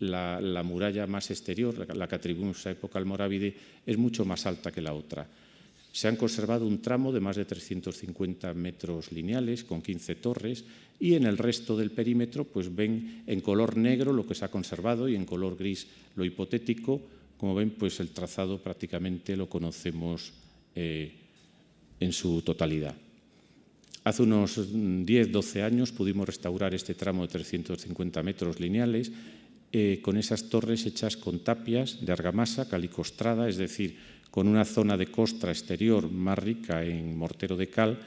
la, 0.00 0.62
muralla 0.64 1.06
más 1.06 1.30
exterior, 1.30 1.86
la 1.94 2.08
que 2.08 2.14
atribuimos 2.14 2.66
a 2.66 2.70
época 2.70 2.98
almorávide, 2.98 3.54
es 3.84 3.98
mucho 3.98 4.24
más 4.24 4.46
alta 4.46 4.72
que 4.72 4.80
la 4.80 4.94
otra. 4.94 5.26
Se 5.92 6.08
han 6.08 6.16
conservado 6.16 6.66
un 6.66 6.80
tramo 6.80 7.12
de 7.12 7.20
más 7.20 7.36
de 7.36 7.44
350 7.44 8.54
metros 8.54 9.12
lineales 9.12 9.64
con 9.64 9.82
15 9.82 10.14
torres 10.16 10.64
y 11.00 11.14
en 11.14 11.24
el 11.24 11.38
resto 11.38 11.76
del 11.76 11.90
perímetro 11.90 12.44
pues 12.44 12.74
ven 12.74 13.24
en 13.26 13.40
color 13.40 13.76
negro 13.76 14.12
lo 14.12 14.26
que 14.26 14.34
se 14.34 14.44
ha 14.44 14.50
conservado 14.50 15.08
y 15.08 15.16
en 15.16 15.24
color 15.24 15.56
gris 15.56 15.86
lo 16.14 16.24
hipotético. 16.24 17.00
Como 17.38 17.54
ven, 17.54 17.70
pues 17.70 18.00
el 18.00 18.10
trazado 18.10 18.62
prácticamente 18.62 19.36
lo 19.36 19.48
conocemos 19.48 20.32
eh, 20.74 21.12
en 21.98 22.12
su 22.12 22.42
totalidad. 22.42 22.94
Hace 24.04 24.22
unos 24.22 24.58
10-12 24.58 25.62
años 25.62 25.92
pudimos 25.92 26.26
restaurar 26.26 26.74
este 26.74 26.94
tramo 26.94 27.22
de 27.22 27.28
350 27.28 28.22
metros 28.22 28.60
lineales 28.60 29.12
eh, 29.72 30.00
con 30.02 30.16
esas 30.16 30.48
torres 30.48 30.86
hechas 30.86 31.16
con 31.16 31.40
tapias 31.40 32.04
de 32.04 32.10
argamasa 32.10 32.68
calicostrada, 32.68 33.48
es 33.48 33.56
decir, 33.56 33.96
con 34.30 34.46
una 34.46 34.64
zona 34.64 34.96
de 34.96 35.06
costra 35.06 35.50
exterior 35.50 36.10
más 36.10 36.38
rica 36.38 36.84
en 36.84 37.16
mortero 37.16 37.56
de 37.56 37.68
cal 37.68 37.98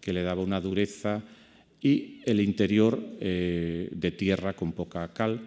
que 0.00 0.12
le 0.12 0.22
daba 0.22 0.42
una 0.42 0.60
dureza 0.60 1.22
y 1.80 2.20
el 2.24 2.40
interior 2.40 2.98
eh, 3.20 3.88
de 3.90 4.10
tierra 4.12 4.54
con 4.54 4.72
poca 4.72 5.12
cal, 5.12 5.40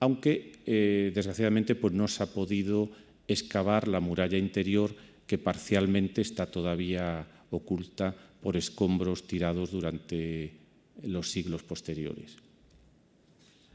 aunque 0.00 0.52
eh, 0.66 1.12
desgraciadamente 1.14 1.74
pues, 1.74 1.94
no 1.94 2.08
se 2.08 2.22
ha 2.22 2.26
podido 2.26 2.90
excavar 3.28 3.86
la 3.86 4.00
muralla 4.00 4.38
interior 4.38 4.94
que 5.26 5.38
parcialmente 5.38 6.20
está 6.20 6.46
todavía 6.46 7.26
oculta 7.50 8.14
por 8.42 8.56
escombros 8.56 9.26
tirados 9.26 9.70
durante 9.70 10.50
los 11.04 11.30
siglos 11.30 11.62
posteriores. 11.62 12.36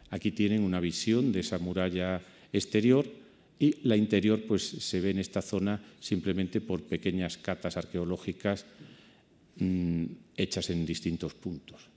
Aquí 0.09 0.31
tienen 0.31 0.63
una 0.63 0.79
visión 0.79 1.31
de 1.31 1.39
esa 1.39 1.57
muralla 1.57 2.21
exterior 2.51 3.05
y 3.59 3.87
la 3.87 3.95
interior 3.95 4.43
pues, 4.47 4.63
se 4.63 4.99
ve 4.99 5.11
en 5.11 5.19
esta 5.19 5.41
zona 5.41 5.81
simplemente 5.99 6.61
por 6.61 6.83
pequeñas 6.83 7.37
catas 7.37 7.77
arqueológicas 7.77 8.65
mm, 9.57 10.05
hechas 10.35 10.69
en 10.69 10.85
distintos 10.85 11.33
puntos. 11.33 11.87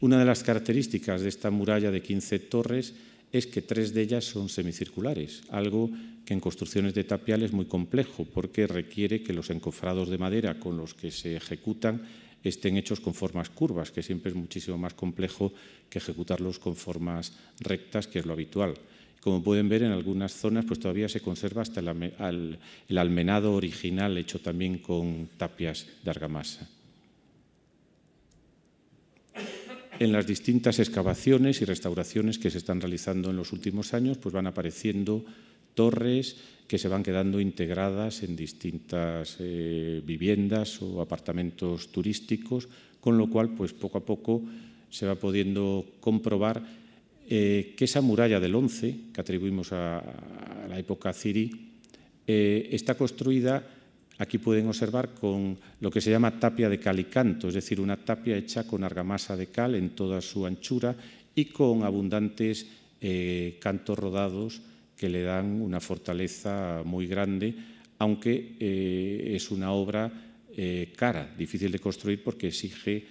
Una 0.00 0.18
de 0.18 0.24
las 0.24 0.42
características 0.42 1.22
de 1.22 1.28
esta 1.28 1.50
muralla 1.50 1.90
de 1.90 2.02
15 2.02 2.38
torres 2.40 2.92
es 3.32 3.46
que 3.46 3.62
tres 3.62 3.94
de 3.94 4.02
ellas 4.02 4.24
son 4.24 4.48
semicirculares, 4.48 5.42
algo 5.48 5.90
que 6.26 6.34
en 6.34 6.40
construcciones 6.40 6.92
de 6.92 7.04
tapial 7.04 7.42
es 7.42 7.52
muy 7.52 7.64
complejo 7.64 8.26
porque 8.26 8.66
requiere 8.66 9.22
que 9.22 9.32
los 9.32 9.48
encofrados 9.48 10.10
de 10.10 10.18
madera 10.18 10.58
con 10.58 10.76
los 10.76 10.92
que 10.92 11.10
se 11.10 11.36
ejecutan 11.36 12.02
estén 12.44 12.76
hechos 12.76 13.00
con 13.00 13.14
formas 13.14 13.48
curvas, 13.50 13.90
que 13.90 14.02
siempre 14.02 14.30
es 14.30 14.36
muchísimo 14.36 14.76
más 14.76 14.94
complejo 14.94 15.52
que 15.88 15.98
ejecutarlos 15.98 16.58
con 16.58 16.76
formas 16.76 17.32
rectas, 17.60 18.06
que 18.06 18.18
es 18.18 18.26
lo 18.26 18.34
habitual. 18.34 18.74
Como 19.22 19.40
pueden 19.40 19.68
ver, 19.68 19.84
en 19.84 19.92
algunas 19.92 20.34
zonas 20.34 20.64
pues 20.64 20.80
todavía 20.80 21.08
se 21.08 21.20
conserva 21.20 21.62
hasta 21.62 21.78
el, 21.78 22.58
almenado 22.98 23.54
original 23.54 24.18
hecho 24.18 24.40
también 24.40 24.78
con 24.78 25.28
tapias 25.36 25.86
de 26.02 26.10
argamasa. 26.10 26.68
En 30.00 30.10
las 30.10 30.26
distintas 30.26 30.80
excavaciones 30.80 31.62
y 31.62 31.64
restauraciones 31.64 32.40
que 32.40 32.50
se 32.50 32.58
están 32.58 32.80
realizando 32.80 33.30
en 33.30 33.36
los 33.36 33.52
últimos 33.52 33.94
años, 33.94 34.18
pues 34.18 34.34
van 34.34 34.48
apareciendo 34.48 35.24
torres 35.74 36.36
que 36.66 36.78
se 36.78 36.88
van 36.88 37.04
quedando 37.04 37.38
integradas 37.38 38.24
en 38.24 38.34
distintas 38.34 39.36
eh, 39.38 40.02
viviendas 40.04 40.82
o 40.82 41.00
apartamentos 41.00 41.92
turísticos, 41.92 42.68
con 42.98 43.16
lo 43.16 43.30
cual, 43.30 43.54
pues 43.54 43.72
poco 43.72 43.98
a 43.98 44.04
poco 44.04 44.42
se 44.90 45.06
va 45.06 45.14
pudiendo 45.14 45.86
comprobar 46.00 46.81
eh, 47.34 47.72
que 47.74 47.86
esa 47.86 48.02
muralla 48.02 48.38
del 48.38 48.54
11, 48.54 49.08
que 49.08 49.20
atribuimos 49.22 49.72
a, 49.72 50.04
la 50.68 50.78
época 50.78 51.14
Ciri, 51.14 51.48
eh, 52.26 52.68
está 52.70 52.94
construida, 52.94 53.66
aquí 54.18 54.36
pueden 54.36 54.68
observar, 54.68 55.14
con 55.14 55.56
lo 55.80 55.90
que 55.90 56.02
se 56.02 56.10
llama 56.10 56.38
tapia 56.38 56.68
de 56.68 56.78
cal 56.78 57.00
y 57.00 57.04
canto, 57.04 57.48
es 57.48 57.54
decir, 57.54 57.80
una 57.80 57.96
tapia 57.96 58.36
hecha 58.36 58.66
con 58.66 58.84
argamasa 58.84 59.34
de 59.34 59.46
cal 59.46 59.76
en 59.76 59.96
toda 59.96 60.20
su 60.20 60.44
anchura 60.44 60.94
y 61.34 61.46
con 61.46 61.84
abundantes 61.84 62.66
eh, 63.00 63.56
cantos 63.58 63.98
rodados 63.98 64.60
que 64.94 65.08
le 65.08 65.22
dan 65.22 65.62
una 65.62 65.80
fortaleza 65.80 66.82
muy 66.84 67.06
grande, 67.06 67.54
aunque 67.96 68.56
es 68.60 69.50
una 69.50 69.72
obra 69.72 70.12
cara, 70.94 71.32
difícil 71.38 71.72
de 71.72 71.78
construir 71.78 72.22
porque 72.22 72.48
exige 72.48 73.06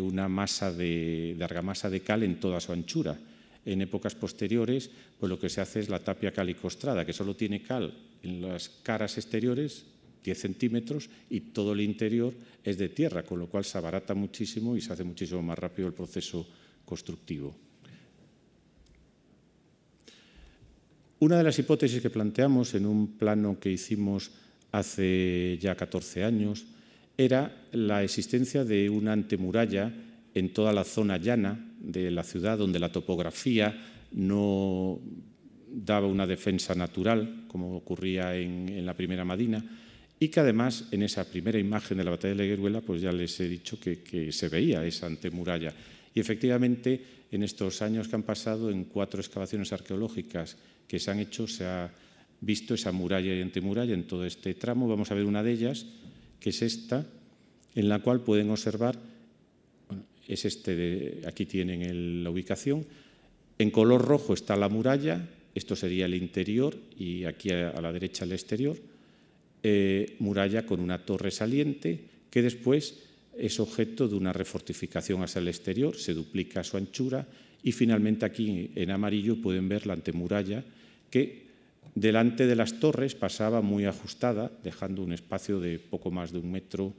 una 0.00 0.28
masa 0.28 0.72
de, 0.72 1.36
argamasa 1.40 1.88
de 1.88 2.00
cal 2.00 2.24
en 2.24 2.40
toda 2.40 2.58
su 2.58 2.72
anchura. 2.72 3.16
En 3.64 3.80
épocas 3.80 4.14
posteriores, 4.14 4.90
pues 5.18 5.30
lo 5.30 5.38
que 5.38 5.48
se 5.48 5.60
hace 5.60 5.80
es 5.80 5.88
la 5.88 5.98
tapia 5.98 6.32
calicostrada, 6.32 7.04
que 7.04 7.12
solo 7.12 7.34
tiene 7.34 7.62
cal 7.62 7.94
en 8.22 8.42
las 8.42 8.68
caras 8.68 9.16
exteriores, 9.16 9.86
10 10.22 10.38
centímetros, 10.38 11.08
y 11.30 11.40
todo 11.52 11.72
el 11.72 11.80
interior 11.80 12.34
es 12.62 12.78
de 12.78 12.88
tierra, 12.88 13.22
con 13.22 13.38
lo 13.38 13.46
cual 13.46 13.64
se 13.64 13.78
abarata 13.78 14.14
muchísimo 14.14 14.76
y 14.76 14.80
se 14.80 14.92
hace 14.92 15.04
muchísimo 15.04 15.42
más 15.42 15.58
rápido 15.58 15.88
el 15.88 15.94
proceso 15.94 16.46
constructivo. 16.84 17.54
Una 21.20 21.38
de 21.38 21.44
las 21.44 21.58
hipótesis 21.58 22.02
que 22.02 22.10
planteamos 22.10 22.74
en 22.74 22.84
un 22.84 23.16
plano 23.16 23.58
que 23.58 23.70
hicimos 23.70 24.30
hace 24.72 25.56
ya 25.60 25.74
14 25.74 26.24
años 26.24 26.66
era 27.16 27.64
la 27.72 28.02
existencia 28.02 28.64
de 28.64 28.90
una 28.90 29.12
antemuralla 29.12 29.92
en 30.34 30.52
toda 30.52 30.72
la 30.72 30.84
zona 30.84 31.16
llana 31.16 31.73
de 31.84 32.10
la 32.10 32.22
ciudad, 32.22 32.58
donde 32.58 32.78
la 32.78 32.92
topografía 32.92 33.76
no 34.12 35.00
daba 35.68 36.06
una 36.06 36.26
defensa 36.26 36.74
natural, 36.74 37.44
como 37.48 37.76
ocurría 37.76 38.36
en, 38.36 38.84
la 38.86 38.94
primera 38.94 39.24
Madina, 39.24 39.64
y 40.18 40.28
que 40.28 40.40
además 40.40 40.86
en 40.92 41.02
esa 41.02 41.24
primera 41.24 41.58
imagen 41.58 41.98
de 41.98 42.04
la 42.04 42.12
batalla 42.12 42.34
de 42.34 42.42
la 42.42 42.48
Gueruela, 42.48 42.80
pues 42.80 43.02
ya 43.02 43.12
les 43.12 43.38
he 43.40 43.48
dicho 43.48 43.78
que, 43.80 44.00
que 44.02 44.30
se 44.32 44.48
veía 44.48 44.84
esa 44.84 45.06
antemuralla. 45.06 45.74
Y 46.14 46.20
efectivamente, 46.20 47.26
en 47.30 47.42
estos 47.42 47.82
años 47.82 48.08
que 48.08 48.14
han 48.14 48.22
pasado, 48.22 48.70
en 48.70 48.84
cuatro 48.84 49.20
excavaciones 49.20 49.72
arqueológicas 49.72 50.56
que 50.86 51.00
se 51.00 51.10
han 51.10 51.18
hecho, 51.18 51.48
se 51.48 51.64
ha 51.64 51.90
visto 52.40 52.74
esa 52.74 52.92
muralla 52.92 53.34
y 53.34 53.42
antemuralla 53.42 53.94
en 53.94 54.06
todo 54.06 54.24
este 54.24 54.54
tramo. 54.54 54.88
Vamos 54.88 55.10
a 55.10 55.14
ver 55.14 55.24
una 55.24 55.42
de 55.42 55.52
ellas, 55.52 55.86
que 56.38 56.50
es 56.50 56.62
esta, 56.62 57.06
en 57.74 57.88
la 57.88 58.00
cual 58.00 58.20
pueden 58.20 58.50
observar, 58.50 58.96
es 60.28 60.44
este, 60.44 60.74
de, 60.74 61.22
aquí 61.26 61.46
tienen 61.46 62.24
la 62.24 62.30
ubicación, 62.30 62.84
en 63.58 63.70
color 63.70 64.02
rojo 64.02 64.34
está 64.34 64.56
la 64.56 64.68
muralla, 64.68 65.28
esto 65.54 65.76
sería 65.76 66.06
el 66.06 66.14
interior 66.14 66.76
y 66.98 67.24
aquí 67.24 67.50
a, 67.50 67.70
a 67.70 67.80
la 67.80 67.92
derecha 67.92 68.24
el 68.24 68.32
exterior, 68.32 68.76
eh, 69.66 70.16
muralla 70.18 70.66
con 70.66 70.78
una 70.78 71.06
torre 71.06 71.30
saliente 71.30 71.98
que 72.28 72.42
después 72.42 73.00
es 73.38 73.58
objeto 73.60 74.08
de 74.08 74.14
una 74.14 74.30
refortificación 74.30 75.22
hacia 75.22 75.38
el 75.38 75.48
exterior, 75.48 75.96
se 75.96 76.12
duplica 76.12 76.62
su 76.62 76.76
anchura 76.76 77.26
y 77.62 77.72
finalmente 77.72 78.26
aquí 78.26 78.70
en 78.74 78.90
amarillo 78.90 79.40
pueden 79.40 79.66
ver 79.66 79.86
la 79.86 79.94
antemuralla 79.94 80.62
que 81.10 81.44
delante 81.94 82.46
de 82.46 82.56
las 82.56 82.78
torres 82.78 83.14
pasaba 83.14 83.62
muy 83.62 83.86
ajustada, 83.86 84.52
dejando 84.62 85.02
un 85.02 85.14
espacio 85.14 85.58
de 85.60 85.78
poco 85.78 86.10
más 86.10 86.30
de 86.30 86.38
un 86.38 86.52
metro 86.52 86.92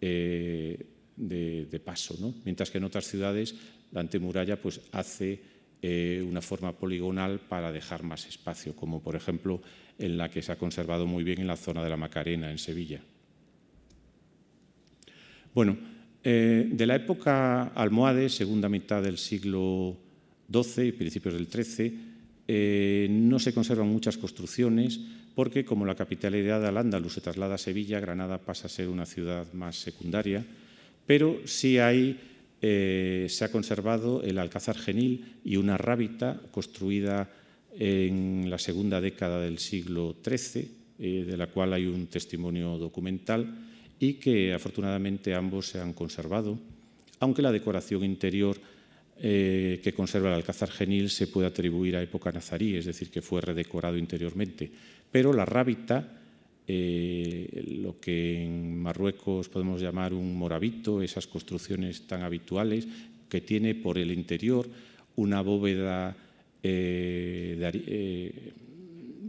eh, 0.00 0.78
de, 1.16 1.80
paso, 1.84 2.16
¿no? 2.20 2.34
mientras 2.44 2.70
que 2.70 2.78
en 2.78 2.84
otras 2.84 3.06
ciudades 3.06 3.54
la 3.92 4.00
antemuralla 4.00 4.60
pues, 4.60 4.80
hace 4.92 5.40
eh, 5.82 6.24
una 6.26 6.42
forma 6.42 6.72
poligonal 6.72 7.40
para 7.40 7.72
dejar 7.72 8.02
más 8.02 8.26
espacio, 8.26 8.74
como 8.74 9.02
por 9.02 9.16
ejemplo 9.16 9.60
en 9.98 10.16
la 10.16 10.30
que 10.30 10.42
se 10.42 10.52
ha 10.52 10.58
conservado 10.58 11.06
muy 11.06 11.24
bien 11.24 11.40
en 11.40 11.46
la 11.46 11.56
zona 11.56 11.82
de 11.82 11.90
la 11.90 11.96
Macarena, 11.96 12.50
en 12.50 12.58
Sevilla. 12.58 13.00
Bueno, 15.54 15.76
eh, 16.22 16.68
de 16.70 16.86
la 16.86 16.96
época 16.96 17.68
almohade, 17.68 18.28
segunda 18.28 18.68
mitad 18.68 19.02
del 19.02 19.16
siglo 19.16 19.96
XII 20.52 20.88
y 20.88 20.92
principios 20.92 21.34
del 21.34 21.46
XIII, 21.46 21.98
eh, 22.48 23.08
no 23.10 23.38
se 23.38 23.54
conservan 23.54 23.88
muchas 23.88 24.18
construcciones 24.18 25.00
porque 25.34 25.64
como 25.64 25.84
la 25.84 25.94
capitalidad 25.94 26.60
de 26.60 26.68
Al-Ándalus 26.68 27.14
se 27.14 27.20
traslada 27.20 27.56
a 27.56 27.58
Sevilla, 27.58 28.00
Granada 28.00 28.38
pasa 28.38 28.66
a 28.66 28.70
ser 28.70 28.88
una 28.88 29.06
ciudad 29.06 29.52
más 29.52 29.76
secundaria, 29.76 30.44
pero 31.06 31.40
sí 31.44 31.78
hay, 31.78 32.20
eh, 32.60 33.26
se 33.28 33.44
ha 33.44 33.52
conservado 33.52 34.22
el 34.22 34.38
Alcázar 34.38 34.76
Genil 34.76 35.36
y 35.44 35.56
una 35.56 35.76
rábita 35.76 36.40
construida 36.50 37.30
en 37.78 38.48
la 38.48 38.58
segunda 38.58 39.00
década 39.00 39.40
del 39.40 39.58
siglo 39.58 40.16
XIII, 40.24 40.70
eh, 40.98 41.24
de 41.26 41.36
la 41.36 41.48
cual 41.48 41.74
hay 41.74 41.86
un 41.86 42.06
testimonio 42.06 42.78
documental 42.78 43.54
y 43.98 44.14
que 44.14 44.52
afortunadamente 44.52 45.34
ambos 45.34 45.68
se 45.68 45.80
han 45.80 45.92
conservado, 45.92 46.58
aunque 47.20 47.42
la 47.42 47.52
decoración 47.52 48.04
interior 48.04 48.56
eh, 49.18 49.80
que 49.82 49.94
conserva 49.94 50.28
el 50.28 50.34
Alcázar 50.34 50.70
Genil 50.70 51.08
se 51.08 51.28
puede 51.28 51.46
atribuir 51.46 51.96
a 51.96 52.02
época 52.02 52.32
nazarí, 52.32 52.76
es 52.76 52.84
decir, 52.84 53.10
que 53.10 53.22
fue 53.22 53.40
redecorado 53.40 53.96
interiormente. 53.96 54.70
Pero 55.10 55.32
la 55.32 55.46
rábita, 55.46 56.20
eh, 56.68 57.78
lo 57.80 58.00
que 58.00 58.42
en 58.42 58.76
Marruecos 58.80 59.48
podemos 59.48 59.80
llamar 59.80 60.12
un 60.12 60.36
morabito, 60.36 61.00
esas 61.00 61.26
construcciones 61.26 62.06
tan 62.06 62.22
habituales, 62.22 62.86
que 63.28 63.40
tiene 63.40 63.74
por 63.74 63.98
el 63.98 64.10
interior 64.10 64.68
una 65.16 65.40
bóveda 65.42 66.16
eh, 66.62 67.56
eh, 67.72 68.52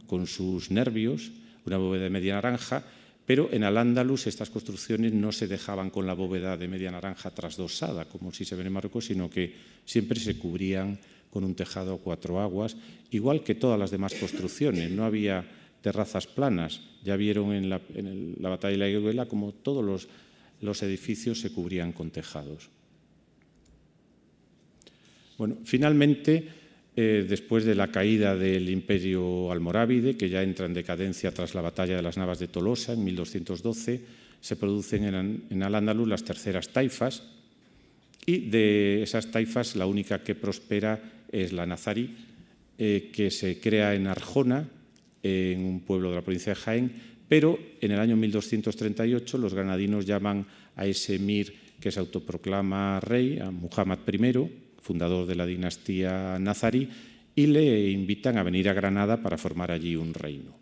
con 0.06 0.26
sus 0.26 0.71
nervios, 0.71 1.32
una 1.65 1.78
bóveda 1.78 2.04
de 2.04 2.10
media 2.10 2.36
naranja, 2.36 2.84
pero 3.26 3.50
en 3.52 3.63
Al-Ándalus 3.63 4.28
estas 4.28 4.50
construcciones 4.50 5.13
no 5.13 5.32
se 5.32 5.47
dejaban 5.47 5.89
con 5.89 6.08
la 6.08 6.13
bóveda 6.13 6.56
de 6.56 6.67
media 6.67 6.91
naranja 6.91 7.32
trasdosada, 7.32 8.06
como 8.06 8.32
si 8.32 8.45
se 8.45 8.56
ve 8.56 8.63
en 8.63 8.71
Marruecos, 8.71 9.06
sino 9.06 9.30
que 9.30 9.54
siempre 9.86 10.19
se 10.19 10.38
cubrían 10.38 10.97
con 11.30 11.43
un 11.43 11.54
tejado 11.54 11.95
a 11.95 12.00
cuatro 12.00 12.39
aguas, 12.39 12.78
igual 13.12 13.43
que 13.43 13.56
todas 13.56 13.78
las 13.78 13.91
demás 13.91 14.13
construcciones. 14.15 14.89
No 14.91 15.04
había 15.04 15.43
terrazas 15.88 16.28
planas. 16.28 16.82
Ya 17.06 17.15
vieron 17.15 17.54
en 17.54 17.69
la, 17.69 17.80
batalla 18.50 18.73
de 18.73 18.78
la 18.78 18.89
Iguela 18.89 19.26
como 19.26 19.54
todos 19.54 19.86
los, 19.86 20.10
los 20.60 20.84
edificios 20.84 21.39
se 21.39 21.54
cubrían 21.54 21.93
con 21.93 22.12
tejados. 22.12 22.67
Bueno, 25.38 25.60
finalmente, 25.63 26.50
eh, 26.93 27.26
después 27.30 27.63
de 27.63 27.76
la 27.76 27.88
caída 27.88 28.36
del 28.36 28.69
imperio 28.69 29.50
almorávide, 29.50 30.17
que 30.17 30.28
ya 30.28 30.43
entra 30.43 30.65
en 30.65 30.73
decadencia 30.73 31.32
tras 31.32 31.56
la 31.56 31.62
batalla 31.62 31.95
de 31.95 32.02
las 32.02 32.17
Navas 32.17 32.39
de 32.39 32.50
Tolosa 32.50 32.91
en 32.91 33.06
1212, 33.06 34.02
se 34.41 34.56
producen 34.58 35.06
en, 35.06 35.43
en 35.50 35.63
Al-Ándalus 35.63 36.10
las 36.10 36.26
terceras 36.26 36.67
taifas, 36.67 37.23
y 38.26 38.50
de 38.50 39.04
esas 39.04 39.32
taifas 39.32 39.78
la 39.78 39.86
única 39.86 40.21
que 40.21 40.36
prospera 40.36 41.00
es 41.32 41.54
la 41.54 41.65
nazarí, 41.65 42.13
eh, 42.78 43.10
que 43.13 43.32
se 43.32 43.62
crea 43.62 43.95
en 43.95 44.08
Arjona, 44.08 44.67
en 45.27 45.65
un 45.65 45.79
pueblo 45.81 46.09
de 46.09 46.15
la 46.15 46.21
provincia 46.21 46.53
de 46.53 46.59
Jaén, 46.59 46.91
pero 47.27 47.59
en 47.81 47.91
el 47.91 47.99
año 47.99 48.15
1238 48.15 49.37
los 49.37 49.53
granadinos 49.53 50.05
llaman 50.05 50.45
a 50.75 50.85
ese 50.85 51.15
emir 51.15 51.53
que 51.79 51.91
se 51.91 51.99
autoproclama 51.99 52.99
rey, 52.99 53.39
a 53.39 53.51
Muhammad 53.51 53.99
I, 54.07 54.49
fundador 54.81 55.27
de 55.27 55.35
la 55.35 55.45
dinastía 55.45 56.39
nazarí, 56.39 56.89
y 57.35 57.45
le 57.47 57.91
invitan 57.91 58.37
a 58.37 58.43
venir 58.43 58.67
a 58.69 58.73
Granada 58.73 59.21
para 59.21 59.37
formar 59.37 59.71
allí 59.71 59.95
un 59.95 60.13
reino. 60.13 60.57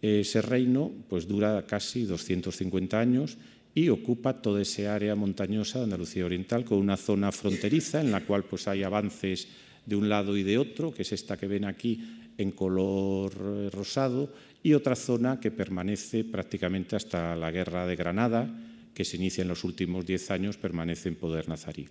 Ese 0.00 0.42
reino 0.42 0.92
pues, 1.08 1.26
dura 1.26 1.64
casi 1.66 2.04
250 2.04 3.00
años 3.00 3.36
y 3.74 3.88
ocupa 3.88 4.40
toda 4.40 4.62
esa 4.62 4.94
área 4.94 5.16
montañosa 5.16 5.78
de 5.78 5.84
Andalucía 5.84 6.24
Oriental 6.24 6.64
con 6.64 6.78
una 6.78 6.96
zona 6.96 7.32
fronteriza 7.32 8.00
en 8.00 8.12
la 8.12 8.20
cual 8.20 8.44
pues, 8.44 8.68
hay 8.68 8.84
avances 8.84 9.48
de 9.86 9.96
un 9.96 10.08
lado 10.08 10.36
y 10.36 10.44
de 10.44 10.58
otro, 10.58 10.92
que 10.94 11.02
es 11.02 11.12
esta 11.12 11.36
que 11.36 11.48
ven 11.48 11.64
aquí 11.64 12.17
en 12.38 12.52
color 12.52 13.32
rosado, 13.72 14.32
y 14.62 14.72
otra 14.72 14.96
zona 14.96 15.38
que 15.38 15.50
permanece 15.50 16.24
prácticamente 16.24 16.96
hasta 16.96 17.36
la 17.36 17.50
Guerra 17.50 17.86
de 17.86 17.96
Granada, 17.96 18.48
que 18.94 19.04
se 19.04 19.16
inicia 19.16 19.42
en 19.42 19.48
los 19.48 19.64
últimos 19.64 20.06
diez 20.06 20.30
años, 20.30 20.56
permanece 20.56 21.08
en 21.08 21.16
poder 21.16 21.48
nazarí. 21.48 21.88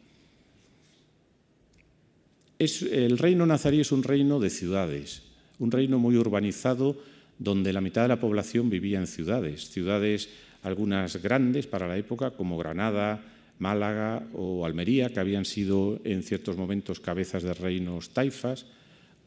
El 2.60 3.17
reino 3.17 3.45
nazarí 3.45 3.81
es 3.81 3.91
un 3.91 4.03
reino 4.03 4.39
de 4.39 4.49
ciudades, 4.49 5.21
un 5.60 5.71
reino 5.71 5.99
muy 5.99 6.17
urbanizado 6.17 6.97
donde 7.38 7.71
la 7.71 7.81
mitad 7.81 8.01
de 8.01 8.07
la 8.07 8.19
población 8.19 8.69
vivía 8.69 8.97
en 8.97 9.07
ciudades, 9.07 9.69
ciudades 9.69 10.29
algunas 10.63 11.21
grandes 11.21 11.67
para 11.67 11.88
la 11.88 11.97
época 11.97 12.31
como 12.31 12.57
Granada, 12.57 13.23
Málaga 13.60 14.27
o 14.33 14.65
Almería, 14.65 15.10
que 15.10 15.19
habían 15.19 15.45
sido 15.45 15.99
en 16.03 16.23
ciertos 16.23 16.57
momentos 16.57 16.99
cabezas 16.99 17.43
de 17.43 17.53
reinos 17.53 18.10
taifas, 18.10 18.65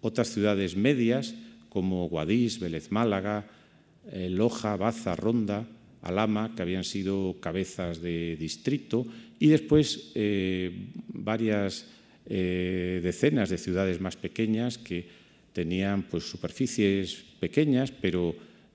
otras 0.00 0.28
ciudades 0.28 0.76
medias 0.76 1.34
como 1.68 2.08
Guadix, 2.08 2.58
Vélez 2.58 2.90
Málaga, 2.90 3.46
eh, 4.10 4.28
Loja, 4.30 4.76
Baza, 4.76 5.14
Ronda, 5.16 5.66
Alama, 6.02 6.54
que 6.54 6.62
habían 6.62 6.84
sido 6.84 7.36
cabezas 7.40 8.00
de 8.00 8.36
distrito, 8.36 9.06
y 9.38 9.48
después 9.48 10.12
varias 11.08 11.86
decenas 12.26 13.48
de 13.50 13.58
ciudades 13.58 14.00
más 14.00 14.16
pequeñas 14.16 14.78
que 14.78 15.06
tenían 15.52 16.02
pues, 16.04 16.24
superficies 16.24 17.24
pequeñas, 17.38 17.90
pero 17.90 18.34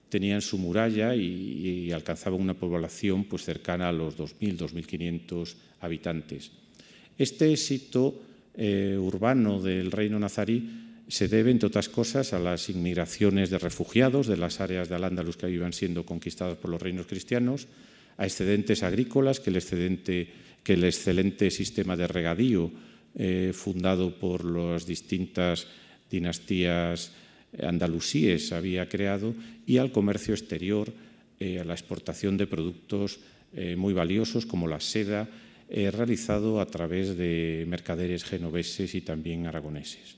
tenían 0.09 0.41
su 0.41 0.57
muralla 0.57 1.15
y, 1.15 1.91
alcanzaban 1.91 2.39
una 2.39 2.53
población 2.53 3.25
pues, 3.25 3.43
cercana 3.43 3.89
a 3.89 3.91
los 3.91 4.17
2.000, 4.17 4.57
2.500 4.57 5.55
habitantes. 5.81 6.51
Este 7.17 7.51
éxito 7.51 8.21
eh, 8.55 8.97
urbano 8.99 9.61
del 9.61 9.91
reino 9.91 10.19
nazarí 10.19 10.84
se 11.07 11.27
debe, 11.27 11.51
entre 11.51 11.67
otras 11.67 11.89
cosas, 11.89 12.33
a 12.33 12.39
las 12.39 12.69
inmigraciones 12.69 13.49
de 13.49 13.59
refugiados 13.59 14.27
de 14.27 14.37
las 14.37 14.59
áreas 14.59 14.89
de 14.89 14.95
Al-Ándalus 14.95 15.37
que 15.37 15.49
iban 15.49 15.73
siendo 15.73 16.05
conquistadas 16.05 16.57
por 16.57 16.71
los 16.71 16.81
reinos 16.81 17.05
cristianos, 17.05 17.67
a 18.17 18.25
excedentes 18.25 18.81
agrícolas, 18.81 19.39
que 19.39 19.51
el, 19.51 20.83
excelente 20.83 21.51
sistema 21.51 21.95
de 21.95 22.07
regadío 22.07 22.71
eh, 23.15 23.51
fundado 23.53 24.17
por 24.17 24.45
las 24.45 24.85
distintas 24.85 25.67
dinastías 26.09 27.11
andalusíes 27.61 28.51
había 28.51 28.89
creado 28.89 29.33
y 29.65 29.77
al 29.77 29.91
comercio 29.91 30.33
exterior, 30.33 30.91
eh, 31.39 31.59
a 31.59 31.63
la 31.63 31.73
exportación 31.73 32.37
de 32.37 32.47
productos 32.47 33.19
eh, 33.53 33.75
muy 33.75 33.93
valiosos 33.93 34.45
como 34.45 34.67
la 34.67 34.79
seda, 34.79 35.29
realizado 35.67 36.61
a 36.61 36.67
través 36.67 37.17
de 37.17 37.65
mercaderes 37.67 38.23
genoveses 38.23 38.93
y 38.93 39.01
también 39.01 39.47
aragoneses. 39.47 40.14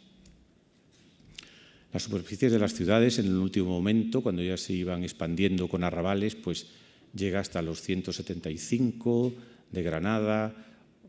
Las 1.94 2.04
superficies 2.04 2.52
de 2.52 2.60
las 2.60 2.74
ciudades 2.74 3.18
en 3.20 3.28
el 3.28 3.38
último 3.38 3.70
momento, 3.70 4.22
cuando 4.22 4.44
ya 4.44 4.58
se 4.58 4.74
iban 4.74 5.04
expandiendo 5.04 5.68
con 5.68 5.84
arrabales, 5.84 6.36
pues 6.36 6.68
llega 7.16 7.40
hasta 7.40 7.62
los 7.62 7.82
175 7.82 9.34
de 9.72 9.84
Granada, 9.84 10.54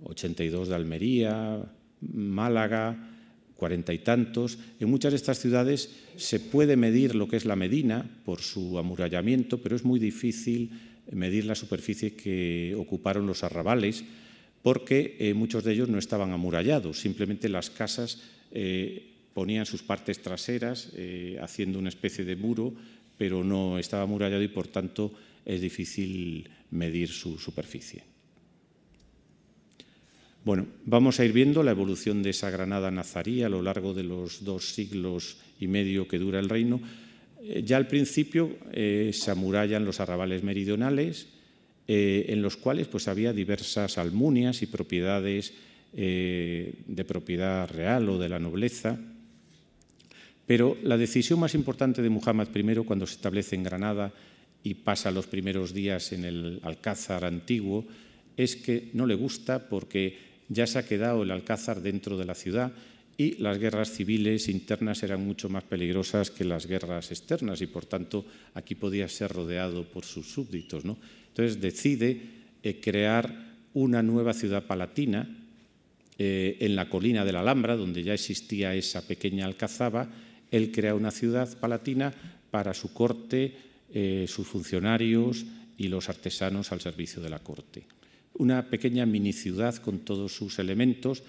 82 0.04 0.68
de 0.68 0.74
Almería, 0.74 1.62
Málaga, 2.00 3.10
cuarenta 3.56 3.92
y 3.92 3.98
tantos. 3.98 4.58
En 4.78 4.88
muchas 4.88 5.12
de 5.12 5.16
estas 5.16 5.40
ciudades 5.40 5.90
se 6.16 6.38
puede 6.38 6.76
medir 6.76 7.16
lo 7.16 7.26
que 7.26 7.36
es 7.36 7.44
la 7.44 7.56
Medina 7.56 8.08
por 8.24 8.40
su 8.40 8.78
amurallamiento, 8.78 9.58
pero 9.58 9.74
es 9.74 9.84
muy 9.84 9.98
difícil 9.98 10.70
medir 11.10 11.44
la 11.44 11.56
superficie 11.56 12.14
que 12.14 12.76
ocuparon 12.78 13.26
los 13.26 13.42
arrabales, 13.42 14.04
porque 14.62 15.16
eh, 15.18 15.34
muchos 15.34 15.64
de 15.64 15.72
ellos 15.72 15.88
no 15.88 15.98
estaban 15.98 16.30
amurallados, 16.30 17.00
simplemente 17.00 17.48
las 17.48 17.70
casas 17.70 18.22
eh, 18.52 19.17
ponían 19.38 19.66
sus 19.66 19.84
partes 19.84 20.20
traseras 20.20 20.90
eh, 20.96 21.38
haciendo 21.40 21.78
una 21.78 21.90
especie 21.90 22.24
de 22.24 22.34
muro, 22.34 22.74
pero 23.16 23.44
no 23.44 23.78
estaba 23.78 24.02
amurallado 24.02 24.42
y 24.42 24.48
por 24.48 24.66
tanto 24.66 25.14
es 25.46 25.60
difícil 25.60 26.50
medir 26.72 27.08
su 27.08 27.38
superficie. 27.38 28.02
Bueno, 30.44 30.66
vamos 30.86 31.20
a 31.20 31.24
ir 31.24 31.32
viendo 31.32 31.62
la 31.62 31.70
evolución 31.70 32.20
de 32.20 32.30
esa 32.30 32.50
Granada 32.50 32.90
nazarí 32.90 33.44
a 33.44 33.48
lo 33.48 33.62
largo 33.62 33.94
de 33.94 34.02
los 34.02 34.42
dos 34.42 34.74
siglos 34.74 35.36
y 35.60 35.68
medio 35.68 36.08
que 36.08 36.18
dura 36.18 36.40
el 36.40 36.48
reino. 36.48 36.80
Eh, 37.40 37.62
ya 37.64 37.76
al 37.76 37.86
principio 37.86 38.58
eh, 38.72 39.12
se 39.14 39.30
amurallan 39.30 39.84
los 39.84 40.00
arrabales 40.00 40.42
meridionales, 40.42 41.28
en 41.86 42.42
los 42.42 42.56
cuales 42.56 42.88
pues, 42.88 43.06
había 43.06 43.32
diversas 43.32 43.98
almunias 43.98 44.62
y 44.62 44.66
propiedades 44.66 45.54
de 45.90 47.04
propiedad 47.06 47.66
real 47.70 48.10
o 48.10 48.18
de 48.18 48.28
la 48.28 48.38
nobleza. 48.38 48.98
Pero 50.48 50.78
la 50.82 50.96
decisión 50.96 51.38
más 51.40 51.54
importante 51.54 52.00
de 52.00 52.08
Muhammad 52.08 52.48
I 52.56 52.74
cuando 52.76 53.06
se 53.06 53.16
establece 53.16 53.54
en 53.54 53.64
Granada 53.64 54.14
y 54.64 54.72
pasa 54.80 55.10
los 55.10 55.26
primeros 55.26 55.74
días 55.74 56.10
en 56.12 56.24
el 56.24 56.60
Alcázar 56.64 57.26
antiguo 57.26 57.84
es 58.34 58.56
que 58.56 58.88
no 58.94 59.04
le 59.04 59.14
gusta 59.14 59.68
porque 59.68 60.16
ya 60.48 60.66
se 60.66 60.78
ha 60.78 60.86
quedado 60.86 61.22
el 61.22 61.32
Alcázar 61.32 61.82
dentro 61.82 62.16
de 62.16 62.24
la 62.24 62.34
ciudad 62.34 62.72
y 63.18 63.34
las 63.42 63.58
guerras 63.58 63.92
civiles 63.92 64.48
internas 64.48 65.02
eran 65.02 65.22
mucho 65.22 65.50
más 65.50 65.64
peligrosas 65.64 66.30
que 66.30 66.44
las 66.44 66.66
guerras 66.66 67.10
externas 67.10 67.60
y 67.60 67.66
por 67.66 67.84
tanto 67.84 68.24
aquí 68.54 68.74
podía 68.74 69.06
ser 69.06 69.30
rodeado 69.30 69.84
por 69.84 70.06
sus 70.06 70.32
súbditos. 70.32 70.82
¿no? 70.82 70.96
Entonces 71.28 71.60
decide 71.60 72.22
eh, 72.62 72.80
crear 72.80 73.52
una 73.74 74.02
nueva 74.02 74.32
ciudad 74.32 74.66
palatina 74.66 75.28
eh, 76.16 76.56
en 76.60 76.74
la 76.74 76.88
colina 76.88 77.26
de 77.26 77.32
la 77.32 77.40
Alhambra, 77.40 77.76
donde 77.76 78.02
ya 78.02 78.14
existía 78.14 78.74
esa 78.74 79.06
pequeña 79.06 79.44
alcazaba. 79.44 80.08
Él 80.50 80.72
crea 80.72 80.94
una 80.94 81.10
ciudad 81.10 81.58
palatina 81.58 82.12
para 82.50 82.74
su 82.74 82.92
corte, 82.92 83.56
eh, 83.92 84.26
sus 84.28 84.46
funcionarios 84.46 85.44
y 85.76 85.88
los 85.88 86.08
artesanos 86.08 86.72
al 86.72 86.80
servicio 86.80 87.22
de 87.22 87.30
la 87.30 87.38
corte 87.38 87.86
una 88.38 88.70
pequeña 88.70 89.04
mini 89.04 89.32
ciudad 89.32 89.76
con 89.76 89.98
todos 90.00 90.32
sus 90.32 90.58
elementos, 90.58 91.22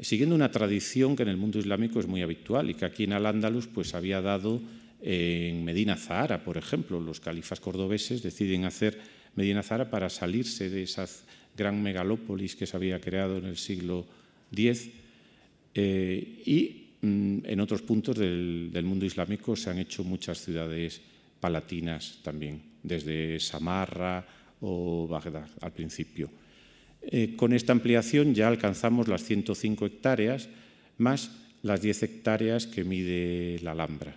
siguiendo 0.00 0.34
una 0.34 0.50
tradición 0.50 1.16
que 1.16 1.22
en 1.22 1.30
el 1.30 1.36
mundo 1.36 1.58
islámico 1.58 2.00
es 2.00 2.06
muy 2.06 2.22
habitual 2.22 2.68
y 2.68 2.74
que 2.74 2.84
aquí 2.84 3.04
en 3.04 3.12
Al-Ándalus 3.12 3.68
pues, 3.68 3.94
había 3.94 4.20
dado 4.20 4.60
en 5.00 5.64
Medina 5.64 5.96
Zahara, 5.96 6.44
por 6.44 6.58
ejemplo. 6.58 7.00
Los 7.00 7.20
califas 7.20 7.60
cordobeses 7.60 8.22
deciden 8.22 8.64
hacer 8.64 8.98
Medina 9.36 9.62
Zahara 9.62 9.90
para 9.90 10.10
salirse 10.10 10.68
de 10.68 10.82
esa 10.82 11.06
gran 11.56 11.82
megalópolis 11.82 12.56
que 12.56 12.66
se 12.66 12.76
había 12.76 13.00
creado 13.00 13.38
en 13.38 13.46
el 13.46 13.56
siglo 13.56 14.06
X 14.52 14.90
eh, 15.74 16.42
y 16.44 16.85
en 17.44 17.60
otros 17.60 17.82
puntos 17.82 18.16
del, 18.16 18.70
del 18.72 18.84
mundo 18.84 19.06
islámico 19.06 19.56
se 19.56 19.70
han 19.70 19.78
hecho 19.78 20.04
muchas 20.04 20.40
ciudades 20.40 21.00
palatinas 21.40 22.18
también, 22.22 22.60
desde 22.82 23.38
Samarra 23.40 24.26
o 24.60 25.06
Bagdad 25.06 25.48
al 25.60 25.72
principio. 25.72 26.30
Eh, 27.02 27.34
con 27.36 27.52
esta 27.52 27.72
ampliación 27.72 28.34
ya 28.34 28.48
alcanzamos 28.48 29.06
las 29.06 29.22
105 29.22 29.86
hectáreas 29.86 30.48
más 30.98 31.30
las 31.62 31.80
10 31.80 32.02
hectáreas 32.02 32.66
que 32.66 32.84
mide 32.84 33.58
la 33.62 33.72
Alhambra. 33.72 34.16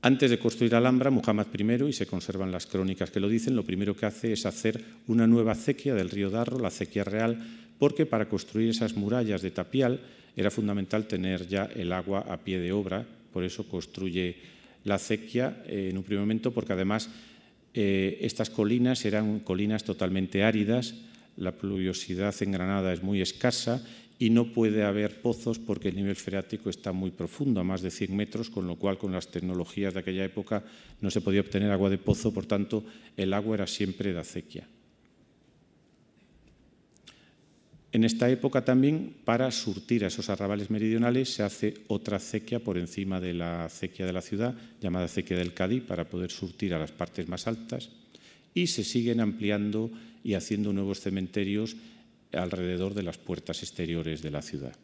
Antes 0.00 0.30
de 0.30 0.38
construir 0.38 0.72
la 0.72 0.78
Alhambra, 0.78 1.10
Muhammad 1.10 1.46
I, 1.52 1.88
y 1.88 1.92
se 1.92 2.06
conservan 2.06 2.52
las 2.52 2.66
crónicas 2.66 3.10
que 3.10 3.20
lo 3.20 3.28
dicen, 3.28 3.56
lo 3.56 3.64
primero 3.64 3.96
que 3.96 4.06
hace 4.06 4.32
es 4.32 4.46
hacer 4.46 4.82
una 5.08 5.26
nueva 5.26 5.52
acequia 5.52 5.94
del 5.94 6.10
río 6.10 6.30
Darro, 6.30 6.58
la 6.58 6.68
acequia 6.68 7.02
real, 7.02 7.38
porque 7.78 8.06
para 8.06 8.28
construir 8.28 8.70
esas 8.70 8.96
murallas 8.96 9.42
de 9.42 9.50
tapial 9.50 10.00
era 10.36 10.50
fundamental 10.50 11.06
tener 11.06 11.46
ya 11.46 11.64
el 11.64 11.92
agua 11.92 12.24
a 12.28 12.38
pie 12.38 12.58
de 12.58 12.72
obra, 12.72 13.06
por 13.32 13.44
eso 13.44 13.68
construye 13.68 14.36
la 14.84 14.96
acequia 14.96 15.62
eh, 15.66 15.88
en 15.90 15.98
un 15.98 16.04
primer 16.04 16.20
momento, 16.20 16.52
porque 16.52 16.72
además 16.72 17.10
eh, 17.74 18.18
estas 18.22 18.50
colinas 18.50 19.04
eran 19.04 19.40
colinas 19.40 19.84
totalmente 19.84 20.42
áridas, 20.42 20.94
la 21.36 21.52
pluviosidad 21.52 22.34
en 22.42 22.52
Granada 22.52 22.92
es 22.92 23.02
muy 23.02 23.20
escasa 23.20 23.84
y 24.18 24.30
no 24.30 24.52
puede 24.52 24.82
haber 24.82 25.22
pozos 25.22 25.58
porque 25.58 25.88
el 25.88 25.96
nivel 25.96 26.16
freático 26.16 26.70
está 26.70 26.92
muy 26.92 27.12
profundo, 27.12 27.60
a 27.60 27.64
más 27.64 27.82
de 27.82 27.90
100 27.90 28.16
metros, 28.16 28.50
con 28.50 28.66
lo 28.66 28.76
cual 28.76 28.98
con 28.98 29.12
las 29.12 29.30
tecnologías 29.30 29.94
de 29.94 30.00
aquella 30.00 30.24
época 30.24 30.64
no 31.00 31.10
se 31.10 31.20
podía 31.20 31.40
obtener 31.40 31.70
agua 31.70 31.90
de 31.90 31.98
pozo, 31.98 32.34
por 32.34 32.46
tanto 32.46 32.84
el 33.16 33.32
agua 33.32 33.54
era 33.54 33.66
siempre 33.66 34.12
de 34.12 34.18
acequia. 34.18 34.66
En 37.90 38.04
esta 38.04 38.28
época 38.28 38.64
también, 38.64 39.16
para 39.24 39.50
surtir 39.50 40.04
a 40.04 40.08
esos 40.08 40.28
arrabales 40.28 40.68
meridionales, 40.68 41.32
se 41.32 41.42
hace 41.42 41.74
otra 41.88 42.18
acequia 42.18 42.60
por 42.60 42.76
encima 42.76 43.18
de 43.18 43.32
la 43.32 43.64
acequia 43.64 44.04
de 44.04 44.12
la 44.12 44.20
ciudad, 44.20 44.54
llamada 44.80 45.06
acequia 45.06 45.38
del 45.38 45.54
Cadí, 45.54 45.80
para 45.80 46.08
poder 46.08 46.30
surtir 46.30 46.74
a 46.74 46.78
las 46.78 46.92
partes 46.92 47.28
más 47.28 47.46
altas, 47.46 47.88
y 48.52 48.66
se 48.66 48.84
siguen 48.84 49.20
ampliando 49.20 49.90
y 50.22 50.34
haciendo 50.34 50.72
nuevos 50.72 51.00
cementerios 51.00 51.76
alrededor 52.32 52.92
de 52.92 53.04
las 53.04 53.16
puertas 53.16 53.62
exteriores 53.62 54.20
de 54.20 54.30
la 54.30 54.42
ciudad. 54.42 54.76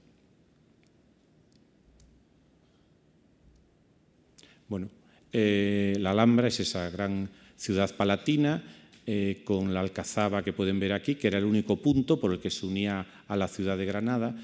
Bueno, 4.66 4.88
eh, 5.30 5.94
la 5.98 6.12
Alhambra 6.12 6.48
es 6.48 6.60
esa 6.60 6.88
gran 6.88 7.28
ciudad 7.56 7.94
palatina 7.96 8.62
eh, 9.06 9.42
con 9.44 9.74
la 9.74 9.80
alcazaba 9.80 10.42
que 10.42 10.52
pueden 10.52 10.80
ver 10.80 10.92
aquí, 10.92 11.16
que 11.16 11.26
era 11.26 11.38
el 11.38 11.44
único 11.44 11.76
punto 11.76 12.18
por 12.18 12.32
el 12.32 12.38
que 12.38 12.50
se 12.50 12.64
unía 12.64 13.06
a 13.28 13.36
la 13.36 13.48
ciudad 13.48 13.76
de 13.76 13.84
Granada. 13.84 14.34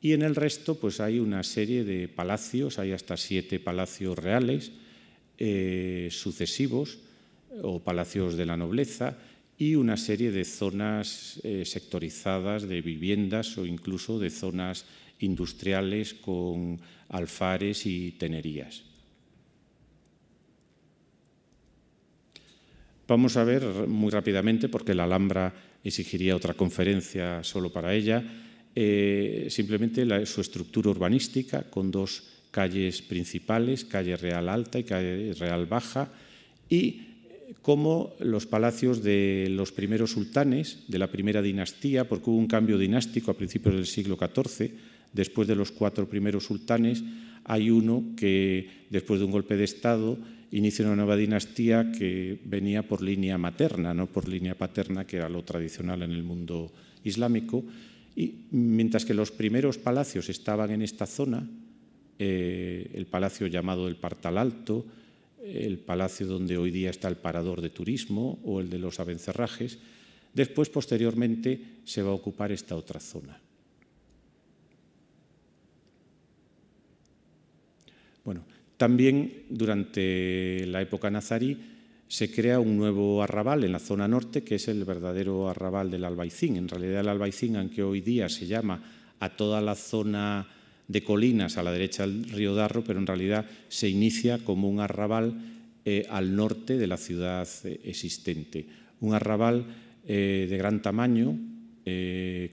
Y 0.00 0.12
en 0.12 0.22
el 0.22 0.34
resto 0.34 0.74
pues 0.76 1.00
hay 1.00 1.18
una 1.18 1.42
serie 1.42 1.84
de 1.84 2.08
palacios, 2.08 2.78
hay 2.78 2.92
hasta 2.92 3.16
siete 3.16 3.60
palacios 3.60 4.18
reales 4.18 4.72
eh, 5.38 6.08
sucesivos 6.10 6.98
o 7.62 7.78
palacios 7.78 8.36
de 8.36 8.46
la 8.46 8.56
nobleza 8.56 9.16
y 9.56 9.74
una 9.74 9.96
serie 9.96 10.30
de 10.30 10.44
zonas 10.44 11.40
eh, 11.42 11.64
sectorizadas 11.64 12.68
de 12.68 12.80
viviendas 12.80 13.58
o 13.58 13.66
incluso 13.66 14.18
de 14.18 14.30
zonas 14.30 14.84
industriales 15.20 16.14
con 16.14 16.80
alfares 17.08 17.86
y 17.86 18.12
tenerías. 18.12 18.87
Vamos 23.08 23.38
a 23.38 23.44
ver 23.44 23.64
muy 23.88 24.10
rápidamente, 24.10 24.68
porque 24.68 24.92
la 24.92 25.04
Alhambra 25.04 25.54
exigiría 25.82 26.36
otra 26.36 26.52
conferencia 26.52 27.42
solo 27.42 27.72
para 27.72 27.94
ella, 27.94 28.22
eh, 28.76 29.46
simplemente 29.48 30.04
su 30.26 30.42
estructura 30.42 30.90
urbanística 30.90 31.62
con 31.70 31.90
dos 31.90 32.22
calles 32.50 33.00
principales, 33.00 33.86
calle 33.86 34.14
Real 34.14 34.50
Alta 34.50 34.78
y 34.78 34.84
calle 34.84 35.32
Real 35.32 35.64
Baja, 35.64 36.12
y 36.68 37.00
como 37.62 38.12
los 38.20 38.44
palacios 38.44 39.02
de 39.02 39.48
los 39.50 39.72
primeros 39.72 40.12
sultanes 40.12 40.84
de 40.86 40.98
la 40.98 41.10
primera 41.10 41.40
dinastía, 41.40 42.06
porque 42.06 42.28
hubo 42.28 42.36
un 42.36 42.46
cambio 42.46 42.76
dinástico 42.76 43.30
a 43.30 43.38
principios 43.38 43.74
del 43.74 43.86
siglo 43.86 44.18
XIV, 44.20 44.70
después 45.14 45.48
de 45.48 45.56
los 45.56 45.72
cuatro 45.72 46.06
primeros 46.10 46.44
sultanes, 46.44 47.02
hay 47.44 47.70
uno 47.70 48.04
que, 48.18 48.84
después 48.90 49.18
de 49.18 49.24
un 49.24 49.32
golpe 49.32 49.56
de 49.56 49.64
Estado, 49.64 50.18
inicia 50.50 50.86
una 50.86 50.96
nueva 50.96 51.16
dinastía 51.16 51.92
que 51.92 52.40
venía 52.44 52.82
por 52.82 53.02
línea 53.02 53.38
materna, 53.38 53.94
no 53.94 54.06
por 54.06 54.28
línea 54.28 54.56
paterna, 54.56 55.06
que 55.06 55.16
era 55.16 55.28
lo 55.28 55.44
tradicional 55.44 56.02
en 56.02 56.12
el 56.12 56.22
mundo 56.22 56.72
islámico. 57.04 57.64
Y 58.16 58.46
mientras 58.50 59.04
que 59.04 59.14
los 59.14 59.30
primeros 59.30 59.78
palacios 59.78 60.28
estaban 60.28 60.70
en 60.70 60.82
esta 60.82 61.06
zona, 61.06 61.48
eh, 62.18 62.90
el 62.94 63.06
palacio 63.06 63.46
llamado 63.46 63.86
el 63.86 63.96
Partal 63.96 64.38
Alto, 64.38 64.86
el 65.44 65.78
palacio 65.78 66.26
donde 66.26 66.58
hoy 66.58 66.70
día 66.70 66.90
está 66.90 67.08
el 67.08 67.16
parador 67.16 67.60
de 67.60 67.70
turismo 67.70 68.38
o 68.44 68.60
el 68.60 68.70
de 68.70 68.78
los 68.78 69.00
Abencerrajes, 69.00 69.78
después, 70.34 70.68
posteriormente, 70.68 71.60
se 71.84 72.02
va 72.02 72.10
a 72.10 72.14
ocupar 72.14 72.52
esta 72.52 72.76
otra 72.76 73.00
zona. 73.00 73.40
Bueno, 78.24 78.44
también 78.78 79.44
durante 79.50 80.64
la 80.66 80.80
época 80.80 81.10
nazarí 81.10 81.58
se 82.06 82.30
crea 82.30 82.60
un 82.60 82.76
nuevo 82.76 83.22
arrabal 83.22 83.64
en 83.64 83.72
la 83.72 83.80
zona 83.80 84.08
norte, 84.08 84.42
que 84.42 84.54
es 84.54 84.68
el 84.68 84.84
verdadero 84.84 85.48
arrabal 85.48 85.90
del 85.90 86.04
Albaicín. 86.04 86.56
En 86.56 86.68
realidad 86.68 87.00
el 87.00 87.08
Albaicín, 87.08 87.56
aunque 87.56 87.82
hoy 87.82 88.00
día 88.00 88.28
se 88.30 88.46
llama 88.46 88.82
a 89.20 89.36
toda 89.36 89.60
la 89.60 89.74
zona 89.74 90.46
de 90.86 91.04
colinas 91.04 91.58
a 91.58 91.62
la 91.62 91.72
derecha 91.72 92.06
del 92.06 92.30
río 92.30 92.54
Darro, 92.54 92.82
pero 92.82 92.98
en 92.98 93.06
realidad 93.06 93.44
se 93.68 93.90
inicia 93.90 94.38
como 94.38 94.70
un 94.70 94.80
arrabal 94.80 95.34
eh, 95.84 96.06
al 96.08 96.34
norte 96.34 96.78
de 96.78 96.86
la 96.86 96.96
ciudad 96.96 97.48
eh, 97.64 97.80
existente. 97.84 98.64
Un 99.00 99.12
arrabal 99.12 99.66
eh, 100.06 100.46
de 100.48 100.56
gran 100.56 100.80
tamaño, 100.80 101.38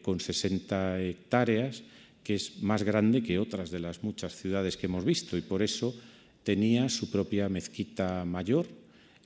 con 0.01 0.21
60 0.21 1.01
hectáreas, 1.01 1.83
que 2.23 2.35
es 2.35 2.63
más 2.63 2.83
grande 2.83 3.21
que 3.21 3.37
otras 3.37 3.69
de 3.69 3.79
las 3.79 4.01
muchas 4.01 4.33
ciudades 4.33 4.77
que 4.77 4.85
hemos 4.85 5.03
visto 5.03 5.35
y 5.35 5.41
por 5.41 5.61
eso 5.61 5.93
tenía 6.45 6.87
su 6.87 7.09
propia 7.09 7.49
mezquita 7.49 8.23
mayor 8.23 8.67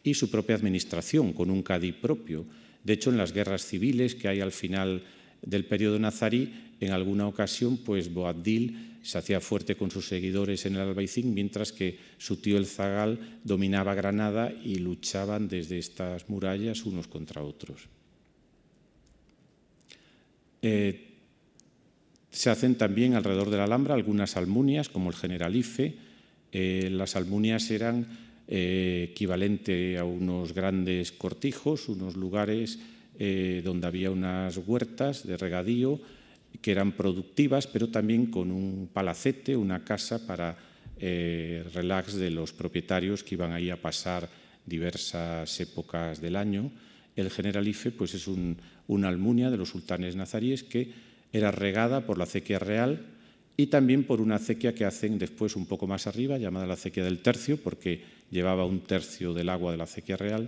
y 0.02 0.16
su 0.16 0.32
propia 0.32 0.56
administración, 0.56 1.34
con 1.34 1.52
un 1.52 1.62
cadí 1.62 1.92
propio. 1.92 2.46
De 2.84 2.94
hecho, 2.94 3.12
en 3.12 3.18
las 3.18 3.34
guerras 3.34 3.66
civiles 3.66 4.16
que 4.16 4.30
hay 4.30 4.40
al 4.40 4.54
final 4.54 5.04
del 5.42 5.66
periodo 5.66 6.00
nazarí, 6.00 6.72
en 6.80 6.92
alguna 6.92 7.28
ocasión, 7.28 7.78
pues 7.78 8.12
Boabdil 8.12 8.98
se 9.04 9.18
hacía 9.18 9.42
fuerte 9.42 9.76
con 9.76 9.92
sus 9.92 10.08
seguidores 10.08 10.66
en 10.66 10.76
el 10.76 10.82
Albaicín, 10.82 11.34
mientras 11.34 11.74
que 11.74 12.00
su 12.18 12.38
tío 12.38 12.58
el 12.58 12.66
Zagal 12.66 13.40
dominaba 13.44 13.96
Granada 13.96 14.52
y 14.52 14.76
luchaban 14.76 15.50
desde 15.50 15.78
estas 15.78 16.30
murallas 16.30 16.86
unos 16.86 17.08
contra 17.08 17.44
otros. 17.44 17.90
Eh, 20.62 21.06
se 22.32 22.50
hacen 22.50 22.76
también 22.76 23.16
alrededor 23.16 23.50
de 23.50 23.58
la 23.58 23.66
Alhambra 23.66 23.94
algunas 23.94 24.38
almunias, 24.38 24.88
como 24.88 25.10
el 25.10 25.16
Generalife. 25.16 26.09
Eh, 26.52 26.90
las 26.92 27.16
almunias 27.16 27.70
eran 27.70 28.08
eh, 28.48 29.10
equivalente 29.12 29.98
a 29.98 30.04
unos 30.04 30.54
grandes 30.54 31.12
cortijos, 31.12 31.90
unos 31.90 32.16
lugares 32.16 32.80
eh, 33.20 33.62
donde 33.64 33.88
había 33.88 34.12
unas 34.12 34.58
huertas 34.58 35.28
de 35.28 35.38
regadío 35.38 36.00
que 36.62 36.72
eran 36.72 36.94
productivas, 36.94 37.68
pero 37.68 37.90
también 37.90 38.28
con 38.28 38.52
un 38.52 38.90
palacete, 38.92 39.56
una 39.56 39.84
casa 39.84 40.26
para 40.26 40.58
relax 41.00 42.16
de 42.16 42.30
los 42.30 42.52
propietarios 42.52 43.24
que 43.24 43.36
iban 43.36 43.54
ahí 43.54 43.70
a 43.70 43.82
pasar 43.82 44.28
diversas 44.66 45.58
épocas 45.62 46.20
del 46.20 46.36
año. 46.36 46.72
El 47.16 47.30
Generalife 47.30 47.92
pues, 47.92 48.14
es 48.16 48.28
una 48.28 49.08
almunia 49.08 49.50
de 49.50 49.56
los 49.56 49.70
sultanes 49.70 50.18
nazaríes 50.18 50.64
que 50.64 50.92
era 51.32 51.52
regada 51.52 52.06
por 52.06 52.18
la 52.18 52.26
acequia 52.26 52.60
real 52.60 53.06
y 53.60 53.68
también 53.68 54.06
por 54.06 54.22
una 54.22 54.36
acequia 54.36 54.74
que 54.74 54.86
hacen 54.86 55.20
después 55.20 55.58
un 55.58 55.66
poco 55.66 55.86
más 55.86 56.08
arriba, 56.08 56.38
llamada 56.38 56.66
la 56.66 56.76
acequia 56.76 57.04
del 57.04 57.20
tercio, 57.20 57.58
porque 57.62 58.02
llevaba 58.32 58.64
un 58.64 58.80
tercio 58.80 59.34
del 59.34 59.50
agua 59.50 59.74
de 59.74 59.78
la 59.78 59.84
acequia 59.84 60.16
real, 60.16 60.48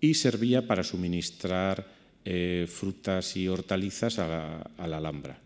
y 0.00 0.14
servía 0.14 0.66
para 0.66 0.82
suministrar 0.82 1.86
eh, 2.24 2.66
frutas 2.68 3.36
y 3.36 3.46
hortalizas 3.46 4.18
a 4.18 4.26
la, 4.78 4.96
Alhambra. 4.96 5.38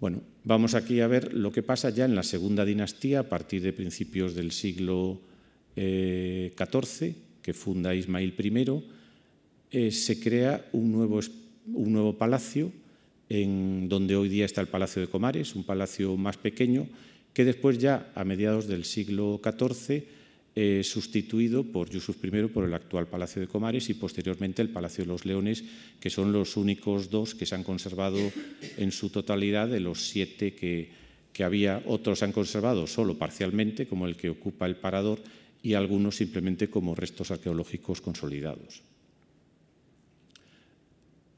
Bueno, 0.00 0.22
vamos 0.44 0.74
aquí 0.74 1.00
a 1.00 1.06
ver 1.06 1.34
lo 1.34 1.52
que 1.52 1.62
pasa 1.62 1.90
ya 1.90 2.06
en 2.06 2.14
la 2.14 2.22
segunda 2.22 2.64
dinastía, 2.64 3.20
a 3.20 3.28
partir 3.28 3.60
de 3.60 3.74
principios 3.74 4.34
del 4.34 4.52
siglo 4.52 5.20
XIV, 5.76 7.02
eh, 7.02 7.14
que 7.42 7.52
funda 7.52 7.94
Ismael 7.94 8.32
I, 8.38 8.82
eh, 9.70 9.90
se 9.90 10.18
crea 10.18 10.66
un 10.72 10.92
nuevo 11.66 12.16
palacio 12.16 12.72
en 13.32 13.88
donde 13.88 14.14
hoy 14.14 14.28
día 14.28 14.44
está 14.44 14.60
el 14.60 14.68
Palacio 14.68 15.00
de 15.00 15.08
Comares, 15.08 15.54
un 15.54 15.64
palacio 15.64 16.18
más 16.18 16.36
pequeño, 16.36 16.86
que 17.32 17.46
después 17.46 17.78
ya 17.78 18.12
a 18.14 18.24
mediados 18.24 18.66
del 18.66 18.84
siglo 18.84 19.40
XIV 19.42 20.04
eh, 20.54 20.82
sustituido 20.84 21.64
por 21.64 21.88
Yusuf 21.88 22.22
I 22.22 22.48
por 22.48 22.64
el 22.66 22.74
actual 22.74 23.06
Palacio 23.06 23.40
de 23.40 23.48
Comares 23.48 23.88
y 23.88 23.94
posteriormente 23.94 24.60
el 24.60 24.68
Palacio 24.68 25.04
de 25.04 25.08
los 25.08 25.24
Leones, 25.24 25.64
que 25.98 26.10
son 26.10 26.30
los 26.30 26.58
únicos 26.58 27.08
dos 27.08 27.34
que 27.34 27.46
se 27.46 27.54
han 27.54 27.64
conservado 27.64 28.18
en 28.76 28.92
su 28.92 29.08
totalidad 29.08 29.66
de 29.66 29.80
los 29.80 30.10
siete 30.10 30.52
que, 30.52 30.90
que 31.32 31.42
había. 31.42 31.82
Otros 31.86 32.18
se 32.18 32.26
han 32.26 32.32
conservado 32.32 32.86
solo 32.86 33.16
parcialmente, 33.16 33.86
como 33.86 34.06
el 34.06 34.16
que 34.16 34.28
ocupa 34.28 34.66
el 34.66 34.76
Parador, 34.76 35.20
y 35.62 35.72
algunos 35.72 36.16
simplemente 36.16 36.68
como 36.68 36.94
restos 36.94 37.30
arqueológicos 37.30 38.02
consolidados 38.02 38.82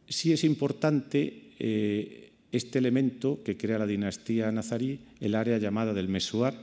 sí 0.08 0.32
es 0.32 0.44
importante 0.44 1.43
eh, 1.58 2.30
este 2.52 2.78
elemento 2.78 3.42
que 3.44 3.56
crea 3.56 3.78
la 3.78 3.86
dinastía 3.86 4.52
nazarí, 4.52 5.00
el 5.20 5.34
área 5.34 5.58
llamada 5.58 5.92
del 5.92 6.08
Mesuar, 6.08 6.54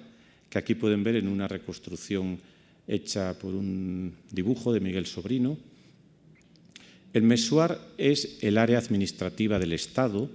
que 0.50 0.58
aquí 0.58 0.76
pueden 0.76 1.04
ver 1.04 1.16
en 1.16 1.28
una 1.28 1.48
reconstrucción 1.48 2.40
hecha 2.88 3.38
por 3.38 3.56
un 3.56 4.14
dibujo 4.32 4.74
de 4.74 4.80
Miguel 4.80 5.06
Sobrino. 5.06 5.58
El 7.14 7.24
Mesuar 7.24 7.80
es 7.98 8.38
el 8.42 8.58
área 8.58 8.78
administrativa 8.78 9.60
del 9.60 9.74
Estado 9.74 10.30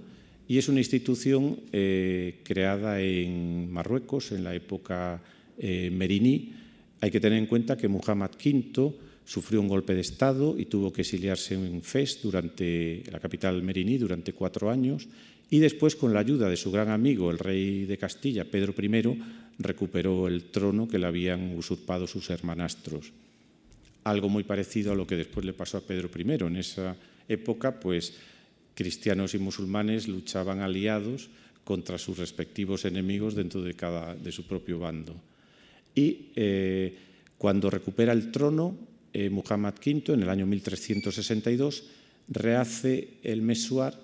y 0.47 0.57
es 0.57 0.69
una 0.69 0.79
institución 0.79 1.59
eh, 1.71 2.39
creada 2.43 3.01
en 3.01 3.71
Marruecos 3.71 4.31
en 4.31 4.43
la 4.43 4.55
época 4.55 5.21
eh, 5.57 5.89
meriní. 5.91 6.53
Hay 7.01 7.11
que 7.11 7.19
tener 7.19 7.39
en 7.39 7.47
cuenta 7.47 7.77
que 7.77 7.87
Muhammad 7.87 8.31
V 8.33 8.93
sufrió 9.27 9.59
un 9.59 9.67
golpe 9.67 9.93
de 9.93 10.01
Estado 10.01 10.55
y 10.57 10.65
tuvo 10.65 10.93
que 10.93 11.01
exiliarse 11.01 11.53
en 11.53 11.83
Fez, 11.83 12.21
durante 12.23 13.03
la 13.11 13.19
capital 13.19 13.61
meriní, 13.61 13.97
durante 13.97 14.31
cuatro 14.31 14.71
años, 14.71 15.07
y 15.49 15.59
después, 15.59 15.95
con 15.95 16.13
la 16.13 16.21
ayuda 16.21 16.49
de 16.49 16.55
su 16.55 16.71
gran 16.71 16.89
amigo, 16.89 17.29
el 17.29 17.37
rey 17.37 17.85
de 17.85 17.97
Castilla, 17.97 18.45
Pedro 18.45 18.73
I, 18.81 19.21
recuperó 19.59 20.27
el 20.27 20.45
trono 20.45 20.87
que 20.87 20.97
le 20.97 21.07
habían 21.07 21.57
usurpado 21.57 22.07
sus 22.07 22.29
hermanastros. 22.29 23.11
Algo 24.05 24.29
muy 24.29 24.43
parecido 24.43 24.93
a 24.93 24.95
lo 24.95 25.05
que 25.05 25.15
después 25.15 25.45
le 25.45 25.53
pasó 25.53 25.77
a 25.77 25.81
Pedro 25.81 26.09
I. 26.17 26.43
En 26.45 26.55
esa 26.55 26.95
época, 27.27 27.79
pues, 27.79 28.13
cristianos 28.75 29.33
y 29.33 29.39
musulmanes 29.39 30.07
luchaban 30.07 30.61
aliados 30.61 31.29
contra 31.63 31.97
sus 31.97 32.17
respectivos 32.17 32.85
enemigos 32.85 33.35
dentro 33.35 33.61
de, 33.61 33.73
cada, 33.73 34.15
de 34.15 34.31
su 34.31 34.47
propio 34.47 34.79
bando. 34.79 35.15
Y 35.95 36.27
eh, 36.35 36.95
cuando 37.37 37.69
recupera 37.69 38.13
el 38.13 38.31
trono, 38.31 38.77
eh, 39.13 39.29
Muhammad 39.29 39.75
V, 39.83 40.13
en 40.13 40.23
el 40.23 40.29
año 40.29 40.45
1362, 40.45 41.83
rehace 42.27 43.19
el 43.23 43.41
mesuar 43.41 43.97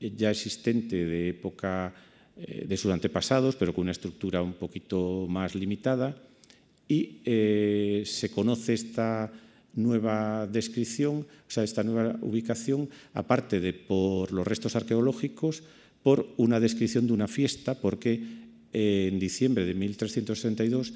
eh, 0.00 0.12
ya 0.16 0.30
existente 0.30 1.04
de 1.04 1.28
época 1.30 1.94
eh, 2.36 2.64
de 2.68 2.76
sus 2.76 2.92
antepasados, 2.92 3.56
pero 3.56 3.74
con 3.74 3.82
una 3.82 3.92
estructura 3.92 4.42
un 4.42 4.54
poquito 4.54 5.26
más 5.28 5.54
limitada, 5.54 6.16
y 6.86 7.22
se 8.04 8.30
conoce 8.30 8.74
esta 8.74 9.32
nueva 9.72 10.46
descripción, 10.46 11.24
o 11.24 11.50
sea, 11.50 11.64
esta 11.64 11.82
nueva 11.82 12.18
ubicación, 12.20 12.90
aparte 13.14 13.58
de 13.58 13.72
por 13.72 14.32
los 14.32 14.46
restos 14.46 14.76
arqueológicos, 14.76 15.62
por 16.02 16.28
una 16.36 16.60
descripción 16.60 17.06
de 17.06 17.14
una 17.14 17.26
fiesta, 17.26 17.80
porque 17.80 18.20
en 18.74 19.18
diciembre 19.18 19.64
de 19.64 19.72
1362 19.72 20.92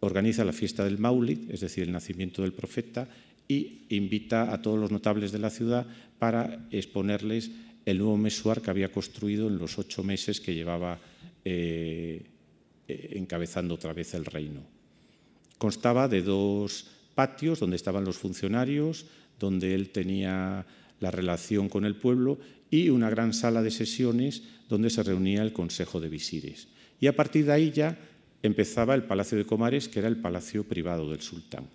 organiza 0.00 0.44
la 0.44 0.52
fiesta 0.52 0.84
del 0.84 0.98
Maulid, 0.98 1.50
es 1.50 1.60
decir, 1.60 1.84
el 1.84 1.92
nacimiento 1.92 2.42
del 2.42 2.52
profeta, 2.52 3.08
y 3.48 3.86
invita 3.88 4.52
a 4.52 4.60
todos 4.60 4.78
los 4.78 4.90
notables 4.90 5.32
de 5.32 5.38
la 5.38 5.50
ciudad 5.50 5.86
para 6.18 6.68
exponerles 6.70 7.50
el 7.86 7.98
nuevo 7.98 8.16
mesuar 8.16 8.60
que 8.60 8.70
había 8.70 8.92
construido 8.92 9.48
en 9.48 9.58
los 9.58 9.78
ocho 9.78 10.04
meses 10.04 10.40
que 10.40 10.54
llevaba 10.54 10.98
eh, 11.44 12.22
encabezando 12.86 13.74
otra 13.74 13.94
vez 13.94 14.12
el 14.14 14.26
reino. 14.26 14.60
Constaba 15.56 16.08
de 16.08 16.22
dos 16.22 16.86
patios 17.14 17.58
donde 17.58 17.76
estaban 17.76 18.04
los 18.04 18.18
funcionarios, 18.18 19.06
donde 19.40 19.74
él 19.74 19.90
tenía 19.90 20.66
la 21.00 21.10
relación 21.10 21.68
con 21.68 21.84
el 21.84 21.96
pueblo 21.96 22.38
y 22.70 22.90
una 22.90 23.08
gran 23.08 23.32
sala 23.32 23.62
de 23.62 23.70
sesiones 23.70 24.42
donde 24.68 24.90
se 24.90 25.02
reunía 25.02 25.42
el 25.42 25.52
Consejo 25.52 26.00
de 26.00 26.08
Visires. 26.08 26.68
Y 27.00 27.06
a 27.06 27.16
partir 27.16 27.46
de 27.46 27.52
ahí 27.52 27.70
ya 27.70 27.98
empezaba 28.42 28.94
el 28.94 29.04
Palacio 29.04 29.38
de 29.38 29.46
Comares, 29.46 29.88
que 29.88 29.98
era 29.98 30.08
el 30.08 30.20
palacio 30.20 30.64
privado 30.64 31.10
del 31.10 31.20
sultán. 31.20 31.68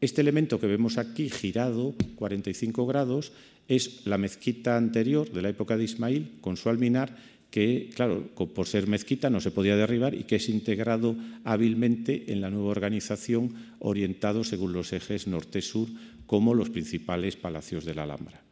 Este 0.00 0.20
elemento 0.20 0.58
que 0.58 0.66
vemos 0.66 0.98
aquí, 0.98 1.30
girado 1.30 1.94
45 2.16 2.86
grados, 2.86 3.32
es 3.68 4.04
la 4.06 4.18
mezquita 4.18 4.76
anterior 4.76 5.30
de 5.30 5.42
la 5.42 5.50
época 5.50 5.76
de 5.76 5.84
Ismail, 5.84 6.38
con 6.40 6.56
su 6.56 6.68
alminar, 6.68 7.16
que, 7.52 7.90
claro, 7.94 8.28
por 8.34 8.66
ser 8.66 8.88
mezquita 8.88 9.28
no 9.28 9.40
se 9.40 9.50
podía 9.50 9.76
derribar 9.76 10.14
y 10.14 10.24
que 10.24 10.36
es 10.36 10.48
integrado 10.48 11.14
hábilmente 11.44 12.32
en 12.32 12.40
la 12.40 12.50
nueva 12.50 12.70
organización, 12.70 13.54
orientado 13.78 14.42
según 14.42 14.72
los 14.72 14.92
ejes 14.92 15.26
norte-sur, 15.26 15.88
como 16.26 16.54
los 16.54 16.70
principales 16.70 17.36
palacios 17.36 17.84
de 17.84 17.94
la 17.94 18.04
Alhambra. 18.04 18.42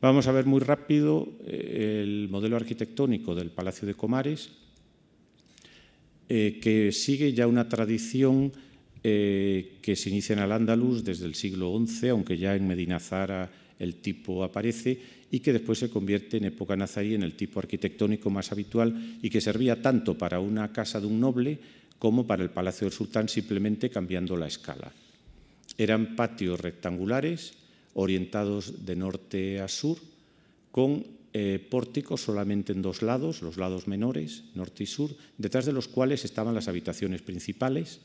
Vamos 0.00 0.26
a 0.26 0.32
ver 0.32 0.46
muy 0.46 0.58
rápido 0.58 1.28
eh, 1.46 2.02
el 2.02 2.28
modelo 2.28 2.56
arquitectónico 2.56 3.36
del 3.36 3.52
Palacio 3.52 3.86
de 3.86 3.94
Comares, 3.94 4.50
eh, 6.34 6.60
que 6.62 6.92
sigue 6.92 7.34
ya 7.34 7.46
una 7.46 7.68
tradición 7.68 8.50
eh, 9.04 9.76
que 9.82 9.94
se 9.94 10.08
inicia 10.08 10.32
en 10.32 10.38
Al-Ándalus 10.38 11.04
desde 11.04 11.26
el 11.26 11.34
siglo 11.34 11.78
XI, 11.86 12.08
aunque 12.08 12.38
ya 12.38 12.56
en 12.56 12.66
Medina 12.66 12.98
Zara 12.98 13.52
el 13.78 13.96
tipo 13.96 14.42
aparece, 14.42 14.98
y 15.30 15.40
que 15.40 15.52
después 15.52 15.78
se 15.78 15.90
convierte 15.90 16.38
en 16.38 16.46
época 16.46 16.74
nazarí 16.74 17.14
en 17.14 17.22
el 17.22 17.34
tipo 17.34 17.60
arquitectónico 17.60 18.30
más 18.30 18.50
habitual 18.50 19.18
y 19.20 19.28
que 19.28 19.42
servía 19.42 19.82
tanto 19.82 20.16
para 20.16 20.40
una 20.40 20.72
casa 20.72 21.02
de 21.02 21.06
un 21.06 21.20
noble 21.20 21.58
como 21.98 22.26
para 22.26 22.42
el 22.42 22.48
palacio 22.48 22.86
del 22.86 22.96
sultán, 22.96 23.28
simplemente 23.28 23.90
cambiando 23.90 24.34
la 24.34 24.46
escala. 24.46 24.90
Eran 25.76 26.16
patios 26.16 26.58
rectangulares 26.58 27.52
orientados 27.92 28.86
de 28.86 28.96
norte 28.96 29.60
a 29.60 29.68
sur, 29.68 29.98
con 30.70 31.04
eh, 31.32 31.66
pórticos 31.70 32.20
solamente 32.20 32.72
en 32.72 32.82
dos 32.82 33.00
lados, 33.00 33.40
los 33.42 33.56
lados 33.56 33.88
menores, 33.88 34.44
norte 34.54 34.84
y 34.84 34.86
sur, 34.86 35.16
detrás 35.38 35.64
de 35.64 35.72
los 35.72 35.88
cuales 35.88 36.24
estaban 36.24 36.54
las 36.54 36.68
habitaciones 36.68 37.22
principales, 37.22 38.00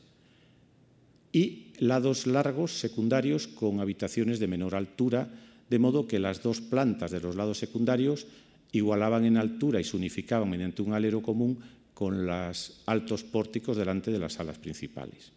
y 1.32 1.72
lados 1.78 2.26
largos 2.26 2.80
secundarios 2.80 3.46
con 3.46 3.80
habitaciones 3.80 4.40
de 4.40 4.46
menor 4.46 4.74
altura, 4.74 5.28
de 5.68 5.78
modo 5.78 6.08
que 6.08 6.18
las 6.18 6.42
dos 6.42 6.60
plantas 6.60 7.10
de 7.10 7.20
los 7.20 7.36
lados 7.36 7.58
secundarios 7.58 8.26
igualaban 8.72 9.24
en 9.24 9.36
altura 9.36 9.80
y 9.80 9.84
se 9.84 9.96
unificaban 9.96 10.48
mediante 10.48 10.82
un 10.82 10.94
alero 10.94 11.22
común 11.22 11.58
con 11.94 12.26
los 12.26 12.80
altos 12.86 13.24
pórticos 13.24 13.76
delante 13.76 14.10
de 14.10 14.18
las 14.18 14.34
salas 14.34 14.58
principales. 14.58 15.32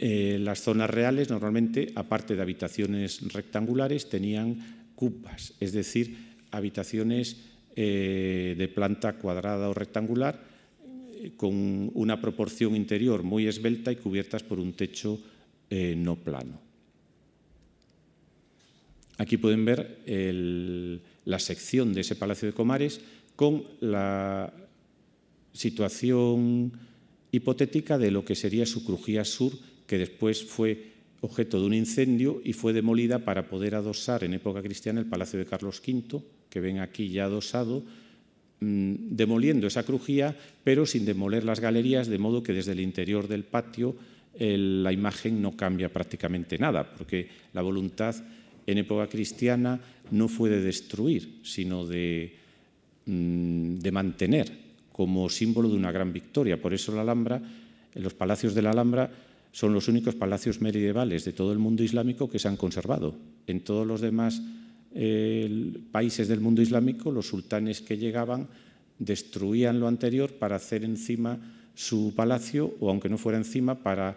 Eh, 0.00 0.38
las 0.40 0.60
zonas 0.60 0.90
reales 0.90 1.30
normalmente, 1.30 1.90
aparte 1.94 2.36
de 2.36 2.42
habitaciones 2.42 3.20
rectangulares, 3.32 4.08
tenían 4.08 4.77
cupas, 4.98 5.54
es 5.60 5.70
decir, 5.70 6.34
habitaciones 6.50 7.36
eh, 7.76 8.56
de 8.58 8.66
planta 8.66 9.12
cuadrada 9.14 9.68
o 9.68 9.74
rectangular 9.74 10.42
eh, 11.14 11.30
con 11.36 11.92
una 11.94 12.20
proporción 12.20 12.74
interior 12.74 13.22
muy 13.22 13.46
esbelta 13.46 13.92
y 13.92 13.96
cubiertas 13.96 14.42
por 14.42 14.58
un 14.58 14.72
techo 14.72 15.20
no 15.70 16.16
plano. 16.16 16.58
Aquí 19.18 19.36
pueden 19.36 19.66
ver 19.66 20.00
la 21.26 21.38
sección 21.38 21.92
de 21.92 22.00
ese 22.00 22.16
Palacio 22.16 22.48
de 22.48 22.54
Comares 22.54 23.02
con 23.36 23.64
la 23.80 24.50
situación 25.52 26.72
hipotética 27.30 27.98
de 27.98 28.10
lo 28.10 28.24
que 28.24 28.34
sería 28.34 28.64
su 28.64 28.82
crujía 28.82 29.24
sur 29.24 29.52
que 29.86 29.98
después 29.98 30.44
fue 30.44 30.97
objeto 31.20 31.60
de 31.60 31.66
un 31.66 31.74
incendio 31.74 32.40
y 32.44 32.52
fue 32.52 32.72
demolida 32.72 33.20
para 33.20 33.48
poder 33.48 33.74
adosar 33.74 34.24
en 34.24 34.34
época 34.34 34.62
cristiana 34.62 35.00
el 35.00 35.06
Palacio 35.06 35.38
de 35.38 35.46
Carlos 35.46 35.82
V, 35.86 36.22
que 36.48 36.60
ven 36.60 36.78
aquí 36.78 37.08
ya 37.08 37.24
adosado, 37.24 37.82
mm, 38.60 38.94
demoliendo 39.10 39.66
esa 39.66 39.82
crujía, 39.82 40.36
pero 40.64 40.86
sin 40.86 41.04
demoler 41.04 41.44
las 41.44 41.60
galerías, 41.60 42.08
de 42.08 42.18
modo 42.18 42.42
que 42.42 42.52
desde 42.52 42.72
el 42.72 42.80
interior 42.80 43.28
del 43.28 43.44
patio 43.44 43.96
la 44.38 44.92
imagen 44.92 45.42
no 45.42 45.56
cambia 45.56 45.92
prácticamente 45.92 46.58
nada, 46.58 46.88
porque 46.94 47.28
la 47.54 47.62
voluntad 47.62 48.14
en 48.66 48.78
época 48.78 49.08
cristiana 49.08 49.80
no 50.12 50.28
fue 50.28 50.48
de 50.48 50.62
destruir, 50.62 51.40
sino 51.42 51.84
de, 51.84 52.36
mm, 53.06 53.78
de 53.78 53.92
mantener 53.92 54.52
como 54.92 55.28
símbolo 55.28 55.68
de 55.68 55.76
una 55.76 55.90
gran 55.90 56.12
victoria. 56.12 56.60
Por 56.60 56.74
eso 56.74 56.94
la 56.94 57.00
Alhambra, 57.00 57.42
los 57.94 58.14
palacios 58.14 58.54
de 58.54 58.62
la 58.62 58.70
Alhambra, 58.70 59.10
son 59.58 59.74
los 59.74 59.88
únicos 59.88 60.14
palacios 60.14 60.60
medievales 60.60 61.24
de 61.24 61.32
todo 61.32 61.50
el 61.50 61.58
mundo 61.58 61.82
islámico 61.82 62.30
que 62.30 62.38
se 62.38 62.46
han 62.46 62.56
conservado. 62.56 63.16
En 63.48 63.58
todos 63.62 63.84
los 63.84 64.00
demás 64.00 64.40
eh, 64.94 65.74
países 65.90 66.28
del 66.28 66.38
mundo 66.38 66.62
islámico, 66.62 67.10
los 67.10 67.26
sultanes 67.26 67.80
que 67.80 67.98
llegaban 67.98 68.46
destruían 69.00 69.80
lo 69.80 69.88
anterior 69.88 70.34
para 70.34 70.54
hacer 70.54 70.84
encima 70.84 71.40
su 71.74 72.12
palacio, 72.14 72.76
o 72.78 72.88
aunque 72.88 73.08
no 73.08 73.18
fuera 73.18 73.36
encima, 73.36 73.82
para 73.82 74.16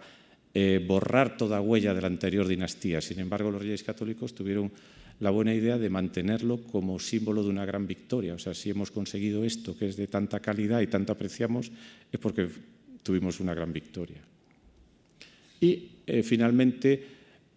eh, 0.54 0.80
borrar 0.86 1.36
toda 1.36 1.60
huella 1.60 1.92
de 1.92 2.02
la 2.02 2.06
anterior 2.06 2.46
dinastía. 2.46 3.00
Sin 3.00 3.18
embargo, 3.18 3.50
los 3.50 3.62
reyes 3.62 3.82
católicos 3.82 4.36
tuvieron 4.36 4.70
la 5.18 5.30
buena 5.30 5.52
idea 5.52 5.76
de 5.76 5.90
mantenerlo 5.90 6.62
como 6.62 7.00
símbolo 7.00 7.42
de 7.42 7.50
una 7.50 7.66
gran 7.66 7.88
victoria. 7.88 8.34
O 8.34 8.38
sea, 8.38 8.54
si 8.54 8.70
hemos 8.70 8.92
conseguido 8.92 9.42
esto, 9.42 9.76
que 9.76 9.88
es 9.88 9.96
de 9.96 10.06
tanta 10.06 10.38
calidad 10.38 10.82
y 10.82 10.86
tanto 10.86 11.12
apreciamos, 11.12 11.72
es 12.12 12.20
porque 12.20 12.48
tuvimos 13.02 13.40
una 13.40 13.54
gran 13.54 13.72
victoria. 13.72 14.22
Y 15.62 16.02
eh, 16.08 16.24
finalmente, 16.24 17.06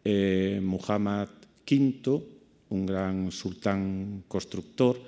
eh, 0.05 0.61
Muhammad 0.61 1.27
V, 1.65 2.21
un 2.69 2.85
gran 2.85 3.31
sultán 3.31 4.23
constructor, 4.27 5.01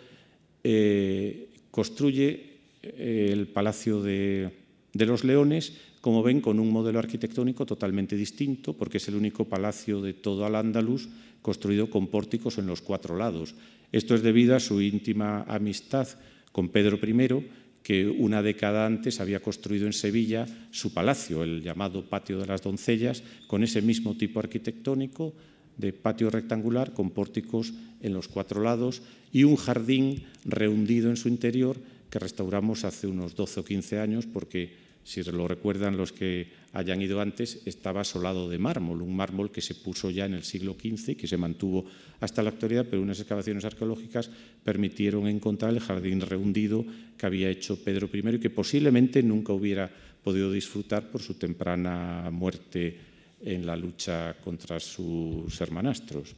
eh, 0.64 1.48
construye 1.70 2.58
el 2.82 3.48
Palacio 3.50 4.02
de, 4.02 4.50
los 4.94 5.24
Leones, 5.24 5.74
como 6.02 6.24
ven, 6.24 6.42
con 6.42 6.60
un 6.60 6.72
modelo 6.72 6.98
arquitectónico 6.98 7.68
totalmente 7.68 8.16
distinto, 8.16 8.74
porque 8.74 8.98
es 8.98 9.08
el 9.10 9.16
único 9.16 9.46
palacio 9.46 10.02
de 10.02 10.14
todo 10.14 10.46
Al-Ándalus 10.46 11.08
construido 11.44 11.92
con 11.92 12.08
pórticos 12.08 12.58
en 12.58 12.66
los 12.66 12.82
cuatro 12.82 13.16
lados. 13.16 13.54
Esto 13.92 14.16
es 14.16 14.24
debido 14.24 14.56
a 14.56 14.60
su 14.60 14.82
íntima 14.82 15.44
amistad 15.44 16.08
con 16.52 16.70
Pedro 16.70 16.98
I, 16.98 17.46
que 17.88 18.06
una 18.06 18.44
década 18.44 18.86
antes 18.86 19.22
había 19.22 19.40
construido 19.40 19.88
en 19.88 19.94
Sevilla 19.94 20.46
su 20.72 20.94
palacio, 20.94 21.42
el 21.42 21.64
llamado 21.64 22.04
Patio 22.04 22.38
de 22.38 22.46
las 22.46 22.62
Doncellas, 22.62 23.24
con 23.48 23.64
ese 23.64 23.82
mismo 23.82 24.18
tipo 24.18 24.42
arquitectónico 24.42 25.34
de 25.78 25.94
patio 25.94 26.30
rectangular 26.30 26.92
con 26.92 27.12
pórticos 27.12 27.72
en 28.02 28.14
los 28.14 28.28
cuatro 28.28 28.62
lados 28.62 29.04
y 29.32 29.46
un 29.46 29.56
jardín 29.56 30.26
rehundido 30.44 31.10
en 31.10 31.16
su 31.16 31.30
interior 31.30 31.78
que 32.10 32.20
restauramos 32.20 32.84
hace 32.84 33.08
unos 33.08 33.38
12 33.38 33.62
o 33.62 33.64
15 33.64 34.00
años 34.02 34.26
porque 34.26 34.76
si 35.08 35.24
lo 35.24 35.48
recuerdan 35.48 35.96
los 35.96 36.12
que 36.12 36.52
hayan 36.74 37.02
ido 37.02 37.22
antes, 37.22 37.62
estaba 37.64 38.02
asolado 38.02 38.50
de 38.50 38.60
mármol, 38.60 39.02
un 39.02 39.16
mármol 39.16 39.52
que 39.52 39.62
se 39.62 39.74
puso 39.74 40.10
ya 40.10 40.26
en 40.26 40.34
el 40.34 40.44
siglo 40.44 40.76
XV 40.76 41.12
y 41.12 41.16
que 41.16 41.30
se 41.30 41.38
mantuvo 41.38 41.86
hasta 42.20 42.44
la 42.44 42.50
actualidad, 42.50 42.86
pero 42.90 43.02
unas 43.02 43.18
excavaciones 43.18 43.64
arqueológicas 43.64 44.30
permitieron 44.66 45.26
encontrar 45.30 45.72
el 45.72 45.80
jardín 45.80 46.20
rehundido 46.20 46.86
que 47.18 47.26
había 47.26 47.50
hecho 47.50 47.82
Pedro 47.82 48.10
I 48.12 48.36
y 48.36 48.40
que 48.40 48.50
posiblemente 48.50 49.24
nunca 49.24 49.54
hubiera 49.54 49.90
podido 50.22 50.52
disfrutar 50.52 51.10
por 51.10 51.22
su 51.22 51.36
temprana 51.36 52.30
muerte 52.30 53.00
en 53.40 53.66
la 53.66 53.78
lucha 53.78 54.36
contra 54.44 54.78
sus 54.82 55.62
hermanastros. 55.62 56.36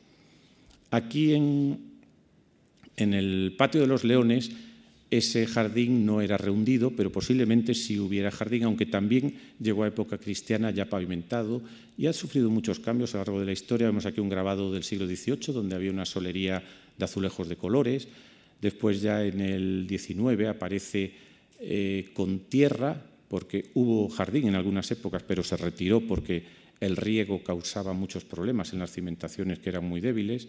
Aquí 0.91 1.33
en, 1.33 1.79
en 2.95 3.13
el 3.15 3.55
patio 3.57 3.81
de 3.81 3.87
los 3.87 4.03
leones 4.03 4.51
ese 5.11 5.47
jardín 5.47 6.05
no 6.05 6.21
era 6.21 6.37
rehundido, 6.37 6.91
pero 6.91 7.11
posiblemente 7.11 7.73
sí 7.73 7.99
hubiera 7.99 8.29
jardín, 8.29 8.63
aunque 8.63 8.85
también 8.85 9.35
llegó 9.59 9.83
a 9.83 9.87
época 9.87 10.19
cristiana 10.19 10.69
ya 10.71 10.89
pavimentado 10.89 11.61
y 11.97 12.05
ha 12.05 12.13
sufrido 12.13 12.49
muchos 12.49 12.79
cambios 12.79 13.13
a 13.13 13.17
lo 13.17 13.23
largo 13.23 13.39
de 13.39 13.47
la 13.47 13.51
historia. 13.51 13.87
Vemos 13.87 14.05
aquí 14.05 14.21
un 14.21 14.29
grabado 14.29 14.71
del 14.71 14.83
siglo 14.83 15.07
XVIII 15.07 15.53
donde 15.53 15.75
había 15.75 15.91
una 15.91 16.05
solería 16.05 16.63
de 16.97 17.05
azulejos 17.05 17.49
de 17.49 17.55
colores. 17.55 18.07
Después 18.61 19.01
ya 19.01 19.25
en 19.25 19.41
el 19.41 19.87
XIX 19.89 20.47
aparece 20.47 21.11
eh, 21.59 22.09
con 22.13 22.39
tierra, 22.39 23.01
porque 23.27 23.71
hubo 23.73 24.09
jardín 24.09 24.47
en 24.47 24.55
algunas 24.55 24.89
épocas, 24.91 25.23
pero 25.23 25.43
se 25.43 25.57
retiró 25.57 26.01
porque 26.01 26.43
el 26.79 26.95
riego 26.95 27.43
causaba 27.43 27.93
muchos 27.93 28.25
problemas 28.25 28.73
en 28.73 28.79
las 28.79 28.91
cimentaciones 28.91 29.59
que 29.59 29.69
eran 29.69 29.85
muy 29.85 30.01
débiles. 30.01 30.47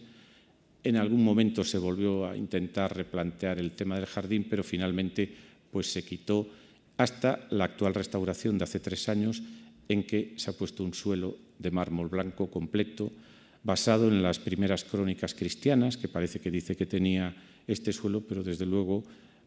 En 0.83 0.97
algún 0.97 1.23
momento 1.23 1.63
se 1.63 1.79
volvió 1.79 2.27
a 2.27 2.37
intentar 2.37 2.97
replantear 2.97 3.59
el 3.59 3.73
tema 3.73 3.97
del 3.97 4.07
jardín, 4.07 4.47
pero 4.49 4.65
finalmente 4.65 5.33
pues, 5.71 5.93
se 5.93 6.05
quitó 6.05 6.49
hasta 6.97 7.47
la 7.51 7.65
actual 7.65 7.95
restauración 7.95 8.59
de 8.59 8.65
hace 8.65 8.81
tres 8.81 9.09
años, 9.09 9.43
en 9.89 10.05
que 10.05 10.35
se 10.37 10.51
ha 10.51 10.57
puesto 10.57 10.85
un 10.85 10.95
suelo 10.95 11.37
de 11.59 11.71
mármol 11.71 12.09
blanco 12.09 12.51
completo, 12.51 13.13
basado 13.63 14.09
en 14.09 14.23
las 14.23 14.39
primeras 14.39 14.85
crónicas 14.85 15.35
cristianas, 15.35 15.97
que 15.97 16.09
parece 16.09 16.41
que 16.41 16.51
dice 16.51 16.77
que 16.77 16.87
tenía 16.87 17.35
este 17.67 17.93
suelo, 17.93 18.21
pero 18.21 18.43
desde 18.43 18.67
luego 18.67 19.05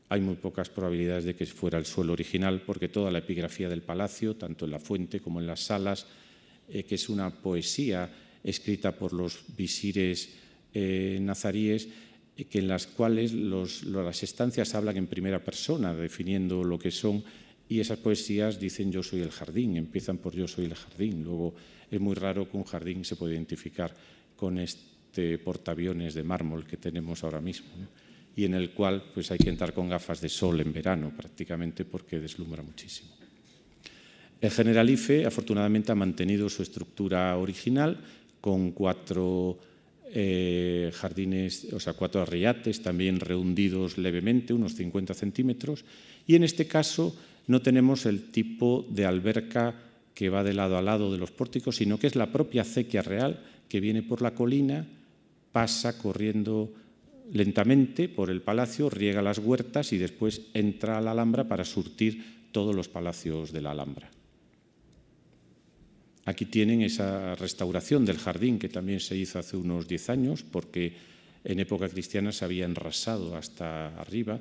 hay 0.09 0.21
muy 0.21 0.35
pocas 0.35 0.69
probabilidades 0.69 1.25
de 1.25 1.35
que 1.35 1.45
fuera 1.45 1.79
el 1.79 1.85
suelo 1.85 2.13
original, 2.13 2.61
porque 2.65 2.89
toda 2.89 3.09
la 3.09 3.19
epigrafía 3.19 3.69
del 3.69 3.81
palacio, 3.81 4.35
tanto 4.35 4.65
en 4.65 4.71
la 4.71 4.79
fuente 4.79 5.19
como 5.19 5.39
en 5.39 5.47
las 5.47 5.61
salas, 5.61 6.05
eh, 6.69 6.83
que 6.83 6.95
es 6.95 7.09
una 7.09 7.31
poesía 7.31 8.11
escrita 8.43 8.91
por 8.91 9.13
los 9.13 9.43
visires 9.55 10.42
eh, 10.73 11.19
nazaríes 11.21 11.89
que 12.49 12.59
en 12.59 12.67
las 12.67 12.87
cuales 12.87 13.33
las 13.33 14.23
estancias 14.23 14.73
hablan 14.73 14.97
en 14.97 15.07
primera 15.07 15.43
persona, 15.43 15.93
definiendo 15.93 16.63
lo 16.63 16.79
que 16.79 16.89
son, 16.89 17.23
y 17.69 17.79
esas 17.79 17.99
poesías 17.99 18.59
dicen 18.59 18.91
yo 18.91 19.03
soy 19.03 19.21
el 19.21 19.31
jardín, 19.31 19.77
empiezan 19.77 20.17
por 20.17 20.33
yo 20.33 20.47
soy 20.47 20.65
el 20.65 20.75
jardín. 20.75 21.23
Luego 21.23 21.53
es 21.89 21.99
muy 21.99 22.15
raro 22.15 22.49
que 22.49 22.57
un 22.57 22.63
jardín 22.63 23.05
se 23.05 23.15
pueda 23.15 23.33
identificar 23.33 23.93
con 24.35 24.57
este 24.57 25.37
portaaviones 25.37 26.15
de 26.15 26.23
mármol 26.23 26.65
que 26.65 26.77
tenemos 26.77 27.23
ahora 27.23 27.39
mismo, 27.39 27.69
y 28.35 28.45
en 28.45 28.55
el 28.55 28.71
cual 28.71 29.03
pues, 29.13 29.29
hay 29.31 29.37
que 29.37 29.49
entrar 29.49 29.73
con 29.73 29.89
gafas 29.89 30.19
de 30.19 30.29
sol 30.29 30.59
en 30.59 30.73
verano 30.73 31.13
prácticamente 31.15 31.85
porque 31.85 32.19
deslumbra 32.19 32.63
muchísimo. 32.63 33.11
El 34.41 34.51
Generalife 34.51 35.25
afortunadamente 35.25 35.91
ha 35.91 35.95
mantenido 35.95 36.49
su 36.49 36.63
estructura 36.63 37.37
original 37.37 37.97
con 38.41 38.71
cuatro 38.71 39.57
eh, 40.15 40.91
jardines, 40.93 41.73
o 41.73 41.79
sea, 41.79 41.93
cuatro 41.93 42.21
arriates 42.21 42.81
también 42.81 43.19
rehundidos 43.19 43.97
levemente, 43.97 44.53
unos 44.53 44.75
50 44.75 45.13
centímetros, 45.13 45.85
y 46.27 46.35
en 46.35 46.43
este 46.43 46.67
caso 46.67 47.15
no 47.47 47.61
tenemos 47.61 48.05
el 48.05 48.31
tipo 48.31 48.85
de 48.89 49.05
alberca 49.05 49.75
que 50.13 50.29
va 50.29 50.43
de 50.43 50.53
lado 50.53 50.77
a 50.77 50.81
lado 50.81 51.11
de 51.11 51.17
los 51.17 51.31
pórticos, 51.31 51.77
sino 51.77 51.97
que 51.97 52.07
es 52.07 52.15
la 52.15 52.31
propia 52.31 52.61
acequia 52.61 53.01
real 53.01 53.41
que 53.67 53.79
viene 53.79 54.03
por 54.03 54.21
la 54.21 54.35
colina, 54.35 54.85
pasa 55.51 55.97
corriendo 55.97 56.71
lentamente 57.31 58.07
por 58.07 58.29
el 58.29 58.41
palacio, 58.41 58.89
riega 58.89 59.21
las 59.21 59.39
huertas 59.39 59.93
y 59.93 59.97
después 59.97 60.41
entra 60.53 60.97
a 60.97 61.01
la 61.01 61.11
Alhambra 61.11 61.47
para 61.47 61.65
surtir 61.65 62.49
todos 62.51 62.75
los 62.75 62.87
palacios 62.87 63.51
de 63.51 63.61
la 63.61 63.71
Alhambra. 63.71 64.11
Aquí 66.25 66.45
tienen 66.45 66.81
esa 66.81 67.35
restauración 67.35 68.05
del 68.05 68.17
jardín 68.17 68.57
que 68.57 68.69
también 68.69 68.99
se 68.99 69.17
hizo 69.17 69.39
hace 69.39 69.57
unos 69.57 69.87
10 69.87 70.09
años 70.09 70.43
porque 70.43 70.93
en 71.43 71.59
época 71.59 71.89
cristiana 71.89 72.31
se 72.31 72.45
había 72.45 72.65
enrasado 72.65 73.35
hasta 73.35 73.99
arriba, 73.99 74.39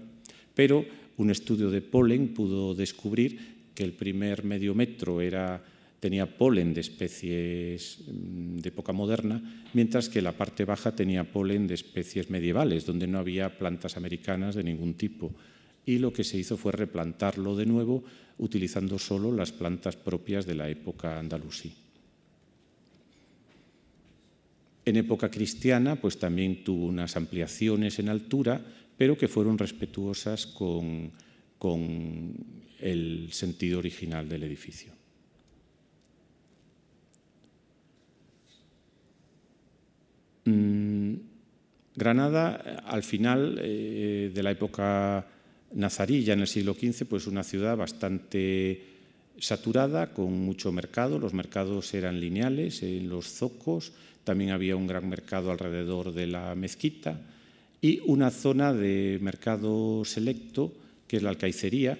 pero 0.54 0.84
un 1.16 1.30
estudio 1.30 1.70
de 1.70 1.82
polen 1.82 2.34
pudo 2.34 2.74
descubrir 2.74 3.72
que 3.74 3.82
el 3.82 3.92
primer 3.92 4.44
medio 4.44 4.74
metro 4.74 5.18
tenía 5.98 6.26
polen 6.26 6.74
de 6.74 6.80
especies 6.82 7.98
mm, 8.06 8.58
de 8.58 8.68
época 8.68 8.92
moderna, 8.92 9.38
mientras 9.72 10.08
que 10.08 10.22
la 10.22 10.32
parte 10.32 10.64
baja 10.64 10.94
tenía 10.94 11.24
polen 11.24 11.66
de 11.66 11.74
especies 11.74 12.30
medievales, 12.30 12.86
donde 12.86 13.06
no 13.06 13.18
había 13.18 13.58
plantas 13.58 13.96
americanas 13.96 14.54
de 14.54 14.64
ningún 14.64 14.94
tipo. 14.94 15.34
Y 15.84 15.98
lo 15.98 16.12
que 16.12 16.24
se 16.24 16.38
hizo 16.38 16.56
fue 16.56 16.72
replantarlo 16.72 17.56
de 17.56 17.66
nuevo 17.66 18.04
utilizando 18.38 18.98
solo 18.98 19.32
las 19.32 19.52
plantas 19.52 19.96
propias 19.96 20.46
de 20.46 20.54
la 20.54 20.68
época 20.68 21.18
andalusí. 21.18 21.74
En 24.84 24.96
época 24.96 25.30
cristiana, 25.30 25.96
pues 25.96 26.18
también 26.18 26.64
tuvo 26.64 26.86
unas 26.86 27.16
ampliaciones 27.16 27.98
en 27.98 28.08
altura, 28.08 28.60
pero 28.96 29.16
que 29.16 29.28
fueron 29.28 29.58
respetuosas 29.58 30.46
con, 30.46 31.12
con 31.58 32.34
el 32.80 33.28
sentido 33.32 33.78
original 33.78 34.28
del 34.28 34.42
edificio. 34.42 34.92
Mm, 40.44 41.14
Granada, 41.94 42.82
al 42.86 43.02
final 43.02 43.60
eh, 43.62 44.30
de 44.34 44.42
la 44.42 44.50
época 44.50 45.26
nazarí, 45.74 46.24
ya 46.24 46.34
en 46.34 46.40
el 46.40 46.46
siglo 46.46 46.74
XV, 46.74 47.06
pues 47.06 47.26
una 47.26 47.42
ciudad 47.42 47.76
bastante 47.76 48.92
saturada, 49.38 50.12
con 50.12 50.32
mucho 50.32 50.72
mercado. 50.72 51.18
Los 51.18 51.34
mercados 51.34 51.92
eran 51.94 52.20
lineales 52.20 52.82
en 52.82 53.08
los 53.08 53.26
zocos, 53.26 53.92
también 54.24 54.50
había 54.50 54.76
un 54.76 54.86
gran 54.86 55.08
mercado 55.08 55.50
alrededor 55.50 56.12
de 56.12 56.26
la 56.26 56.54
mezquita 56.54 57.20
y 57.80 58.00
una 58.06 58.30
zona 58.30 58.72
de 58.72 59.18
mercado 59.20 60.04
selecto, 60.04 60.72
que 61.08 61.16
es 61.16 61.22
la 61.22 61.30
alcaicería, 61.30 61.98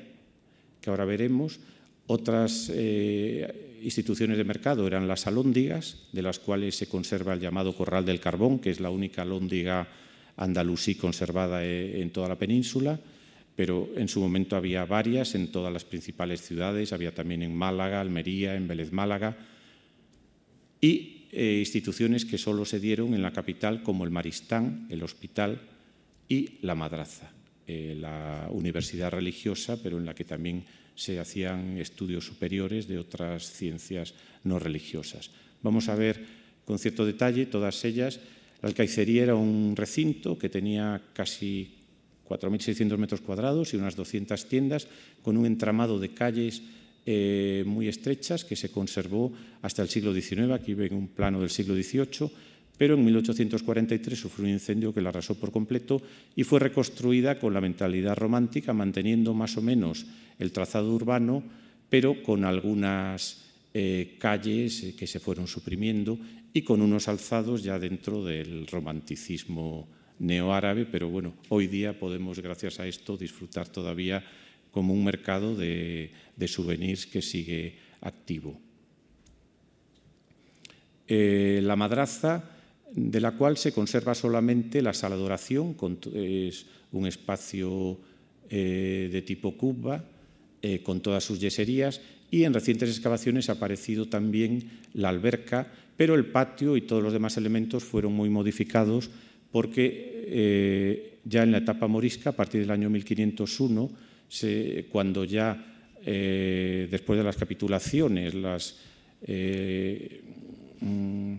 que 0.81 0.91
ahora 0.91 1.05
veremos. 1.05 1.59
Otras 2.07 2.71
eh, 2.73 3.79
instituciones 3.83 4.37
de 4.37 4.45
mercado 4.45 4.87
eran 4.87 5.09
las 5.09 5.27
alóndigas, 5.27 6.09
de 6.13 6.23
las 6.23 6.39
cuales 6.39 6.77
se 6.77 6.87
conserva 6.87 7.35
el 7.35 7.41
llamado 7.41 7.75
Corral 7.75 8.05
del 8.05 8.21
Carbón, 8.21 8.59
que 8.61 8.71
es 8.71 8.81
la 8.81 8.91
única 8.91 9.23
alóndiga 9.23 9.89
andalusí 10.37 10.95
conservada 10.95 11.65
eh, 11.65 12.01
en 12.01 12.11
toda 12.11 12.29
la 12.29 12.39
península 12.39 12.99
pero 13.57 13.89
en 13.97 14.09
su 14.09 14.21
momento 14.21 14.57
había 14.57 14.85
varias 14.85 15.35
en 15.35 15.53
todas 15.53 15.73
las 15.73 15.85
principales 15.85 16.41
ciudades, 16.43 16.93
había 16.93 17.15
también 17.15 17.43
en 17.43 17.55
Málaga, 17.55 18.01
Almería, 18.01 18.55
en 18.55 18.69
Vélez 18.69 18.93
Málaga, 18.93 19.37
y 20.81 21.29
eh, 21.33 21.59
instituciones 21.61 22.25
que 22.25 22.39
solo 22.39 22.65
se 22.65 22.81
dieron 22.81 23.15
en 23.15 23.23
la 23.23 23.33
capital, 23.33 23.83
como 23.83 24.05
el 24.05 24.11
Maristán, 24.11 24.87
el 24.91 25.03
Hospital 25.03 25.61
y 26.29 26.59
la 26.63 26.75
Madraza, 26.75 27.31
eh, 27.67 27.97
la 27.99 28.49
universidad 28.51 29.11
religiosa, 29.11 29.83
pero 29.83 29.99
en 29.99 30.07
la 30.07 30.15
que 30.15 30.25
también 30.25 30.65
se 30.95 31.19
hacían 31.19 31.79
estudios 31.79 32.27
superiores 32.27 32.89
de 32.89 32.99
otras 32.99 33.51
ciencias 33.51 34.15
no 34.45 34.59
religiosas. 34.59 35.31
Vamos 35.63 35.89
a 35.89 35.95
ver 35.95 36.25
con 36.65 36.79
cierto 36.79 37.07
detalle 37.07 37.47
todas 37.47 37.85
ellas. 37.85 38.21
La 38.61 38.69
alcaicería 38.69 39.23
era 39.23 39.35
un 39.35 39.75
recinto 39.77 40.39
que 40.39 40.49
tenía 40.49 41.01
casi 41.13 41.82
4.600 42.33 42.97
metros 42.97 43.21
cuadrados 43.21 43.75
y 43.75 43.77
unas 43.77 43.97
200 43.97 44.49
tiendas, 44.49 44.89
con 45.23 45.37
un 45.37 45.47
entramado 45.47 45.99
de 45.99 46.15
calles 46.15 46.63
eh, 47.05 47.65
muy 47.67 47.89
estrechas 47.89 48.45
que 48.45 48.57
se 48.57 48.71
conservó 48.71 49.33
hasta 49.61 49.83
el 49.83 49.89
siglo 49.89 50.15
XIX. 50.15 50.53
Aquí 50.53 50.75
ven 50.75 50.95
un 50.95 51.09
plano 51.09 51.41
del 51.41 51.51
siglo 51.51 51.75
XVIII, 51.75 52.31
pero 52.79 52.95
en 52.95 53.05
1843 53.05 54.19
sufrió 54.19 54.47
un 54.47 54.53
incendio 54.53 54.95
que 54.95 55.01
la 55.01 55.11
arrasó 55.11 55.35
por 55.35 55.53
completo 55.53 56.01
y 56.37 56.45
fue 56.45 56.61
reconstruida 56.61 57.39
con 57.39 57.53
la 57.53 57.61
mentalidad 57.61 58.17
romántica, 58.17 58.73
manteniendo 58.73 59.35
más 59.35 59.57
o 59.57 59.63
menos 59.63 60.07
el 60.39 60.53
trazado 60.53 60.95
urbano, 60.95 61.43
pero 61.89 62.23
con 62.23 62.45
algunas 62.45 63.45
eh, 63.75 64.17
calles 64.19 64.83
eh, 64.85 64.95
que 64.97 65.07
se 65.07 65.21
fueron 65.21 65.47
suprimiendo 65.47 66.19
y 66.53 66.63
con 66.63 66.81
unos 66.83 67.09
alzados 67.09 67.63
ya 67.63 67.79
dentro 67.79 68.25
del 68.25 68.67
romanticismo 68.67 69.89
neoárabe, 70.23 70.87
pero 70.87 71.09
bueno, 71.09 71.35
hoy 71.49 71.67
día 71.67 71.99
podemos, 71.99 72.39
gracias 72.39 72.79
a 72.79 72.87
esto, 72.87 73.17
disfrutar 73.17 73.69
todavía 73.69 74.25
como 74.71 74.95
un 74.95 75.05
mercado 75.05 75.57
de, 75.57 76.11
souvenirs 76.47 77.07
que 77.07 77.21
sigue 77.21 77.77
activo. 78.01 78.59
Eh, 81.09 81.61
la 81.63 81.77
madraza, 81.77 82.51
de 82.95 83.21
la 83.21 83.33
cual 83.33 83.57
se 83.57 83.73
conserva 83.73 84.15
solamente 84.15 84.81
la 84.81 84.95
sala 84.95 85.17
de 85.17 85.23
oración, 85.23 85.77
es 86.15 86.67
un 86.93 87.07
espacio 87.07 87.99
eh, 88.49 89.09
de 89.11 89.23
tipo 89.23 89.57
cuba, 89.57 90.05
eh, 90.63 90.83
con 90.83 91.01
todas 91.01 91.25
sus 91.25 91.41
yeserías, 91.41 92.01
y 92.31 92.45
en 92.45 92.55
recientes 92.55 92.89
excavaciones 92.91 93.51
ha 93.51 93.55
aparecido 93.55 94.09
también 94.09 94.71
la 94.95 95.09
alberca, 95.09 95.73
pero 95.97 96.15
el 96.15 96.27
patio 96.27 96.77
y 96.77 96.83
todos 96.83 97.03
los 97.03 97.13
demás 97.13 97.37
elementos 97.37 97.83
fueron 97.83 98.13
muy 98.13 98.31
modificados 98.31 99.11
porque 99.53 100.12
eh, 100.35 101.19
ya 101.25 101.43
en 101.43 101.53
la 101.53 101.59
etapa 101.59 101.87
morisca, 101.87 102.31
a 102.31 102.33
partir 102.33 102.63
del 102.63 102.71
año 102.71 102.89
1501, 102.89 103.91
cuando 104.91 105.25
ya 105.25 105.63
eh, 106.05 106.89
después 106.91 107.19
de 107.19 107.25
las 107.25 107.37
capitulaciones, 107.37 108.35
eh, 109.27 110.23
mm, 110.81 111.35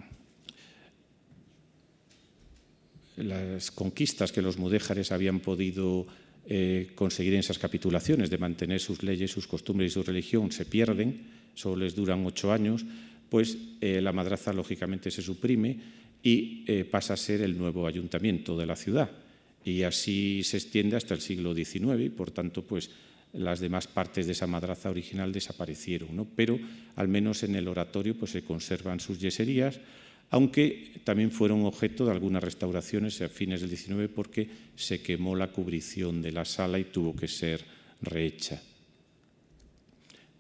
las 3.18 3.72
conquistas 3.72 4.32
que 4.32 4.44
los 4.44 4.58
mudéjares 4.58 5.12
habían 5.12 5.40
podido 5.40 6.06
conseguir 6.94 7.34
en 7.34 7.40
esas 7.40 7.58
capitulaciones, 7.58 8.30
de 8.30 8.38
mantener 8.38 8.82
sus 8.82 9.02
leyes, 9.02 9.32
sus 9.32 9.48
costumbres 9.48 9.92
y 9.92 9.94
su 9.94 10.04
religión, 10.04 10.52
se 10.52 10.66
pierden, 10.66 11.22
solo 11.56 11.78
les 11.78 11.96
duran 11.96 12.26
ocho 12.26 12.52
años, 12.52 12.86
pues 13.30 13.58
la 13.80 14.12
madraza 14.12 14.52
lógicamente 14.52 15.10
se 15.10 15.22
suprime 15.22 15.80
y 16.24 16.64
eh, 16.68 16.86
pasa 16.86 17.14
a 17.14 17.18
ser 17.18 17.42
el 17.42 17.58
nuevo 17.58 17.86
ayuntamiento 17.86 18.58
de 18.58 18.66
la 18.66 18.78
ciudad. 18.78 19.12
Y 19.66 19.84
así 19.84 20.42
se 20.44 20.58
extiende 20.58 20.96
hasta 20.96 21.14
el 21.14 21.22
siglo 21.22 21.54
XIX 21.54 22.00
y, 22.00 22.10
por 22.10 22.32
tanto, 22.32 22.64
pues, 22.64 22.90
las 23.34 23.60
demás 23.60 23.88
partes 23.88 24.26
de 24.26 24.32
esa 24.32 24.48
madraza 24.48 24.90
original 24.90 25.34
desaparecieron, 25.34 26.16
¿no? 26.16 26.28
pero 26.36 26.60
al 26.96 27.08
menos 27.08 27.44
en 27.44 27.56
el 27.56 27.68
oratorio 27.68 28.16
pues, 28.16 28.32
se 28.32 28.44
conservan 28.44 29.00
sus 29.00 29.20
yeserías, 29.20 29.80
aunque 30.30 31.02
también 31.04 31.32
fueron 31.32 31.66
objeto 31.66 32.06
de 32.06 32.12
algunas 32.12 32.44
restauraciones 32.44 33.22
a 33.22 33.30
fines 33.30 33.62
del 33.62 33.76
XIX 33.76 34.10
porque 34.14 34.48
se 34.76 35.02
quemó 35.02 35.36
la 35.36 35.52
cubrición 35.52 36.22
de 36.22 36.32
la 36.32 36.46
sala 36.46 36.80
y 36.80 36.86
tuvo 36.86 37.16
que 37.16 37.28
ser 37.28 37.62
rehecha. 38.02 38.62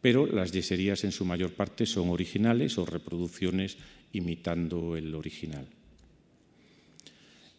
Pero 0.01 0.25
las 0.25 0.51
yeserías 0.51 1.03
en 1.03 1.11
su 1.11 1.25
mayor 1.25 1.53
parte 1.53 1.85
son 1.85 2.09
originales 2.09 2.77
o 2.77 2.85
reproducciones 2.85 3.77
imitando 4.13 4.95
el 4.95 5.13
original. 5.13 5.65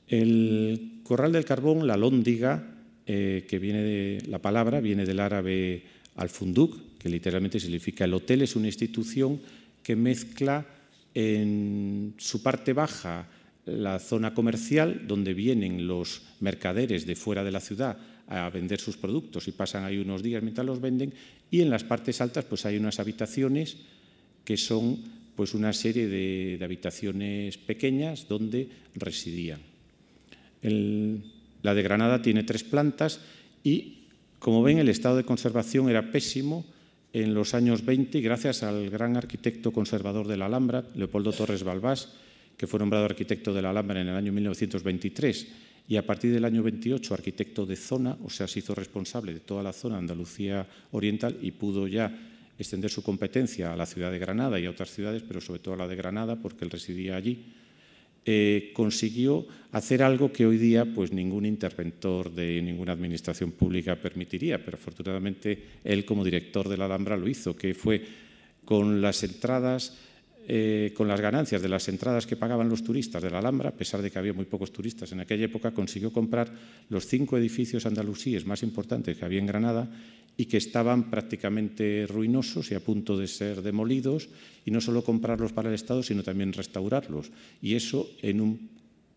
El 0.09 1.01
corral 1.03 1.33
del 1.33 1.45
carbón, 1.45 1.87
la 1.87 1.97
lóndiga, 1.97 2.75
eh, 3.07 3.45
que 3.49 3.59
viene 3.59 3.83
de 3.83 4.23
la 4.29 4.41
palabra, 4.41 4.81
viene 4.81 5.05
del 5.05 5.21
árabe 5.21 5.83
al-funduk, 6.17 6.99
que 6.99 7.09
literalmente 7.09 7.61
significa 7.61 8.05
el 8.05 8.15
hotel, 8.15 8.43
es 8.43 8.57
una 8.57 8.67
institución 8.67 9.41
que 9.83 9.97
mezcla 9.97 10.67
en 11.15 12.15
su 12.19 12.43
parte 12.43 12.73
baja 12.73 13.29
la 13.67 13.99
zona 13.99 14.35
comercial 14.35 15.07
donde 15.07 15.33
vienen 15.33 15.87
los 15.87 16.23
mercaderes 16.41 17.07
de 17.07 17.17
fuera 17.17 17.45
de 17.45 17.53
la 17.53 17.61
ciudad 17.61 17.97
a 18.27 18.51
vender 18.51 18.81
sus 18.81 18.97
productos 18.97 19.49
y 19.49 19.53
pasan 19.53 19.85
ahí 19.85 19.99
unos 19.99 20.23
días 20.23 20.43
mientras 20.43 20.67
los 20.67 20.81
venden 20.81 21.15
y 21.51 21.61
en 21.61 21.71
las 21.71 21.85
partes 21.85 22.21
altas 22.21 22.45
pues 22.45 22.67
hay 22.67 22.77
unas 22.77 22.99
habitaciones 23.01 23.77
que 24.45 24.57
son 24.57 24.99
pues 25.37 25.55
una 25.55 25.73
serie 25.73 26.07
de, 26.07 26.59
habitaciones 26.63 27.59
pequeñas 27.59 28.29
donde 28.29 28.69
residían. 28.95 29.61
La 30.63 31.75
de 31.75 31.83
Granada 31.83 32.23
tiene 32.23 32.43
tres 32.43 32.65
plantas 32.65 33.21
y, 33.63 34.05
como 34.39 34.63
ven, 34.63 34.79
el 34.79 34.89
estado 34.89 35.17
de 35.17 35.25
conservación 35.25 35.89
era 35.89 36.11
pésimo 36.11 36.65
en 37.13 37.35
los 37.35 37.55
años 37.55 37.85
20 37.85 38.19
y 38.19 38.23
gracias 38.23 38.63
al 38.63 38.91
gran 38.91 39.17
arquitecto 39.17 39.73
conservador 39.73 40.27
de 40.27 40.37
la 40.37 40.47
Alhambra, 40.47 40.85
Leopoldo 40.95 41.33
Torres 41.33 41.63
Balbás, 41.63 42.13
que 42.57 42.67
fue 42.67 42.81
nombrado 42.81 43.05
arquitecto 43.05 43.53
de 43.53 43.63
la 43.63 43.71
Alhambra 43.71 44.01
en 44.01 44.09
el 44.09 44.17
año 44.17 44.33
1923 44.33 45.49
y 45.87 45.97
a 45.97 46.07
partir 46.07 46.33
del 46.33 46.45
año 46.45 46.63
28 46.63 47.15
arquitecto 47.15 47.67
de 47.67 47.77
zona, 47.77 48.17
o 48.25 48.31
sea, 48.31 48.49
se 48.49 48.61
hizo 48.61 48.75
responsable 48.75 49.35
de 49.35 49.41
toda 49.41 49.63
la 49.63 49.73
zona 49.73 49.99
Andalucía 49.99 50.67
Oriental 50.93 51.39
y 51.43 51.51
pudo 51.51 51.87
ya 51.87 52.34
extender 52.59 52.91
su 52.91 53.03
competencia 53.03 53.73
a 53.73 53.77
la 53.77 53.87
ciudad 53.87 54.11
de 54.11 54.19
Granada 54.19 54.59
y 54.61 54.67
a 54.67 54.71
otras 54.71 54.91
ciudades, 54.91 55.23
pero 55.23 55.41
sobre 55.41 55.61
todo 55.61 55.75
a 55.75 55.79
la 55.79 55.89
de 55.89 55.97
Granada, 55.97 56.37
porque 56.37 56.65
él 56.65 56.71
residía 56.71 57.17
allí, 57.17 57.53
eh, 58.27 58.71
consiguió 58.73 59.47
hacer 59.73 60.03
algo 60.03 60.33
que 60.33 60.47
hoy 60.47 60.57
día 60.57 60.87
pues, 60.87 61.13
ningún 61.13 61.45
interventor 61.45 62.33
de 62.33 62.63
ninguna 62.63 62.93
administración 62.93 63.53
pública 63.53 63.97
permitiría, 63.97 64.65
pero 64.65 64.77
afortunadamente 64.77 65.63
él 65.85 66.05
como 66.05 66.25
director 66.25 66.69
de 66.69 66.77
la 66.77 66.87
Alhambra 66.87 67.17
lo 67.17 67.29
hizo, 67.29 67.55
que 67.55 67.75
fue 67.75 68.03
con 68.65 69.03
las 69.03 69.23
entradas 69.25 69.99
eh, 70.47 70.93
con 70.95 71.09
las 71.09 71.21
ganancias 71.21 71.63
de 71.63 71.69
las 71.69 71.89
entradas 71.89 72.27
que 72.27 72.37
pagaban 72.37 72.69
los 72.69 72.85
turistas 72.85 73.23
de 73.23 73.31
la 73.31 73.39
Alhambra, 73.39 73.71
a 73.71 73.77
pesar 73.77 74.03
de 74.03 74.11
que 74.11 74.19
había 74.19 74.33
muy 74.33 74.45
pocos 74.45 74.73
turistas 74.73 75.11
en 75.13 75.21
aquella 75.21 75.47
época, 75.47 75.73
consiguió 75.73 76.13
comprar 76.13 76.53
los 76.91 77.07
cinco 77.07 77.39
edificios 77.39 77.87
andalusíes 77.87 78.45
más 78.45 78.63
importantes 78.63 79.17
que 79.17 79.25
había 79.25 79.41
en 79.41 79.47
Granada 79.47 79.89
y 80.37 80.47
que 80.47 80.59
estaban 80.59 81.11
prácticamente 81.11 82.07
ruinosos 82.07 82.71
y 82.71 82.75
a 82.75 82.85
punto 82.85 83.17
de 83.17 83.29
ser 83.29 83.63
demolidos, 83.63 84.29
y 84.67 84.71
no 84.71 84.81
solo 84.81 85.05
comprarlos 85.05 85.53
para 85.53 85.69
el 85.69 85.75
Estado, 85.75 86.03
sino 86.03 86.23
también 86.23 86.53
restaurarlos. 86.53 87.31
Y 87.63 87.75
eso 87.75 88.11
en 88.21 88.41
un 88.41 88.69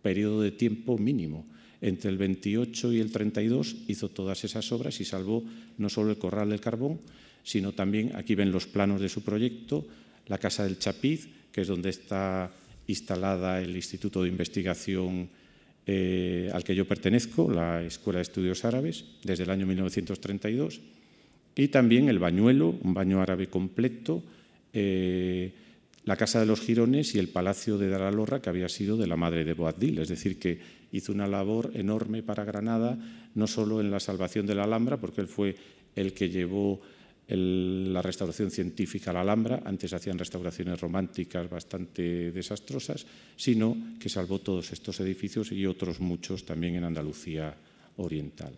periodo 0.02 0.42
de 0.42 0.52
tiempo 0.52 0.98
mínimo. 0.98 1.46
Entre 1.82 2.10
el 2.10 2.18
28 2.18 2.94
y 2.94 3.00
el 3.00 3.12
32 3.12 3.76
hizo 3.88 4.10
todas 4.10 4.44
esas 4.44 4.72
obras 4.72 5.00
y 5.02 5.06
salvó 5.06 5.44
no 5.78 5.90
solo 5.90 6.12
el 6.12 6.18
Corral 6.18 6.50
del 6.50 6.62
Carbón, 6.62 7.00
sino 7.44 7.74
también, 7.74 8.16
aquí 8.16 8.36
ven 8.36 8.52
los 8.52 8.68
planos 8.68 9.00
de 9.02 9.10
su 9.10 9.22
proyecto, 9.24 9.86
la 10.28 10.38
Casa 10.38 10.64
del 10.64 10.80
Chapiz, 10.80 11.28
que 11.52 11.62
es 11.62 11.68
donde 11.68 11.90
está 11.90 12.52
instalada 12.88 13.62
el 13.62 13.76
Instituto 13.76 14.24
de 14.24 14.30
Investigación 14.30 15.30
eh, 15.86 16.50
al 16.54 16.64
que 16.64 16.76
yo 16.76 16.88
pertenezco, 16.88 17.50
la 17.50 17.82
Escuela 17.84 18.18
de 18.20 18.24
Estudios 18.24 18.66
Árabes, 18.66 19.06
desde 19.24 19.44
el 19.44 19.50
año 19.50 19.66
1932, 19.66 20.82
y 21.56 21.70
también 21.70 22.10
el 22.10 22.20
Bañuelo, 22.20 22.76
un 22.82 22.94
baño 22.94 23.22
árabe 23.22 23.48
completo, 23.48 24.22
eh, 24.74 25.54
la 26.04 26.16
Casa 26.16 26.40
de 26.40 26.46
los 26.46 26.62
Girones 26.62 27.16
y 27.16 27.20
el 27.20 27.30
Palacio 27.30 27.78
de 27.78 27.90
Daralorra, 27.90 28.42
que 28.42 28.50
había 28.50 28.70
sido 28.70 28.98
de 28.98 29.08
la 29.08 29.16
madre 29.16 29.44
de 29.44 29.54
Boabdil, 29.54 30.00
es 30.00 30.10
decir, 30.10 30.40
que 30.40 30.60
hizo 30.92 31.12
una 31.12 31.28
labor 31.28 31.72
enorme 31.74 32.22
para 32.22 32.46
Granada, 32.46 32.98
no 33.36 33.48
solo 33.48 33.82
en 33.82 33.90
la 33.90 34.00
salvación 34.00 34.46
de 34.46 34.56
la 34.56 34.64
Alhambra, 34.64 34.98
porque 34.98 35.22
él 35.22 35.28
fue 35.28 35.56
el 35.96 36.14
que 36.14 36.30
llevó 36.30 36.82
la 37.30 38.02
restauración 38.02 38.52
científica 38.52 39.12
a 39.12 39.14
la 39.14 39.22
Alhambra, 39.22 39.62
antes 39.66 39.92
hacían 39.92 40.18
restauraciones 40.18 40.80
románticas 40.80 41.50
bastante 41.50 42.32
desastrosas, 42.32 43.06
sino 43.36 43.76
que 44.00 44.08
salvó 44.08 44.40
todos 44.40 44.72
estos 44.72 45.00
edificios 45.02 45.52
y 45.52 45.66
otros 45.66 46.00
muchos 46.00 46.46
también 46.46 46.76
en 46.76 46.86
Andalucía 46.86 47.56
Oriental. 47.98 48.54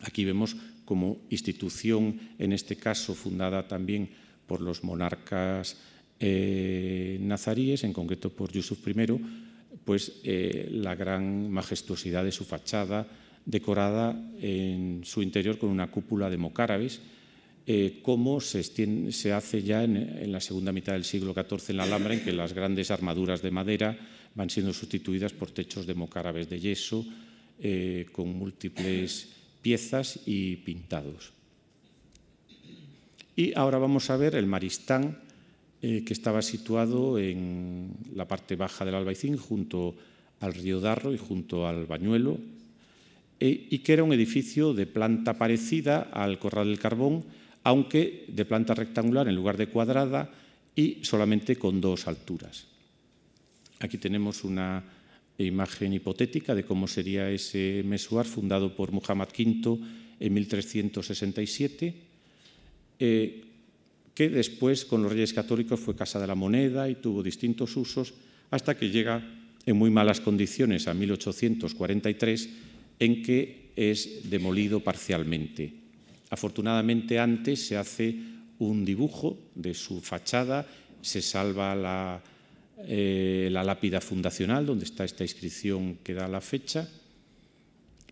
Aquí 0.00 0.24
vemos 0.24 0.56
como 0.84 1.18
institución, 1.30 2.18
en 2.38 2.52
este 2.52 2.76
caso 2.76 3.14
fundada 3.14 3.66
también 3.68 4.10
por 4.46 4.60
los 4.60 4.82
monarcas 4.82 5.76
eh, 6.18 7.18
nazaríes, 7.20 7.84
en 7.84 7.92
concreto 7.92 8.30
por 8.30 8.50
Yusuf 8.50 8.86
I, 8.86 8.94
pues 9.84 10.20
eh, 10.24 10.68
la 10.70 10.94
gran 10.94 11.50
majestuosidad 11.50 12.24
de 12.24 12.32
su 12.32 12.44
fachada, 12.44 13.06
decorada 13.44 14.18
en 14.40 15.02
su 15.04 15.22
interior 15.22 15.58
con 15.58 15.70
una 15.70 15.90
cúpula 15.90 16.28
de 16.28 16.38
mocárabes, 16.38 17.00
eh, 17.68 17.98
cómo 18.00 18.40
se, 18.40 18.62
hace 19.32 19.62
ya 19.64 19.82
en, 19.82 20.30
la 20.30 20.40
segunda 20.40 20.70
mitad 20.70 20.92
del 20.92 21.02
siglo 21.02 21.34
XIV 21.34 21.70
en 21.70 21.76
la 21.78 21.82
Alhambra, 21.82 22.14
en 22.14 22.22
que 22.22 22.30
las 22.32 22.52
grandes 22.52 22.92
armaduras 22.92 23.42
de 23.42 23.50
madera 23.50 23.98
van 24.36 24.50
siendo 24.50 24.72
sustituidas 24.72 25.32
por 25.32 25.50
techos 25.50 25.84
de 25.84 25.94
mocárabes 25.94 26.48
de 26.48 26.60
yeso, 26.60 27.04
eh, 27.58 28.06
con 28.12 28.28
múltiples 28.38 29.30
piezas 29.62 30.20
y 30.26 30.56
pintados. 30.56 31.32
Y 33.34 33.52
ahora 33.58 33.78
vamos 33.78 34.10
a 34.10 34.16
ver 34.16 34.36
el 34.36 34.46
Maristán, 34.46 35.18
eh, 35.82 36.04
que 36.06 36.12
estaba 36.12 36.42
situado 36.42 37.18
en 37.18 37.90
la 38.14 38.28
parte 38.28 38.54
baja 38.54 38.84
del 38.84 38.94
Albaicín, 38.94 39.36
junto 39.36 39.96
al 40.38 40.54
río 40.54 40.78
Darro 40.78 41.12
y 41.12 41.18
junto 41.18 41.66
al 41.66 41.86
Bañuelo, 41.86 42.38
y 43.40 43.78
que 43.80 43.92
era 43.92 44.04
un 44.04 44.12
edificio 44.14 44.72
de 44.72 44.86
planta 44.86 45.36
parecida 45.36 46.08
al 46.12 46.38
Corral 46.38 46.68
del 46.68 46.78
Carbón, 46.78 47.24
aunque 47.66 48.30
de 48.30 48.46
planta 48.46 48.78
rectangular 48.78 49.26
en 49.26 49.34
lugar 49.34 49.58
de 49.58 49.66
cuadrada 49.66 50.30
y 50.70 51.02
solamente 51.02 51.58
con 51.58 51.80
dos 51.82 52.06
alturas. 52.06 52.62
Aquí 53.80 53.98
tenemos 53.98 54.44
una 54.46 54.84
imagen 55.38 55.92
hipotética 55.92 56.54
de 56.54 56.62
cómo 56.62 56.86
sería 56.86 57.28
ese 57.28 57.82
mesuar 57.84 58.24
fundado 58.24 58.70
por 58.70 58.92
Muhammad 58.92 59.34
V 59.34 59.82
en 60.20 60.32
1367, 60.32 61.94
eh, 63.00 63.44
que 64.14 64.28
después 64.30 64.84
con 64.84 65.02
los 65.02 65.10
reyes 65.10 65.34
católicos 65.34 65.80
fue 65.80 65.96
casa 65.98 66.20
de 66.20 66.28
la 66.28 66.38
moneda 66.38 66.88
y 66.88 66.94
tuvo 67.02 67.20
distintos 67.20 67.76
usos 67.76 68.14
hasta 68.48 68.78
que 68.78 68.90
llega 68.90 69.26
en 69.66 69.76
muy 69.76 69.90
malas 69.90 70.20
condiciones 70.20 70.86
a 70.86 70.94
1843 70.94 72.48
en 73.00 73.22
que 73.24 73.72
es 73.74 74.30
demolido 74.30 74.78
parcialmente. 74.78 75.85
Afortunadamente 76.30 77.18
antes 77.18 77.66
se 77.66 77.76
hace 77.76 78.16
un 78.58 78.84
dibujo 78.84 79.38
de 79.54 79.74
su 79.74 80.00
fachada, 80.00 80.66
se 81.00 81.22
salva 81.22 81.74
la, 81.74 82.22
eh, 82.78 83.48
la 83.52 83.62
lápida 83.62 84.00
fundacional 84.00 84.66
donde 84.66 84.84
está 84.84 85.04
esta 85.04 85.24
inscripción 85.24 85.98
que 86.02 86.14
da 86.14 86.26
la 86.26 86.40
fecha 86.40 86.88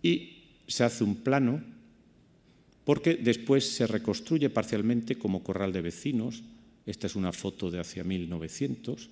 y 0.02 0.42
se 0.66 0.84
hace 0.84 1.02
un 1.02 1.16
plano 1.16 1.62
porque 2.84 3.16
después 3.16 3.68
se 3.68 3.86
reconstruye 3.86 4.50
parcialmente 4.50 5.16
como 5.16 5.42
corral 5.42 5.72
de 5.72 5.80
vecinos. 5.80 6.42
Esta 6.86 7.06
es 7.06 7.16
una 7.16 7.32
foto 7.32 7.70
de 7.70 7.80
hacia 7.80 8.04
1900. 8.04 9.08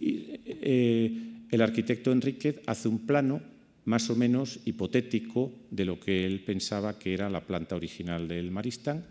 Y, 0.00 0.26
eh, 0.44 1.34
el 1.50 1.62
arquitecto 1.62 2.10
Enríquez 2.10 2.60
hace 2.66 2.88
un 2.88 3.06
plano 3.06 3.40
más 3.84 4.08
o 4.10 4.16
menos 4.16 4.60
hipotético 4.64 5.52
de 5.70 5.84
lo 5.84 6.00
que 6.00 6.24
él 6.24 6.40
pensaba 6.40 6.98
que 6.98 7.12
era 7.12 7.28
la 7.28 7.46
planta 7.46 7.76
original 7.76 8.28
del 8.28 8.50
Maristán. 8.50 9.04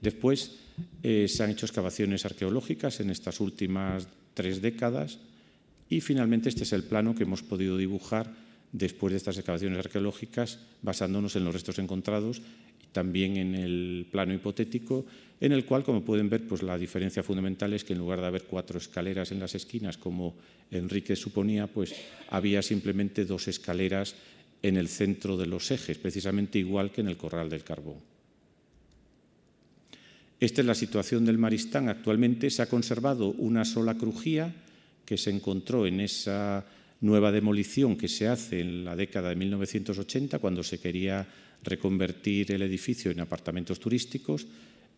Después 0.00 0.58
eh, 1.02 1.28
se 1.28 1.42
han 1.42 1.50
hecho 1.50 1.66
excavaciones 1.66 2.24
arqueológicas 2.24 3.00
en 3.00 3.10
estas 3.10 3.40
últimas 3.40 4.08
tres 4.34 4.62
décadas 4.62 5.18
y 5.88 6.00
finalmente 6.00 6.48
este 6.48 6.64
es 6.64 6.72
el 6.72 6.84
plano 6.84 7.14
que 7.14 7.24
hemos 7.24 7.42
podido 7.42 7.76
dibujar 7.76 8.32
después 8.72 9.12
de 9.12 9.16
estas 9.18 9.36
excavaciones 9.36 9.78
arqueológicas 9.78 10.58
basándonos 10.82 11.36
en 11.36 11.44
los 11.44 11.54
restos 11.54 11.78
encontrados 11.78 12.42
también 12.92 13.36
en 13.36 13.54
el 13.54 14.06
plano 14.10 14.34
hipotético, 14.34 15.06
en 15.40 15.52
el 15.52 15.64
cual, 15.64 15.84
como 15.84 16.02
pueden 16.02 16.28
ver, 16.28 16.46
pues 16.46 16.62
la 16.62 16.76
diferencia 16.76 17.22
fundamental 17.22 17.72
es 17.72 17.84
que 17.84 17.92
en 17.92 17.98
lugar 17.98 18.20
de 18.20 18.26
haber 18.26 18.44
cuatro 18.44 18.78
escaleras 18.78 19.32
en 19.32 19.40
las 19.40 19.54
esquinas, 19.54 19.96
como 19.96 20.34
Enrique 20.70 21.16
suponía, 21.16 21.66
pues 21.66 21.94
había 22.28 22.62
simplemente 22.62 23.24
dos 23.24 23.48
escaleras 23.48 24.14
en 24.62 24.76
el 24.76 24.88
centro 24.88 25.36
de 25.36 25.46
los 25.46 25.70
ejes, 25.70 25.98
precisamente 25.98 26.58
igual 26.58 26.90
que 26.90 27.00
en 27.00 27.08
el 27.08 27.16
Corral 27.16 27.48
del 27.48 27.64
Carbón. 27.64 27.96
Esta 30.38 30.60
es 30.62 30.66
la 30.66 30.74
situación 30.74 31.24
del 31.24 31.38
Maristán. 31.38 31.88
Actualmente 31.88 32.50
se 32.50 32.62
ha 32.62 32.68
conservado 32.68 33.28
una 33.32 33.64
sola 33.64 33.96
crujía 33.96 34.54
que 35.04 35.16
se 35.16 35.30
encontró 35.30 35.86
en 35.86 36.00
esa 36.00 36.64
nueva 37.00 37.32
demolición 37.32 37.96
que 37.96 38.08
se 38.08 38.28
hace 38.28 38.60
en 38.60 38.84
la 38.84 38.96
década 38.96 39.30
de 39.30 39.36
1980, 39.36 40.38
cuando 40.38 40.62
se 40.62 40.78
quería 40.78 41.26
reconvertir 41.62 42.52
el 42.52 42.62
edificio 42.62 43.10
en 43.10 43.20
apartamentos 43.20 43.80
turísticos. 43.80 44.46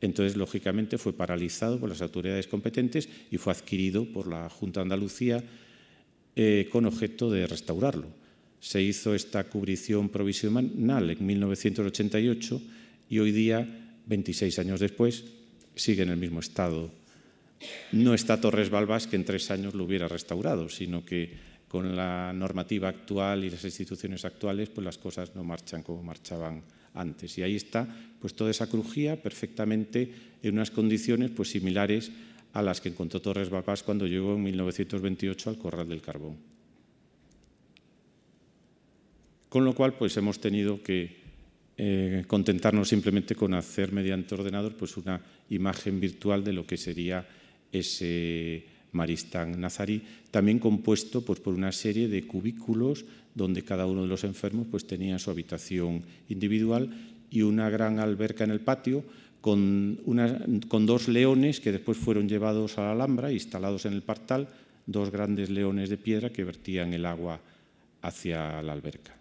Entonces, 0.01 0.37
lógicamente, 0.37 0.99
fue 0.99 1.13
paralizado 1.13 1.79
por 1.79 1.89
las 1.89 2.03
autoridades 2.03 2.49
competentes 2.49 3.09
y 3.31 3.39
fue 3.39 3.53
adquirido 3.53 4.05
por 4.05 4.27
la 4.27 4.49
Junta 4.49 4.81
de 4.81 4.83
Andalucía 4.83 5.45
eh, 6.35 6.69
con 6.71 6.87
objeto 6.87 7.31
de 7.31 7.47
restaurarlo. 7.47 8.09
Se 8.59 8.83
hizo 8.83 9.15
esta 9.15 9.45
cubrición 9.45 10.09
provisional 10.09 11.11
en 11.11 11.27
1988 11.27 12.63
y 13.11 13.19
hoy 13.19 13.33
día, 13.33 13.69
26 14.07 14.59
años 14.59 14.81
después, 14.81 15.25
sigue 15.75 16.03
en 16.03 16.11
el 16.11 16.17
mismo 16.17 16.41
estado. 16.41 16.91
No 17.93 18.15
está 18.15 18.41
Torres 18.41 18.71
Balbás, 18.71 19.07
que 19.07 19.17
en 19.17 19.25
tres 19.25 19.51
años 19.51 19.75
lo 19.75 19.85
hubiera 19.85 20.09
restaurado, 20.09 20.69
sino 20.69 21.05
que 21.05 21.52
con 21.73 21.97
la 21.97 22.35
normativa 22.35 22.91
actual 22.91 23.45
y 23.45 23.49
las 23.49 23.65
instituciones 23.65 24.27
actuales, 24.27 24.69
pues 24.69 24.85
las 24.85 24.99
cosas 24.99 25.35
no 25.35 25.43
marchan 25.43 25.83
como 25.83 26.03
marchaban 26.03 26.63
antes. 26.93 27.39
Y 27.39 27.43
ahí 27.43 27.57
está 27.57 27.89
pues 28.21 28.35
toda 28.35 28.51
esa 28.51 28.67
crujía 28.67 29.23
perfectamente 29.23 30.13
en 30.43 30.53
unas 30.53 30.71
condiciones 30.71 31.31
pues 31.31 31.49
similares 31.49 32.13
a 32.53 32.61
las 32.61 32.83
que 32.83 32.91
encontró 32.91 33.23
Torres 33.23 33.49
Balbás 33.49 33.83
cuando 33.83 34.07
llegó 34.07 34.35
en 34.35 34.43
1928 34.43 35.49
al 35.49 35.57
Corral 35.57 35.89
del 35.89 36.03
Carbón. 36.03 36.37
Con 39.49 39.65
lo 39.65 39.75
cual, 39.75 39.95
pues 39.95 40.15
hemos 40.19 40.41
tenido 40.41 40.83
que 40.83 41.23
eh, 41.79 42.25
contentarnos 42.27 42.87
simplemente 42.87 43.35
con 43.35 43.55
hacer 43.55 43.93
mediante 43.93 44.35
ordenador 44.35 44.77
pues 44.77 44.99
una 44.99 45.23
imagen 45.49 46.01
virtual 46.01 46.45
de 46.45 46.53
lo 46.53 46.67
que 46.67 46.77
sería 46.77 47.27
ese 47.73 48.67
maristán 48.93 49.61
nazarí, 49.61 50.03
también 50.31 50.59
compuesto 50.59 51.23
pues, 51.25 51.41
por 51.41 51.55
una 51.55 51.73
serie 51.73 52.09
de 52.09 52.27
cubículos 52.27 53.05
donde 53.35 53.65
cada 53.65 53.87
uno 53.87 54.03
de 54.03 54.09
los 54.09 54.25
enfermos 54.25 54.67
pues, 54.71 54.87
tenía 54.87 55.19
su 55.19 55.31
habitación 55.31 56.03
individual 56.29 56.91
y 57.31 57.43
una 57.43 57.71
gran 57.71 57.99
alberca 57.99 58.45
en 58.45 58.51
el 58.51 58.61
patio 58.61 59.05
con, 59.41 59.99
con 60.69 60.87
dos 60.87 61.09
leones 61.09 61.61
que 61.61 61.73
después 61.73 61.99
fueron 61.99 62.29
llevados 62.29 62.79
a 62.79 62.83
la 62.83 62.93
Alhambra, 62.93 63.33
instalados 63.33 63.87
en 63.87 63.95
el 63.95 64.03
partal, 64.03 64.49
dos 64.87 65.11
grandes 65.11 65.51
leones 65.51 65.91
de 65.91 65.97
piedra 65.97 66.31
que 66.31 66.45
vertían 66.45 66.93
el 66.93 67.07
agua 67.07 67.41
hacia 68.03 68.63
la 68.63 68.73
alberca. 68.73 69.17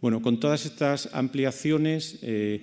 Bueno, 0.00 0.22
con 0.22 0.38
todas 0.38 0.64
estas 0.64 1.10
ampliaciones, 1.12 2.20
eh, 2.22 2.62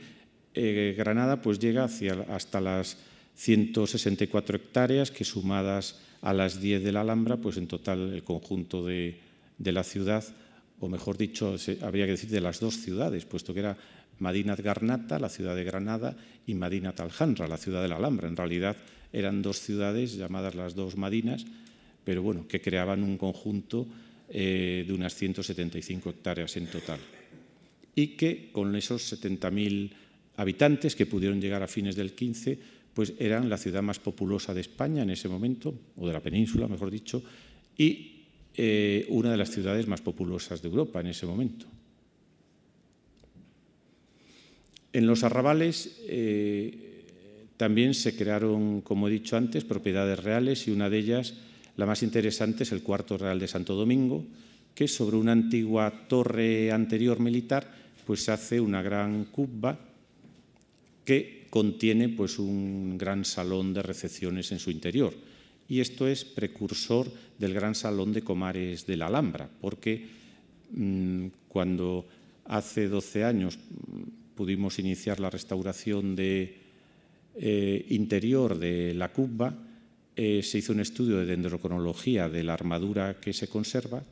eh, 0.54 0.96
Granada 0.98 1.42
pues 1.42 1.60
llega 1.60 1.84
hacia, 1.84 2.14
hasta 2.30 2.62
las 2.62 2.98
164 3.36 4.56
hectáreas 4.56 5.12
que 5.12 5.26
sumadas 5.26 6.00
a 6.22 6.34
las 6.34 6.60
10 6.60 6.84
de 6.84 6.92
la 6.92 7.02
Alhambra, 7.02 7.38
pues 7.38 7.58
en 7.58 7.68
total 7.68 8.14
el 8.14 8.24
conjunto 8.24 8.86
de, 8.86 9.20
la 9.60 9.84
ciudad, 9.84 10.24
o 10.80 10.90
mejor 10.90 11.18
dicho, 11.18 11.56
habría 11.82 12.06
que 12.06 12.12
decir 12.12 12.30
de 12.30 12.42
las 12.42 12.60
dos 12.60 12.78
ciudades, 12.78 13.26
puesto 13.26 13.54
que 13.54 13.60
era 13.60 13.78
Madinat 14.20 14.60
Garnata, 14.60 15.20
la 15.20 15.30
ciudad 15.30 15.56
de 15.56 15.64
Granada, 15.64 16.16
y 16.48 16.56
Madinat 16.56 17.00
Alhandra, 17.00 17.48
la 17.48 17.58
ciudad 17.58 17.82
de 17.82 17.90
la 17.90 17.98
Alhambra. 17.98 18.28
En 18.28 18.38
realidad 18.38 18.76
eran 19.12 19.42
dos 19.42 19.60
ciudades 19.60 20.16
llamadas 20.16 20.56
las 20.56 20.76
dos 20.76 20.98
Madinas, 20.98 21.46
pero 22.04 22.22
bueno, 22.22 22.48
que 22.48 22.62
creaban 22.62 23.04
un 23.04 23.18
conjunto 23.18 23.88
eh, 24.30 24.84
de 24.88 24.94
unas 24.94 25.14
175 25.16 26.10
hectáreas 26.10 26.56
en 26.58 26.68
total. 26.68 27.00
Y 27.94 28.08
que 28.18 28.50
con 28.52 28.76
esos 28.76 29.14
70.000 29.14 29.92
habitantes 30.38 30.96
que 30.96 31.06
pudieron 31.06 31.40
llegar 31.40 31.64
a 31.64 31.68
fines 31.68 31.96
del 31.96 32.14
15, 32.14 32.75
pues 32.96 33.14
eran 33.20 33.50
la 33.50 33.58
ciudad 33.58 33.84
más 33.84 34.00
populosa 34.00 34.54
de 34.54 34.62
España 34.62 35.04
en 35.04 35.10
ese 35.12 35.28
momento, 35.28 35.76
o 35.98 36.08
de 36.08 36.14
la 36.14 36.22
península, 36.24 36.68
mejor 36.68 36.90
dicho, 36.90 37.22
y 37.78 38.24
eh, 38.56 39.06
una 39.10 39.30
de 39.32 39.38
las 39.38 39.52
ciudades 39.52 39.86
más 39.86 40.00
populosas 40.00 40.62
de 40.62 40.70
Europa 40.70 41.02
en 41.02 41.08
ese 41.08 41.26
momento. 41.26 41.66
En 44.94 45.06
los 45.06 45.26
arrabales 45.26 46.00
eh, 46.08 47.04
también 47.58 47.94
se 47.94 48.16
crearon, 48.16 48.80
como 48.80 49.10
he 49.10 49.12
dicho 49.12 49.36
antes, 49.36 49.66
propiedades 49.66 50.24
reales 50.24 50.66
y 50.70 50.72
una 50.72 50.90
de 50.90 50.98
ellas, 50.98 51.34
la 51.76 51.86
más 51.86 52.02
interesante, 52.02 52.64
es 52.64 52.72
el 52.72 52.82
cuarto 52.82 53.18
real 53.18 53.40
de 53.40 53.50
Santo 53.50 53.76
Domingo, 53.76 54.24
que 54.74 54.88
sobre 54.88 55.18
una 55.18 55.34
antigua 55.34 56.08
torre 56.08 56.72
anterior 56.72 57.20
militar 57.20 57.70
pues 58.08 58.24
se 58.24 58.32
hace 58.32 58.62
una 58.62 58.82
gran 58.82 59.26
cubba 59.26 59.80
que 61.04 61.35
contiene 61.56 62.10
pues, 62.10 62.38
un 62.38 62.98
gran 62.98 63.24
salón 63.24 63.74
de 63.74 63.82
recepciones 63.82 64.52
en 64.52 64.60
su 64.60 64.72
interior. 64.72 65.14
Y 65.70 65.80
esto 65.80 66.06
es 66.06 66.26
precursor 66.26 67.10
del 67.40 67.54
gran 67.54 67.76
salón 67.76 68.12
de 68.12 68.24
comares 68.24 68.86
de 68.86 68.98
la 68.98 69.08
Alhambra, 69.08 69.50
porque 69.62 70.06
mmm, 70.72 71.28
cuando 71.48 72.06
hace 72.44 72.90
12 72.90 73.24
años 73.24 73.58
pudimos 74.36 74.80
iniciar 74.80 75.22
la 75.22 75.30
restauración 75.30 76.14
de, 76.18 76.58
eh, 77.36 77.86
interior 77.88 78.60
de 78.60 78.94
la 78.94 79.14
cubba, 79.14 79.56
eh, 80.18 80.44
se 80.44 80.58
hizo 80.58 80.74
un 80.74 80.82
estudio 80.82 81.20
de 81.20 81.26
dendrocronología 81.26 82.28
de 82.28 82.44
la 82.44 82.54
armadura 82.54 83.22
que 83.22 83.32
se 83.32 83.48
conserva 83.48 84.04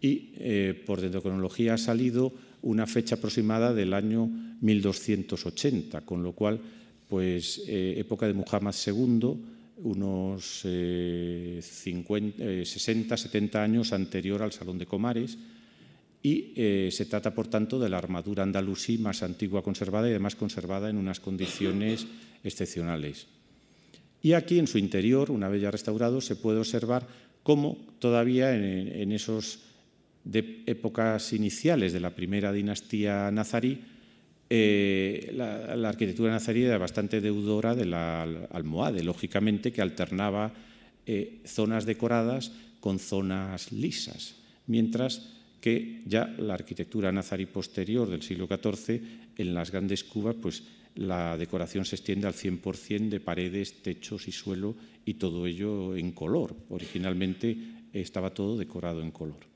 y 0.00 0.32
eh, 0.38 0.82
por 0.86 1.02
dendrocronología 1.02 1.74
ha 1.74 1.78
salido 1.78 2.32
una 2.62 2.86
fecha 2.86 3.16
aproximada 3.16 3.74
del 3.74 3.94
año 3.94 4.30
1280, 4.60 6.02
con 6.02 6.22
lo 6.22 6.32
cual, 6.32 6.60
pues, 7.08 7.62
época 7.66 8.26
de 8.26 8.34
Muhammad 8.34 8.74
II, 8.86 9.34
unos 9.82 10.60
60, 10.60 13.16
70 13.16 13.62
años 13.62 13.92
anterior 13.92 14.42
al 14.42 14.52
Salón 14.52 14.78
de 14.78 14.86
Comares, 14.86 15.38
y 16.22 16.52
eh, 16.54 16.90
se 16.92 17.06
trata, 17.06 17.34
por 17.34 17.48
tanto, 17.48 17.78
de 17.78 17.88
la 17.88 17.98
armadura 17.98 18.42
andalusí 18.42 18.98
más 18.98 19.22
antigua 19.22 19.62
conservada 19.62 20.06
y 20.06 20.10
además 20.10 20.36
conservada 20.36 20.90
en 20.90 20.98
unas 20.98 21.18
condiciones 21.18 22.06
excepcionales. 22.44 23.26
Y 24.22 24.34
aquí, 24.34 24.58
en 24.58 24.66
su 24.66 24.76
interior, 24.76 25.30
una 25.30 25.48
vez 25.48 25.62
ya 25.62 25.70
restaurado, 25.70 26.20
se 26.20 26.36
puede 26.36 26.58
observar 26.58 27.06
cómo 27.42 27.78
todavía 27.98 28.54
en, 28.54 29.12
esos 29.12 29.60
de 30.24 30.62
épocas 30.66 31.32
iniciales 31.32 31.92
de 31.92 32.00
la 32.00 32.10
primera 32.10 32.52
dinastía 32.52 33.30
nazarí, 33.30 33.80
eh, 34.52 35.30
la, 35.32 35.88
arquitectura 35.88 36.32
nazarí 36.32 36.64
era 36.64 36.76
bastante 36.76 37.20
deudora 37.20 37.74
de 37.74 37.86
la 37.86 38.22
almohade, 38.50 39.04
lógicamente, 39.04 39.72
que 39.72 39.80
alternaba 39.80 40.52
eh, 41.06 41.40
zonas 41.46 41.86
decoradas 41.86 42.50
con 42.80 42.98
zonas 42.98 43.70
lisas, 43.70 44.34
mientras 44.66 45.38
que 45.60 46.02
ya 46.06 46.26
la 46.38 46.54
arquitectura 46.54 47.12
nazarí 47.12 47.46
posterior 47.46 48.08
del 48.10 48.22
siglo 48.22 48.48
XIV, 48.48 49.00
en 49.36 49.54
las 49.54 49.70
grandes 49.70 50.02
cubas, 50.02 50.34
pues 50.40 50.64
la 50.96 51.36
decoración 51.36 51.84
se 51.84 51.96
extiende 51.96 52.26
al 52.26 52.34
100% 52.34 53.08
de 53.08 53.20
paredes, 53.20 53.82
techos 53.82 54.26
y 54.26 54.32
suelo, 54.32 54.74
y 55.04 55.14
todo 55.14 55.46
ello 55.46 55.96
en 55.96 56.12
color. 56.12 56.56
Originalmente 56.70 57.56
estaba 57.92 58.34
todo 58.34 58.58
decorado 58.58 59.00
en 59.00 59.10
color. 59.12 59.49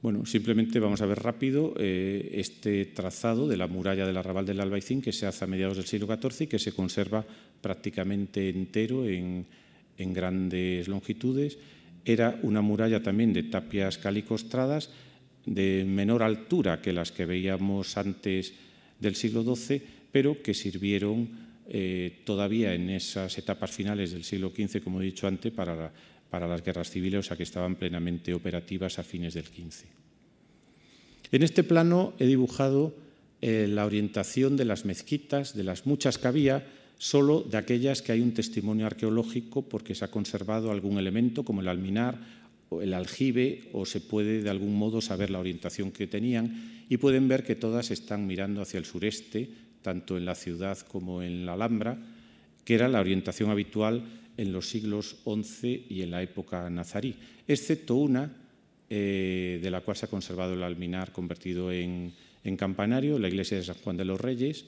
Bueno, 0.00 0.24
simplemente 0.26 0.78
vamos 0.78 1.02
a 1.02 1.06
ver 1.06 1.18
rápido 1.18 1.74
eh, 1.76 2.30
este 2.34 2.86
trazado 2.86 3.48
de 3.48 3.56
la 3.56 3.66
muralla 3.66 4.06
del 4.06 4.16
arrabal 4.16 4.46
del 4.46 4.60
Albaicín 4.60 5.02
que 5.02 5.12
se 5.12 5.26
hace 5.26 5.44
a 5.44 5.48
mediados 5.48 5.76
del 5.76 5.86
siglo 5.86 6.06
XIV 6.06 6.42
y 6.42 6.46
que 6.46 6.60
se 6.60 6.70
conserva 6.70 7.26
prácticamente 7.60 8.48
entero 8.48 9.08
en, 9.08 9.46
grandes 9.98 10.86
longitudes. 10.86 11.58
Era 12.04 12.38
una 12.44 12.60
muralla 12.60 13.02
también 13.02 13.32
de 13.32 13.42
tapias 13.42 13.98
calicostradas 13.98 14.90
de 15.44 15.84
menor 15.84 16.22
altura 16.22 16.80
que 16.80 16.92
las 16.92 17.10
que 17.10 17.26
veíamos 17.26 17.96
antes 17.96 18.54
del 19.00 19.16
siglo 19.16 19.42
XII, 19.42 19.82
pero 20.12 20.40
que 20.40 20.54
sirvieron 20.54 21.28
eh, 21.68 22.22
todavía 22.24 22.72
en 22.72 22.88
esas 22.90 23.36
etapas 23.36 23.72
finales 23.72 24.12
del 24.12 24.22
siglo 24.22 24.52
XV, 24.54 24.80
como 24.80 25.02
he 25.02 25.06
dicho 25.06 25.26
antes, 25.26 25.52
para, 25.52 25.92
para 26.30 26.46
las 26.46 26.62
guerras 26.62 26.90
civiles, 26.90 27.20
o 27.20 27.22
sea 27.22 27.36
que 27.36 27.42
estaban 27.42 27.76
plenamente 27.76 28.34
operativas 28.34 28.98
a 28.98 29.02
fines 29.02 29.34
del 29.34 29.46
XV. 29.46 29.86
En 31.30 31.42
este 31.42 31.64
plano 31.64 32.14
he 32.18 32.26
dibujado 32.26 32.94
eh, 33.40 33.66
la 33.68 33.86
orientación 33.86 34.56
de 34.56 34.64
las 34.64 34.84
mezquitas, 34.84 35.54
de 35.54 35.64
las 35.64 35.86
muchas 35.86 36.18
que 36.18 36.28
había, 36.28 36.66
solo 36.98 37.42
de 37.42 37.56
aquellas 37.56 38.02
que 38.02 38.12
hay 38.12 38.20
un 38.20 38.34
testimonio 38.34 38.86
arqueológico 38.86 39.62
porque 39.62 39.94
se 39.94 40.04
ha 40.04 40.10
conservado 40.10 40.70
algún 40.70 40.98
elemento 40.98 41.44
como 41.44 41.60
el 41.60 41.68
alminar 41.68 42.18
o 42.70 42.82
el 42.82 42.92
aljibe 42.92 43.70
o 43.72 43.86
se 43.86 44.00
puede 44.00 44.42
de 44.42 44.50
algún 44.50 44.74
modo 44.76 45.00
saber 45.00 45.30
la 45.30 45.38
orientación 45.38 45.92
que 45.92 46.06
tenían 46.06 46.84
y 46.88 46.96
pueden 46.96 47.28
ver 47.28 47.44
que 47.44 47.54
todas 47.54 47.90
están 47.90 48.26
mirando 48.26 48.60
hacia 48.60 48.78
el 48.78 48.84
sureste, 48.84 49.48
tanto 49.82 50.16
en 50.16 50.24
la 50.24 50.34
ciudad 50.34 50.78
como 50.78 51.22
en 51.22 51.46
la 51.46 51.52
Alhambra, 51.52 51.98
que 52.64 52.74
era 52.74 52.88
la 52.88 53.00
orientación 53.00 53.50
habitual 53.50 54.02
en 54.38 54.52
los 54.52 54.68
siglos 54.70 55.16
XI 55.24 55.86
y 55.90 56.02
en 56.02 56.12
la 56.12 56.22
época 56.22 56.70
nazarí, 56.70 57.14
excepto 57.46 57.96
una 57.96 58.32
eh, 58.88 59.58
de 59.60 59.70
la 59.70 59.82
cual 59.82 59.96
se 59.96 60.06
ha 60.06 60.08
conservado 60.08 60.54
el 60.54 60.62
alminar 60.62 61.12
convertido 61.12 61.70
en, 61.70 62.14
campanario, 62.56 63.18
la 63.18 63.28
iglesia 63.28 63.58
de 63.58 63.64
San 63.64 63.76
Juan 63.76 63.98
de 63.98 64.06
los 64.06 64.18
Reyes, 64.18 64.64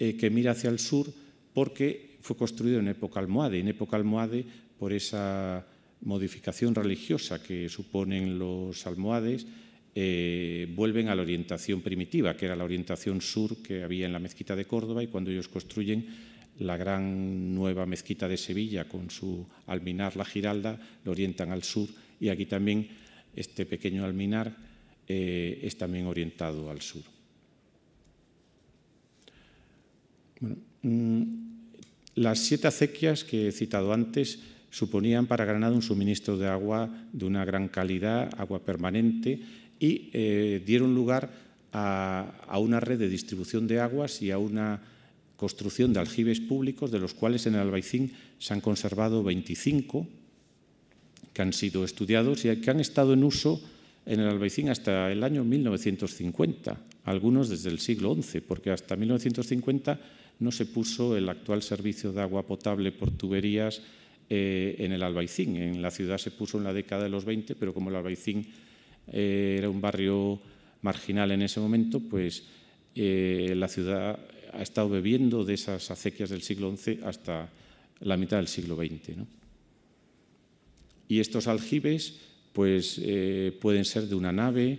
eh, 0.00 0.16
que 0.16 0.30
mira 0.30 0.50
hacia 0.50 0.70
el 0.70 0.80
sur 0.80 1.06
porque 1.52 2.16
fue 2.20 2.36
construido 2.36 2.80
en 2.80 2.88
época 2.88 3.20
almohade, 3.20 3.60
en 3.60 3.68
época 3.68 3.96
almohade 3.96 4.44
por 4.76 4.92
esa 4.92 5.64
modificación 6.00 6.74
religiosa 6.74 7.40
que 7.40 7.68
suponen 7.68 8.36
los 8.36 8.84
almohades, 8.88 9.46
eh, 9.94 10.66
vuelven 10.74 11.08
a 11.08 11.14
la 11.14 11.22
orientación 11.22 11.80
primitiva, 11.80 12.36
que 12.36 12.46
era 12.46 12.56
la 12.56 12.64
orientación 12.64 13.20
sur 13.20 13.62
que 13.62 13.84
había 13.84 14.06
en 14.06 14.12
la 14.12 14.18
mezquita 14.18 14.56
de 14.56 14.64
Córdoba, 14.64 15.04
y 15.04 15.06
cuando 15.06 15.30
ellos 15.30 15.46
construyen 15.46 16.33
la 16.58 16.76
gran 16.76 17.54
nueva 17.54 17.86
mezquita 17.86 18.28
de 18.28 18.36
Sevilla 18.36 18.86
con 18.88 19.10
su 19.10 19.46
alminar, 19.66 20.16
la 20.16 20.24
Giralda, 20.24 20.78
lo 21.04 21.12
orientan 21.12 21.50
al 21.50 21.62
sur, 21.62 21.88
y 22.20 22.28
aquí 22.28 22.46
también 22.46 22.88
este 23.34 23.66
pequeño 23.66 24.04
alminar 24.04 24.56
eh, 25.08 25.60
es 25.62 25.76
también 25.76 26.06
orientado 26.06 26.70
al 26.70 26.80
sur. 26.80 27.02
Mm, 30.82 31.22
Las 32.16 32.38
siete 32.38 32.68
acequias 32.68 33.24
que 33.24 33.48
he 33.48 33.52
citado 33.52 33.92
antes 33.92 34.38
suponían 34.70 35.26
para 35.26 35.44
Granada 35.44 35.74
un 35.74 35.82
suministro 35.82 36.36
de 36.36 36.48
agua 36.48 36.90
de 37.12 37.24
una 37.24 37.44
gran 37.44 37.68
calidad, 37.68 38.30
agua 38.38 38.64
permanente, 38.64 39.40
y 39.78 40.10
eh, 40.12 40.62
dieron 40.64 40.94
lugar 40.94 41.30
a, 41.72 42.58
una 42.58 42.78
red 42.78 42.98
de 42.98 43.08
distribución 43.08 43.66
de 43.66 43.80
aguas 43.80 44.22
y 44.22 44.30
a 44.30 44.38
una 44.38 44.80
construcción 45.36 45.92
de 45.92 46.00
aljibes 46.00 46.40
públicos, 46.40 46.90
de 46.90 46.98
los 46.98 47.14
cuales 47.14 47.46
en 47.46 47.54
el 47.54 47.60
Albaicín 47.60 48.12
se 48.38 48.54
han 48.54 48.60
conservado 48.60 49.22
25 49.22 50.06
que 51.32 51.42
han 51.42 51.52
sido 51.52 51.84
estudiados 51.84 52.44
y 52.44 52.56
que 52.56 52.70
han 52.70 52.80
estado 52.80 53.12
en 53.12 53.24
uso 53.24 53.60
en 54.06 54.20
el 54.20 54.28
Albaicín 54.28 54.68
hasta 54.68 55.10
el 55.10 55.24
año 55.24 55.44
1950, 55.44 56.78
algunos 57.04 57.48
desde 57.48 57.70
el 57.70 57.80
siglo 57.80 58.14
XI, 58.14 58.40
porque 58.40 58.70
hasta 58.70 58.96
1950 58.96 60.00
no 60.38 60.52
se 60.52 60.66
puso 60.66 61.16
el 61.16 61.28
actual 61.28 61.62
servicio 61.62 62.12
de 62.12 62.22
agua 62.22 62.46
potable 62.46 62.92
por 62.92 63.10
tuberías 63.10 63.82
eh, 64.30 64.76
en 64.78 64.92
el 64.92 65.02
Albaicín. 65.02 65.56
En 65.56 65.82
la 65.82 65.90
ciudad 65.90 66.18
se 66.18 66.30
puso 66.30 66.58
en 66.58 66.64
la 66.64 66.72
década 66.72 67.04
de 67.04 67.10
los 67.10 67.24
20, 67.24 67.54
pero 67.56 67.74
como 67.74 67.90
el 67.90 67.96
Albaicín 67.96 68.46
eh, 69.08 69.56
era 69.58 69.68
un 69.68 69.80
barrio 69.80 70.40
marginal 70.82 71.30
en 71.32 71.42
ese 71.42 71.60
momento, 71.60 72.00
pues 72.00 72.44
eh, 72.94 73.54
la 73.56 73.68
ciudad 73.68 74.18
ha 74.56 74.62
estado 74.62 74.88
bebiendo 74.88 75.44
de 75.44 75.54
esas 75.54 75.90
acequias 75.90 76.30
del 76.30 76.42
siglo 76.42 76.74
XI 76.76 77.00
hasta 77.04 77.50
la 78.00 78.16
mitad 78.16 78.38
del 78.38 78.48
siglo 78.48 78.76
XX. 78.76 79.16
Y 81.08 81.20
estos 81.20 81.46
aljibes 81.46 82.20
pues, 82.52 83.00
eh, 83.02 83.56
pueden 83.60 83.84
ser 83.84 84.06
de 84.08 84.14
una 84.14 84.32
nave 84.32 84.78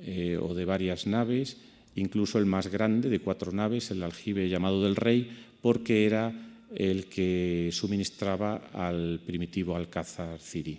eh, 0.00 0.36
o 0.40 0.54
de 0.54 0.64
varias 0.64 1.06
naves, 1.06 1.58
incluso 1.94 2.38
el 2.38 2.46
más 2.46 2.68
grande 2.68 3.08
de 3.08 3.20
cuatro 3.20 3.52
naves, 3.52 3.90
el 3.90 4.02
aljibe 4.02 4.48
llamado 4.48 4.82
del 4.82 4.96
Rey, 4.96 5.30
porque 5.60 6.06
era 6.06 6.32
el 6.74 7.06
que 7.06 7.68
suministraba 7.72 8.70
al 8.72 9.20
primitivo 9.24 9.76
alcázar 9.76 10.40
Ciri. 10.40 10.78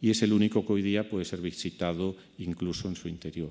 Y 0.00 0.10
es 0.10 0.22
el 0.22 0.32
único 0.32 0.66
que 0.66 0.72
hoy 0.72 0.82
día 0.82 1.08
puede 1.08 1.24
ser 1.24 1.40
visitado 1.40 2.16
incluso 2.38 2.88
en 2.88 2.96
su 2.96 3.08
interior. 3.08 3.50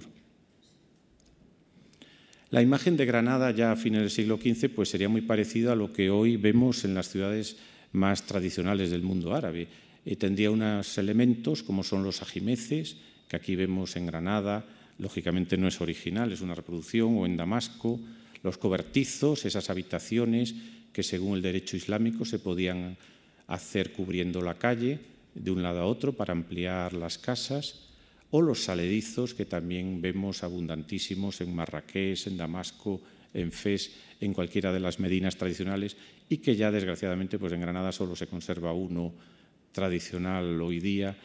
La 2.52 2.62
imagen 2.62 2.98
de 2.98 3.06
Granada 3.06 3.52
ya 3.52 3.72
a 3.72 3.78
fines 3.78 4.02
del 4.02 4.12
siglo 4.12 4.36
XV 4.36 4.76
pues 4.76 4.90
sería 4.90 5.08
muy 5.08 5.22
parecida 5.22 5.72
a 5.72 5.76
lo 5.76 5.94
que 5.94 6.10
hoy 6.10 6.36
vemos 6.36 6.84
en 6.84 6.94
las 6.94 7.08
ciudades 7.08 7.56
más 7.94 8.24
tradicionales 8.24 8.92
del 8.92 9.04
mundo 9.04 9.34
árabe. 9.34 9.70
Eh, 10.06 10.18
tendría 10.18 10.52
unos 10.52 10.98
elementos 10.98 11.64
como 11.64 11.82
son 11.82 12.04
los 12.04 12.22
ajimeces, 12.22 12.98
que 13.30 13.38
aquí 13.38 13.56
vemos 13.56 13.96
en 13.96 14.06
Granada, 14.06 14.66
lógicamente 15.00 15.56
no 15.56 15.70
es 15.70 15.80
original, 15.80 16.34
es 16.34 16.42
una 16.42 16.54
reproducción, 16.54 17.18
o 17.18 17.26
en 17.26 17.38
Damasco, 17.38 18.02
los 18.44 18.58
cobertizos, 18.58 19.46
esas 19.46 19.70
habitaciones 19.70 20.54
que 20.92 21.04
según 21.04 21.38
el 21.38 21.42
derecho 21.42 21.78
islámico 21.78 22.26
se 22.26 22.40
podían 22.40 22.98
hacer 23.48 23.94
cubriendo 23.94 24.42
la 24.42 24.56
calle 24.56 25.00
de 25.36 25.52
un 25.52 25.64
lado 25.64 25.80
a 25.80 25.86
otro 25.86 26.12
para 26.12 26.34
ampliar 26.34 26.92
las 26.92 27.18
casas, 27.18 27.91
o 28.32 28.42
los 28.42 28.64
saledizos 28.64 29.34
que 29.34 29.46
también 29.46 30.02
vemos 30.02 30.44
abundantísimos 30.44 31.42
en 31.42 31.54
Marrakech, 31.54 32.28
en 32.28 32.38
Damasco, 32.38 33.02
en 33.34 33.52
Fez, 33.52 33.92
en 34.20 34.34
cualquiera 34.34 34.72
de 34.74 34.80
las 34.80 35.00
medinas 35.00 35.38
tradicionales 35.38 35.96
y 36.30 36.38
que 36.38 36.56
ya 36.56 36.72
desgraciadamente 36.72 37.40
pues 37.40 37.54
en 37.54 37.62
Granada 37.62 37.92
solo 37.92 38.16
se 38.16 38.28
conserva 38.28 38.74
uno 38.74 39.14
tradicional 39.72 40.62
hoy 40.62 40.80
día 40.80 41.16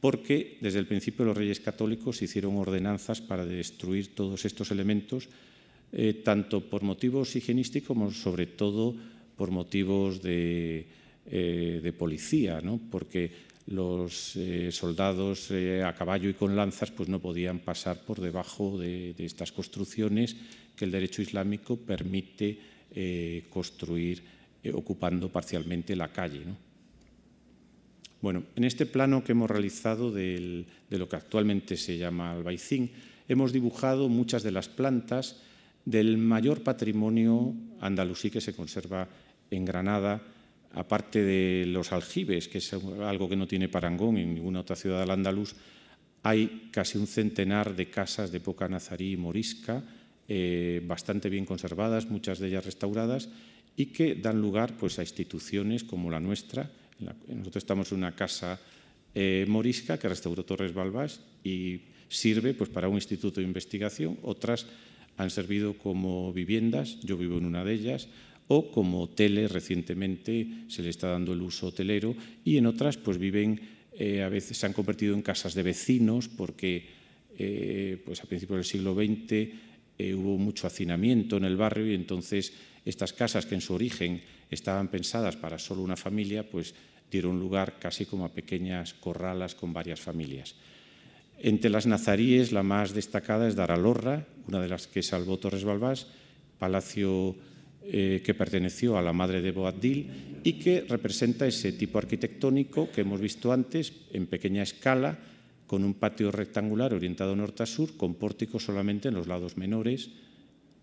porque 0.00 0.58
desde 0.60 0.78
el 0.78 0.86
principio 0.86 1.24
los 1.24 1.36
reyes 1.36 1.60
católicos 1.60 2.22
hicieron 2.22 2.56
ordenanzas 2.56 3.20
para 3.20 3.46
destruir 3.46 4.14
todos 4.14 4.44
estos 4.44 4.70
elementos 4.70 5.28
eh, 5.92 6.20
tanto 6.24 6.68
por 6.68 6.82
motivos 6.82 7.34
higienísticos 7.36 7.88
como 7.88 8.10
sobre 8.10 8.46
todo 8.46 8.94
por 9.36 9.50
motivos 9.50 10.22
de, 10.22 10.86
eh, 11.26 11.80
de 11.82 11.92
policía, 11.92 12.60
¿no? 12.60 12.80
porque 12.90 13.30
los 13.66 14.36
eh, 14.36 14.70
soldados 14.70 15.50
eh, 15.50 15.82
a 15.82 15.94
caballo 15.94 16.28
y 16.28 16.34
con 16.34 16.54
lanzas 16.54 16.90
pues 16.90 17.08
no 17.08 17.20
podían 17.20 17.58
pasar 17.58 18.00
por 18.04 18.20
debajo 18.20 18.78
de, 18.78 19.14
estas 19.18 19.50
construcciones 19.50 20.36
que 20.76 20.84
el 20.84 20.92
derecho 20.92 21.22
islámico 21.22 21.76
permite 21.76 22.58
eh, 22.92 23.44
construir 23.50 24.36
ocupando 24.74 25.28
parcialmente 25.28 25.94
la 25.94 26.08
calle. 26.08 26.42
Bueno, 28.20 28.42
en 28.56 28.64
este 28.64 28.84
plano 28.84 29.22
que 29.22 29.30
hemos 29.30 29.48
realizado 29.48 30.10
de 30.10 30.64
lo 30.90 31.08
que 31.08 31.14
actualmente 31.14 31.76
se 31.76 31.98
llama 31.98 32.32
albaicín, 32.32 32.90
hemos 33.28 33.52
dibujado 33.52 34.08
muchas 34.08 34.42
de 34.42 34.50
las 34.50 34.68
plantas 34.68 35.40
del 35.84 36.18
mayor 36.18 36.62
patrimonio 36.62 37.54
andalusí 37.80 38.30
que 38.30 38.40
se 38.40 38.54
conserva 38.54 39.08
en 39.50 39.64
Granada, 39.64 40.20
aparte 40.76 41.24
de 41.24 41.64
los 41.66 41.90
aljibes, 41.90 42.48
que 42.48 42.58
es 42.58 42.72
algo 42.72 43.28
que 43.28 43.36
no 43.36 43.48
tiene 43.48 43.68
parangón 43.68 44.18
en 44.18 44.34
ninguna 44.34 44.60
otra 44.60 44.76
ciudad 44.76 45.00
del 45.00 45.10
Andaluz, 45.10 45.56
hay 46.22 46.68
casi 46.70 46.98
un 46.98 47.06
centenar 47.06 47.74
de 47.74 47.88
casas 47.88 48.30
de 48.30 48.38
época 48.38 48.68
nazarí 48.68 49.12
y 49.12 49.16
morisca, 49.16 49.82
eh, 50.28 50.82
bastante 50.84 51.30
bien 51.30 51.46
conservadas, 51.46 52.10
muchas 52.10 52.38
de 52.38 52.48
ellas 52.48 52.66
restauradas, 52.66 53.30
y 53.74 53.86
que 53.86 54.16
dan 54.16 54.40
lugar 54.40 54.76
pues, 54.76 54.98
a 54.98 55.02
instituciones 55.02 55.82
como 55.82 56.10
la 56.10 56.20
nuestra. 56.20 56.70
Nosotros 57.28 57.64
estamos 57.64 57.92
en 57.92 57.98
una 57.98 58.14
casa 58.14 58.60
eh, 59.14 59.46
morisca 59.48 59.98
que 59.98 60.08
restauró 60.08 60.44
Torres 60.44 60.74
Balbás 60.74 61.20
y 61.42 61.80
sirve 62.08 62.52
pues, 62.52 62.68
para 62.68 62.88
un 62.88 62.96
instituto 62.96 63.40
de 63.40 63.46
investigación. 63.46 64.18
Otras 64.22 64.66
han 65.16 65.30
servido 65.30 65.78
como 65.78 66.32
viviendas, 66.34 67.00
yo 67.00 67.16
vivo 67.16 67.38
en 67.38 67.46
una 67.46 67.64
de 67.64 67.72
ellas, 67.72 68.08
o 68.48 68.70
como 68.70 69.02
hoteles 69.02 69.50
recientemente 69.50 70.66
se 70.68 70.82
le 70.82 70.90
está 70.90 71.08
dando 71.08 71.32
el 71.32 71.42
uso 71.42 71.68
hotelero 71.68 72.14
y 72.44 72.56
en 72.56 72.66
otras 72.66 72.96
pues 72.96 73.18
viven 73.18 73.60
eh, 73.98 74.22
a 74.22 74.28
veces 74.28 74.58
se 74.58 74.66
han 74.66 74.72
convertido 74.72 75.14
en 75.14 75.22
casas 75.22 75.54
de 75.54 75.62
vecinos 75.62 76.28
porque 76.28 76.86
eh, 77.38 78.00
pues 78.04 78.22
a 78.22 78.26
principios 78.26 78.58
del 78.58 78.64
siglo 78.64 78.94
XX 78.94 79.32
eh, 79.98 80.14
hubo 80.14 80.38
mucho 80.38 80.66
hacinamiento 80.66 81.36
en 81.36 81.44
el 81.44 81.56
barrio 81.56 81.90
y 81.90 81.94
entonces 81.94 82.52
estas 82.84 83.12
casas 83.12 83.46
que 83.46 83.54
en 83.54 83.60
su 83.60 83.74
origen 83.74 84.22
estaban 84.50 84.88
pensadas 84.88 85.36
para 85.36 85.58
solo 85.58 85.82
una 85.82 85.96
familia 85.96 86.48
pues 86.48 86.74
dieron 87.10 87.40
lugar 87.40 87.78
casi 87.80 88.06
como 88.06 88.24
a 88.24 88.32
pequeñas 88.32 88.94
corralas 88.94 89.54
con 89.54 89.72
varias 89.72 90.00
familias. 90.00 90.54
Entre 91.38 91.70
las 91.70 91.86
nazaríes 91.86 92.52
la 92.52 92.62
más 92.62 92.94
destacada 92.94 93.48
es 93.48 93.56
Daralorra, 93.56 94.26
una 94.48 94.60
de 94.60 94.68
las 94.68 94.86
que 94.86 95.02
salvó 95.02 95.38
Torres 95.38 95.64
Balbás, 95.64 96.06
palacio 96.58 97.36
eh, 97.88 98.22
que 98.24 98.34
perteneció 98.34 98.98
a 98.98 99.02
la 99.02 99.12
madre 99.12 99.40
de 99.40 99.52
Boabdil 99.52 100.40
y 100.42 100.54
que 100.54 100.82
representa 100.88 101.46
ese 101.46 101.72
tipo 101.72 101.98
arquitectónico 101.98 102.90
que 102.90 103.02
hemos 103.02 103.20
visto 103.20 103.52
antes 103.52 103.92
en 104.12 104.26
pequeña 104.26 104.62
escala, 104.62 105.18
con 105.66 105.84
un 105.84 105.94
patio 105.94 106.30
rectangular 106.30 106.94
orientado 106.94 107.34
norte 107.34 107.62
a 107.62 107.66
sur, 107.66 107.96
con 107.96 108.14
pórticos 108.14 108.64
solamente 108.64 109.08
en 109.08 109.14
los 109.14 109.26
lados 109.26 109.56
menores, 109.56 110.10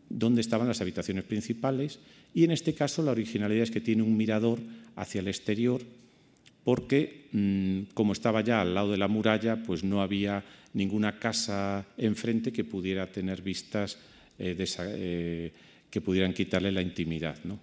donde 0.10 0.41
estaban 0.41 0.68
las 0.68 0.82
habitaciones 0.82 1.24
principales. 1.24 1.99
Y 2.34 2.43
en 2.43 2.51
este 2.51 2.74
caso 2.74 3.04
la 3.04 3.12
originalidad 3.12 3.64
es 3.64 3.72
que 3.72 3.82
tiene 3.82 4.04
un 4.04 4.16
mirador 4.16 4.60
hacia 4.95 5.22
el 5.22 5.28
exterior, 5.28 5.82
porque 6.64 7.28
mm, 7.32 7.93
como 7.93 8.14
estaba 8.14 8.41
ya 8.41 8.62
al 8.62 8.74
lado 8.74 8.91
de 8.91 8.97
la 8.97 9.08
muralla, 9.08 9.62
pues 9.64 9.84
no 9.84 10.01
había 10.01 10.43
ninguna 10.74 11.20
casa 11.20 11.86
enfrente 11.97 12.51
que 12.51 12.64
pudiera 12.64 13.12
tener 13.12 13.41
vistas 13.41 13.97
eh, 14.39 14.56
de 14.56 14.64
esa, 14.64 14.86
eh, 14.88 15.51
que 15.94 16.02
pudieran 16.02 16.34
quitarle 16.34 16.72
la 16.72 16.82
intimidad. 16.82 17.38
¿no? 17.44 17.60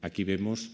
Aquí 0.00 0.24
vemos 0.24 0.72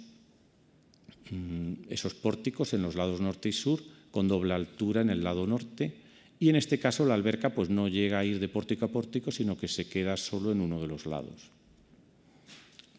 mm, 1.30 1.84
esos 1.90 2.14
pórticos 2.14 2.72
en 2.72 2.80
los 2.80 2.94
lados 2.94 3.20
norte 3.20 3.50
y 3.50 3.52
sur, 3.52 3.82
con 4.10 4.26
doble 4.26 4.54
altura 4.54 5.02
en 5.02 5.10
el 5.10 5.22
lado 5.22 5.46
norte, 5.46 5.94
y 6.40 6.48
en 6.48 6.56
este 6.56 6.78
caso 6.78 7.04
la 7.04 7.12
alberca 7.12 7.50
pues, 7.50 7.68
no 7.68 7.88
llega 7.88 8.20
a 8.20 8.24
ir 8.24 8.40
de 8.40 8.48
pórtico 8.48 8.86
a 8.86 8.88
pórtico, 8.88 9.30
sino 9.30 9.58
que 9.58 9.68
se 9.68 9.86
queda 9.86 10.16
solo 10.16 10.50
en 10.50 10.62
uno 10.62 10.80
de 10.80 10.88
los 10.88 11.04
lados. 11.04 11.50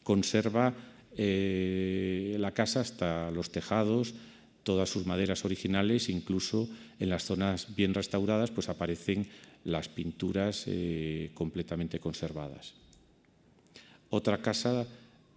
Conserva 0.04 0.72
eh, 1.18 2.38
la 2.38 2.54
casa 2.54 2.82
hasta 2.82 3.32
los 3.32 3.52
tejados, 3.52 4.14
todas 4.62 4.88
sus 4.88 5.08
maderas 5.08 5.46
originales, 5.46 6.10
incluso 6.10 6.70
en 7.00 7.10
las 7.10 7.24
zonas 7.24 7.76
bien 7.76 7.96
restauradas 7.96 8.52
pues 8.52 8.70
aparecen 8.70 9.28
las 9.64 9.90
pinturas 9.90 10.66
eh, 10.68 11.32
completamente 11.34 12.00
conservadas. 12.00 12.76
Otra 14.10 14.42
casa 14.42 14.88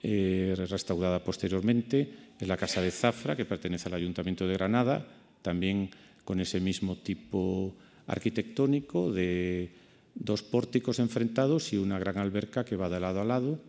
eh, 0.02 0.54
restaurada 0.56 1.22
posteriormente 1.22 2.34
es 2.38 2.48
la 2.48 2.56
Casa 2.56 2.80
de 2.80 2.90
Zafra, 2.90 3.36
que 3.36 3.44
pertenece 3.44 3.88
al 3.88 3.94
Ayuntamiento 3.94 4.46
de 4.46 4.54
Granada, 4.54 5.06
también 5.42 5.90
con 6.24 6.40
ese 6.40 6.60
mismo 6.60 6.96
tipo 6.96 7.74
arquitectónico 8.06 9.12
de 9.12 9.70
dos 10.14 10.42
pórticos 10.42 10.98
enfrentados 10.98 11.72
y 11.72 11.76
una 11.76 11.98
gran 11.98 12.18
alberca 12.18 12.64
que 12.64 12.76
va 12.76 12.88
de 12.88 13.00
lado 13.00 13.20
a 13.20 13.24
lado. 13.24 13.60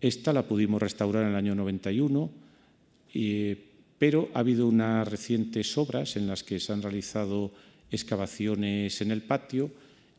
Esta 0.00 0.32
la 0.32 0.46
pudimos 0.46 0.80
restaurar 0.80 1.24
en 1.24 1.30
el 1.30 1.36
año 1.36 1.54
91, 1.54 2.30
pero 3.98 4.30
ha 4.34 4.40
habido 4.40 4.66
unas 4.66 5.06
recientes 5.06 5.76
obras 5.78 6.16
en 6.16 6.26
las 6.26 6.42
que 6.42 6.58
se 6.58 6.72
han 6.72 6.82
realizado 6.82 7.52
excavaciones 7.90 9.00
en 9.00 9.10
el 9.10 9.22
patio 9.22 9.70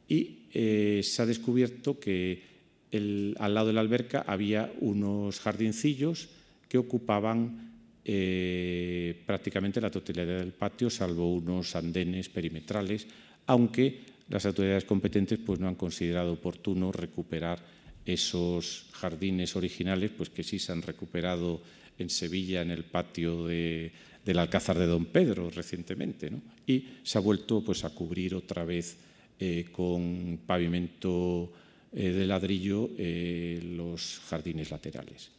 y 0.08 0.46
eh, 0.54 1.02
se 1.04 1.22
ha 1.22 1.26
descubierto 1.26 2.00
que 2.00 2.53
al 2.94 3.54
lado 3.54 3.68
de 3.68 3.74
la 3.74 3.82
alberca 3.82 4.24
había 4.28 4.72
unos 4.82 5.40
jardincillos 5.40 6.30
que 6.70 6.78
ocupaban 6.78 7.74
eh, 8.06 9.22
prácticamente 9.26 9.80
la 9.80 9.92
totalidad 9.92 10.40
del 10.40 10.52
patio, 10.54 10.90
salvo 10.90 11.34
unos 11.34 11.76
andenes 11.76 12.30
perimetrales, 12.30 13.08
aunque 13.48 14.02
las 14.30 14.46
autoridades 14.46 14.86
competentes 14.86 15.40
pues, 15.40 15.60
no 15.60 15.68
han 15.68 15.76
considerado 15.76 16.34
oportuno 16.34 16.92
recuperar 16.92 17.60
esos 18.06 18.88
jardines 18.92 19.56
originales, 19.56 20.12
pues 20.12 20.30
que 20.30 20.44
sí 20.44 20.60
se 20.60 20.72
han 20.72 20.82
recuperado 20.82 21.62
en 21.98 22.10
Sevilla, 22.10 22.62
en 22.62 22.72
el 22.72 22.84
patio 22.84 23.48
del 23.48 23.92
Alcázar 24.40 24.78
de 24.78 24.88
Don 24.88 25.06
Pedro 25.06 25.50
recientemente, 25.50 26.32
y 26.68 26.86
se 27.04 27.18
ha 27.18 27.22
vuelto 27.22 27.64
pues, 27.64 27.86
a 27.86 27.92
cubrir 27.92 28.36
otra 28.36 28.66
vez 28.66 28.98
eh, 29.40 29.68
con 29.72 30.40
pavimento 30.46 31.52
eh, 31.94 32.10
de 32.10 32.26
ladrillo 32.26 32.90
eh, 32.98 33.62
los 33.76 34.22
jardines 34.28 34.72
laterales. 34.72 35.32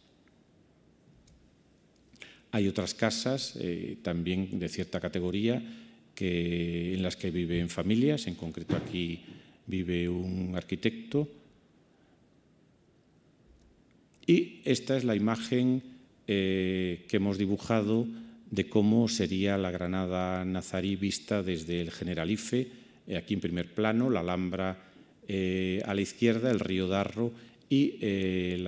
Hay 2.53 2.69
otras 2.69 2.95
casas 2.95 3.59
también 4.03 4.61
de 4.61 4.69
cierta 4.69 5.01
categoría 5.01 5.61
que, 6.15 6.95
en 6.95 7.03
las 7.03 7.17
que 7.17 7.33
viven 7.33 7.69
familias, 7.69 8.29
en 8.29 8.37
concreto 8.37 8.77
aquí 8.77 9.21
vive 9.67 10.09
un 10.09 10.55
arquitecto. 10.55 11.29
Y 14.27 14.61
esta 14.65 14.97
es 14.97 15.05
la 15.05 15.17
imagen 15.17 15.83
eh, 16.27 17.05
que 17.09 17.19
hemos 17.19 17.37
dibujado 17.37 18.07
de 18.51 18.69
cómo 18.69 19.09
sería 19.09 19.59
la 19.59 19.71
Granada 19.71 20.45
nazarí 20.45 20.97
vista 20.97 21.43
desde 21.43 21.81
el 21.81 21.91
Generalife, 21.91 22.69
eh, 23.07 23.17
aquí 23.17 23.35
en 23.35 23.41
primer 23.41 23.75
plano, 23.75 24.09
la 24.09 24.21
Alhambra 24.21 24.94
eh, 25.29 25.83
a 25.85 25.95
la 25.95 26.01
izquierda, 26.01 26.51
el 26.51 26.61
río 26.61 26.89
Darro 26.89 27.33
y 27.69 27.97
el 28.01 28.65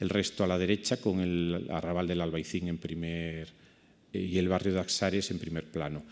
resto 0.00 0.44
a 0.44 0.46
la 0.46 0.58
derecha 0.58 0.98
con 0.98 1.20
el 1.20 1.66
arrabal 1.70 2.06
del 2.06 2.20
Albaicín 2.20 2.68
en 2.68 2.78
primer 2.78 3.48
y 4.12 4.38
el 4.38 4.48
barrio 4.48 4.74
de 4.74 4.80
Axares 4.80 5.30
en 5.30 5.38
primer 5.38 5.64
plano. 5.64 6.02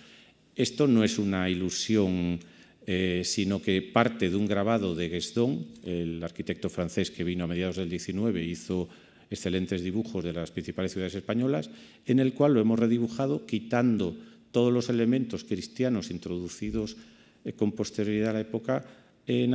Esto 0.55 0.87
no 0.87 1.03
es 1.03 1.19
una 1.19 1.49
ilusión, 1.49 2.39
eh, 2.87 3.23
sino 3.25 3.63
que 3.63 3.81
parte 3.81 4.29
de 4.29 4.37
un 4.37 4.47
grabado 4.47 4.95
de 4.95 5.09
Guesdon, 5.09 5.65
el 5.85 6.23
arquitecto 6.23 6.69
francés 6.69 7.11
que 7.11 7.25
vino 7.25 7.45
a 7.45 7.47
mediados 7.47 7.77
del 7.77 7.89
19 7.89 8.45
hizo 8.45 8.89
excelentes 9.31 9.83
dibujos 9.83 10.23
de 10.23 10.35
las 10.35 10.51
principales 10.51 10.93
ciudades 10.93 11.15
españolas, 11.15 11.71
en 12.05 12.19
el 12.19 12.35
cual 12.35 12.53
lo 12.53 12.61
hemos 12.61 12.79
redibujado 12.79 13.47
quitando 13.47 14.15
todos 14.51 14.71
los 14.71 14.91
elementos 14.91 15.45
cristianos 15.45 16.11
introducidos 16.11 16.97
eh, 17.45 17.55
con 17.55 17.73
posterioridad 17.73 18.31
a 18.31 18.35
la 18.35 18.41
época 18.41 18.85
eh, 19.27 19.49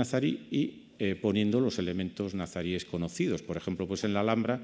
y 0.51 0.83
poniendo 1.21 1.59
los 1.59 1.77
elementos 1.77 2.33
nazaríes 2.33 2.85
conocidos. 2.85 3.43
Por 3.43 3.57
ejemplo, 3.57 3.87
pues 3.87 4.03
en 4.03 4.13
la 4.13 4.21
Alhambra 4.21 4.61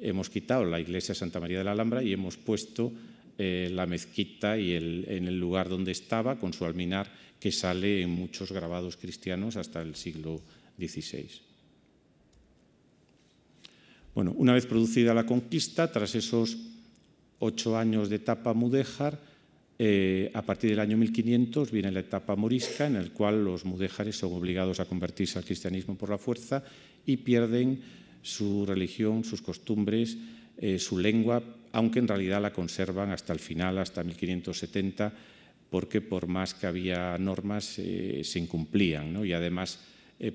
hemos 0.00 0.30
quitado 0.30 0.64
la 0.64 0.80
iglesia 0.80 1.14
Santa 1.14 1.40
María 1.40 1.58
de 1.58 1.64
la 1.64 1.72
Alhambra 1.72 2.02
y 2.02 2.12
hemos 2.12 2.36
puesto 2.36 2.92
eh, 3.38 3.70
la 3.72 3.86
mezquita 3.86 4.58
y 4.58 4.74
en 4.74 5.26
el 5.26 5.38
lugar 5.38 5.68
donde 5.68 5.92
estaba, 5.92 6.38
con 6.38 6.52
su 6.52 6.64
alminar, 6.64 7.10
que 7.38 7.52
sale 7.52 8.02
en 8.02 8.10
muchos 8.10 8.52
grabados 8.52 8.98
cristianos 8.98 9.56
hasta 9.56 9.80
el 9.80 9.94
siglo 9.94 10.42
XVI. 10.78 11.26
Bueno, 14.14 14.34
una 14.36 14.52
vez 14.52 14.66
producida 14.66 15.14
la 15.14 15.24
conquista, 15.24 15.90
tras 15.90 16.14
esos 16.14 16.58
ocho 17.38 17.78
años 17.78 18.10
de 18.10 18.16
etapa 18.16 18.52
mudéjar, 18.52 19.18
eh, 19.82 20.30
a 20.34 20.42
partir 20.42 20.68
del 20.68 20.80
año 20.80 20.98
1500 20.98 21.70
viene 21.70 21.90
la 21.90 22.00
etapa 22.00 22.36
morisca, 22.36 22.86
en 22.86 22.96
el 22.96 23.12
cual 23.12 23.42
los 23.42 23.64
mudéjares 23.64 24.14
son 24.14 24.34
obligados 24.34 24.78
a 24.78 24.84
convertirse 24.84 25.38
al 25.38 25.46
cristianismo 25.46 25.96
por 25.96 26.10
la 26.10 26.18
fuerza 26.18 26.62
y 27.06 27.16
pierden 27.16 27.80
su 28.20 28.66
religión, 28.66 29.24
sus 29.24 29.40
costumbres, 29.40 30.18
eh, 30.58 30.78
su 30.78 30.98
lengua, 30.98 31.42
aunque 31.72 31.98
en 31.98 32.08
realidad 32.08 32.42
la 32.42 32.52
conservan 32.52 33.10
hasta 33.10 33.32
el 33.32 33.38
final, 33.38 33.78
hasta 33.78 34.04
1570, 34.04 35.14
porque 35.70 36.02
por 36.02 36.26
más 36.26 36.52
que 36.52 36.66
había 36.66 37.16
normas 37.16 37.78
eh, 37.78 38.20
se 38.22 38.38
incumplían 38.38 39.24
y 39.24 39.32
además 39.32 39.80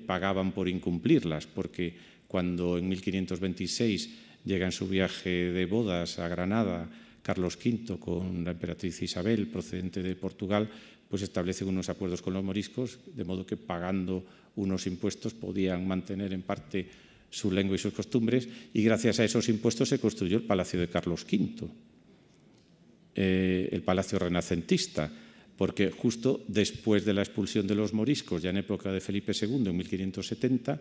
pagaban 0.06 0.50
por 0.50 0.68
incumplirlas, 0.68 1.46
porque 1.46 1.94
cuando 2.26 2.78
en 2.78 2.88
1526 2.88 4.10
llega 4.44 4.66
en 4.66 4.72
su 4.72 4.88
viaje 4.88 5.52
de 5.52 5.66
bodas 5.66 6.18
a 6.18 6.26
Granada 6.26 6.90
Carlos 7.26 7.58
V 7.58 7.98
con 7.98 8.44
la 8.44 8.52
emperatriz 8.52 9.02
Isabel 9.02 9.48
procedente 9.48 10.00
de 10.00 10.14
Portugal, 10.14 10.70
pues 11.10 11.22
establecen 11.22 11.66
unos 11.66 11.88
acuerdos 11.88 12.22
con 12.22 12.32
los 12.34 12.44
moriscos, 12.44 13.00
de 13.02 13.24
modo 13.24 13.44
que 13.44 13.56
pagando 13.56 14.22
unos 14.54 14.86
impuestos 14.86 15.34
podían 15.34 15.88
mantener 15.88 16.32
en 16.32 16.42
parte 16.42 16.86
su 17.28 17.50
lengua 17.50 17.74
y 17.74 17.82
sus 17.82 17.92
costumbres, 17.92 18.46
y 18.72 18.80
gracias 18.80 19.18
a 19.18 19.24
esos 19.24 19.48
impuestos 19.48 19.88
se 19.88 19.98
construyó 19.98 20.36
el 20.36 20.44
Palacio 20.44 20.78
de 20.78 20.86
Carlos 20.86 21.26
V, 21.26 21.66
eh, 23.16 23.70
el 23.72 23.82
Palacio 23.82 24.20
renacentista, 24.20 25.10
porque 25.56 25.90
justo 25.90 26.44
después 26.46 27.04
de 27.04 27.14
la 27.14 27.22
expulsión 27.22 27.66
de 27.66 27.74
los 27.74 27.92
moriscos, 27.92 28.40
ya 28.40 28.50
en 28.50 28.58
época 28.58 28.92
de 28.92 29.00
Felipe 29.00 29.32
II, 29.34 29.66
en 29.66 29.76
1570, 29.76 30.80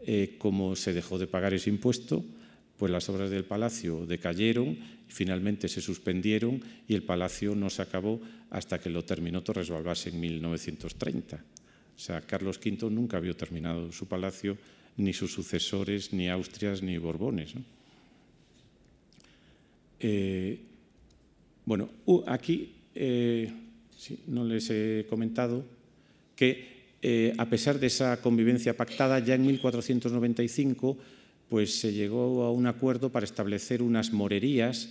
eh, 0.00 0.34
como 0.36 0.74
se 0.74 0.92
dejó 0.92 1.16
de 1.16 1.28
pagar 1.28 1.54
ese 1.54 1.70
impuesto, 1.70 2.24
pues 2.78 2.92
las 2.92 3.08
obras 3.08 3.30
del 3.30 3.44
palacio 3.44 4.06
decayeron, 4.06 4.78
finalmente 5.08 5.68
se 5.68 5.80
suspendieron 5.80 6.62
y 6.86 6.94
el 6.94 7.02
palacio 7.02 7.54
no 7.54 7.70
se 7.70 7.82
acabó 7.82 8.20
hasta 8.50 8.78
que 8.78 8.90
lo 8.90 9.04
terminó 9.04 9.42
Torres 9.42 9.70
Balbás 9.70 10.06
en 10.06 10.20
1930. 10.20 11.36
O 11.36 11.98
sea, 11.98 12.20
Carlos 12.20 12.60
V 12.64 12.90
nunca 12.90 13.16
había 13.16 13.34
terminado 13.34 13.90
su 13.92 14.06
palacio 14.06 14.58
ni 14.98 15.12
sus 15.12 15.32
sucesores, 15.32 16.12
ni 16.12 16.28
Austrias, 16.28 16.82
ni 16.82 16.98
Borbones. 16.98 17.54
Eh, 20.00 20.58
bueno, 21.64 21.88
aquí 22.26 22.74
eh, 22.94 23.50
no 24.26 24.44
les 24.44 24.70
he 24.70 25.06
comentado 25.08 25.64
que 26.34 26.76
eh, 27.02 27.34
a 27.36 27.46
pesar 27.46 27.78
de 27.78 27.86
esa 27.86 28.20
convivencia 28.20 28.76
pactada, 28.76 29.18
ya 29.20 29.34
en 29.34 29.46
1495 29.46 30.98
pues, 31.48 31.78
se 31.78 31.92
llegó 31.92 32.44
a 32.44 32.52
un 32.52 32.66
acuerdo 32.66 33.10
para 33.10 33.24
establecer 33.24 33.82
unas 33.82 34.12
morerías, 34.12 34.90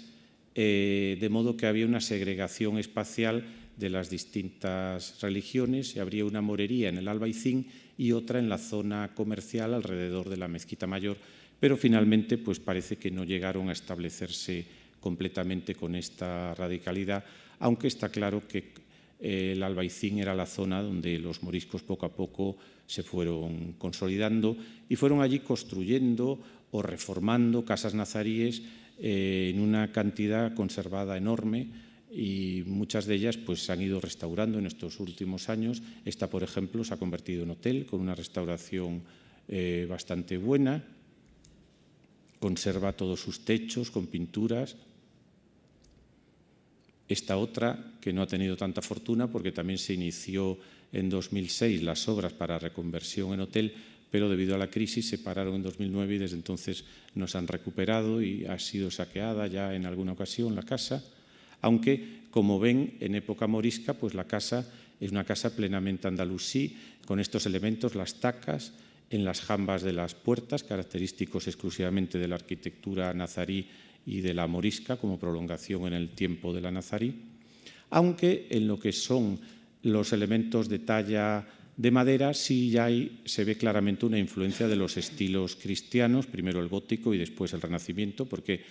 de 0.56 1.28
modo 1.30 1.58
que 1.58 1.68
había 1.68 1.86
una 1.86 1.99
segregación 1.99 2.78
espacial 2.78 3.43
de 3.78 3.89
las 3.89 4.10
distintas 4.10 5.22
religiones. 5.22 5.97
Habría 5.97 6.26
una 6.26 6.41
morería 6.41 6.89
en 6.89 6.97
el 6.97 7.08
Albaicín 7.08 7.68
y 7.97 8.12
otra 8.12 8.39
en 8.39 8.49
la 8.49 8.58
zona 8.58 9.12
comercial 9.14 9.74
alrededor 9.74 10.30
de 10.30 10.38
la 10.38 10.47
Mezquita 10.47 10.88
Mayor, 10.88 11.18
pero 11.60 11.78
finalmente 11.78 12.38
pues 12.38 12.60
parece 12.60 12.97
que 12.97 13.12
no 13.12 13.24
llegaron 13.24 13.70
a 13.70 13.74
establecerse 13.74 14.66
completamente 14.99 15.76
con 15.76 15.95
esta 15.95 16.56
radicalidad, 16.56 17.24
aunque 17.60 17.88
está 17.88 18.10
claro 18.10 18.41
que 18.47 18.64
eh, 19.20 19.53
el 19.53 19.64
Albaicín 19.64 20.20
era 20.20 20.36
la 20.36 20.45
zona 20.45 20.82
donde 20.82 21.20
los 21.20 21.43
moriscos 21.43 21.84
poco 21.84 22.05
a 22.05 22.16
poco 22.16 22.58
se 22.87 23.03
fueron 23.03 23.74
consolidando 23.74 24.57
y 24.89 24.95
fueron 24.95 25.21
allí 25.21 25.39
construyendo 25.39 26.39
o 26.71 26.82
reformando 26.82 27.66
casas 27.66 27.93
nazaríes 27.93 28.62
eh, 28.99 29.51
en 29.53 29.62
una 29.62 29.91
cantidad 29.91 30.53
conservada 30.53 31.17
enorme 31.17 31.67
y 32.16 32.63
muchas 32.66 33.05
de 33.05 33.16
ellas 33.16 33.37
pues, 33.37 33.66
se 33.66 33.71
han 33.71 33.82
ido 33.82 33.99
restaurando 33.99 34.57
en 34.57 34.66
estos 34.66 34.99
últimos 35.01 35.49
años. 35.49 35.82
Esta, 36.05 36.29
por 36.29 36.43
ejemplo, 36.43 36.83
se 36.83 36.93
ha 36.93 36.97
convertido 36.97 37.43
en 37.43 37.51
hotel 37.51 37.86
con 37.86 37.99
una 37.99 38.16
restauración 38.16 39.03
eh, 39.49 39.86
bastante 39.89 40.37
buena, 40.37 40.82
conserva 42.39 42.93
todos 42.93 43.20
sus 43.20 43.43
techos 43.43 43.91
con 43.91 44.07
pinturas. 44.07 44.78
Esta 47.07 47.37
otra, 47.37 47.93
que 47.99 48.13
no 48.13 48.21
ha 48.21 48.28
tenido 48.28 48.55
tanta 48.55 48.82
fortuna 48.82 49.29
porque 49.29 49.51
también 49.51 49.78
se 49.78 49.93
inició 49.93 50.57
en 50.96 51.09
2006 51.09 51.84
las 51.84 52.08
obras 52.08 52.34
para 52.34 52.58
reconversión 52.58 53.34
en 53.34 53.42
hotel, 53.42 53.74
pero 54.09 54.30
debido 54.30 54.55
a 54.55 54.58
la 54.58 54.70
crisis 54.70 55.09
se 55.09 55.17
pararon 55.17 55.55
en 55.55 55.63
2009 55.63 56.16
y 56.16 56.17
desde 56.20 56.38
entonces 56.38 56.86
no 57.16 57.28
se 57.28 57.38
han 57.38 57.47
recuperado 57.47 58.22
y 58.22 58.46
ha 58.46 58.58
sido 58.59 58.89
saqueada 58.89 59.47
ya 59.47 59.76
en 59.76 59.86
alguna 59.86 60.13
ocasión 60.13 60.55
la 60.55 60.63
casa. 60.63 61.04
Aunque, 61.62 62.22
como 62.32 62.59
ven, 62.59 62.96
en 63.01 63.16
época 63.16 63.47
morisca, 63.47 63.93
pues 63.93 64.13
la 64.13 64.26
casa 64.26 64.66
es 65.00 65.12
una 65.12 65.26
casa 65.26 65.55
plenamente 65.55 66.08
andalusí, 66.08 66.78
con 67.05 67.20
estos 67.20 67.46
elementos, 67.46 67.96
las 67.96 68.16
tacas, 68.22 68.74
en 69.09 69.26
las 69.26 69.42
jambas 69.42 69.84
de 69.84 69.93
las 69.93 70.16
puertas, 70.16 70.63
característicos 70.63 71.47
exclusivamente 71.47 72.17
de 72.17 72.28
la 72.28 72.36
arquitectura 72.36 73.13
nazarí 73.13 73.67
y 74.05 74.22
de 74.22 74.34
la 74.34 74.47
morisca, 74.47 74.97
como 74.97 75.20
prolongación 75.20 75.88
en 75.88 75.93
el 75.93 76.09
tiempo 76.09 76.54
de 76.54 76.62
la 76.62 76.72
nazarí, 76.72 77.13
aunque 77.89 78.47
en 78.50 78.67
lo 78.67 78.80
que 78.80 78.92
son 78.92 79.39
los 79.86 80.13
elementos 80.13 80.67
de 80.67 80.79
talla 80.79 81.45
de 81.78 81.91
madera 81.91 82.33
sí 82.33 82.71
ya 82.71 82.86
hay, 82.86 83.21
se 83.25 83.43
ve 83.43 83.55
claramente 83.55 84.05
una 84.05 84.17
influencia 84.17 84.67
de 84.67 84.75
los 84.75 84.97
estilos 84.97 85.55
cristianos, 85.55 86.25
primero 86.25 86.59
el 86.59 86.70
gótico 86.70 87.13
y 87.13 87.20
después 87.20 87.53
el 87.53 87.62
renacimiento, 87.62 88.25
porque 88.25 88.63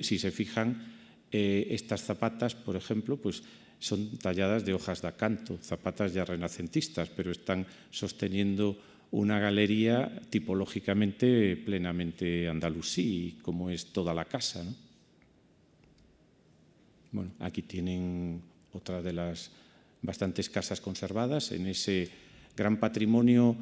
si 0.00 0.18
se 0.18 0.32
fijan, 0.32 0.92
eh, 1.30 1.68
estas 1.70 2.02
zapatas, 2.02 2.54
por 2.54 2.74
ejemplo, 2.74 3.16
pues 3.16 3.42
son 3.78 4.18
talladas 4.18 4.64
de 4.64 4.74
hojas 4.74 5.02
de 5.02 5.08
acanto, 5.08 5.58
zapatas 5.62 6.14
ya 6.14 6.24
renacentistas, 6.24 7.10
pero 7.10 7.30
están 7.30 7.66
sosteniendo 7.90 8.80
una 9.12 9.38
galería 9.38 10.20
tipológicamente 10.30 11.56
plenamente 11.56 12.48
andalusí, 12.48 13.38
como 13.42 13.70
es 13.70 13.92
toda 13.92 14.14
la 14.14 14.24
casa. 14.24 14.64
Bueno, 17.12 17.30
aquí 17.38 17.62
tienen 17.62 18.42
otra 18.72 19.00
de 19.00 19.12
las 19.12 19.50
bastantes 20.06 20.48
casas 20.48 20.80
conservadas 20.80 21.52
en 21.52 21.66
ese 21.66 22.08
gran 22.56 22.78
patrimonio 22.78 23.56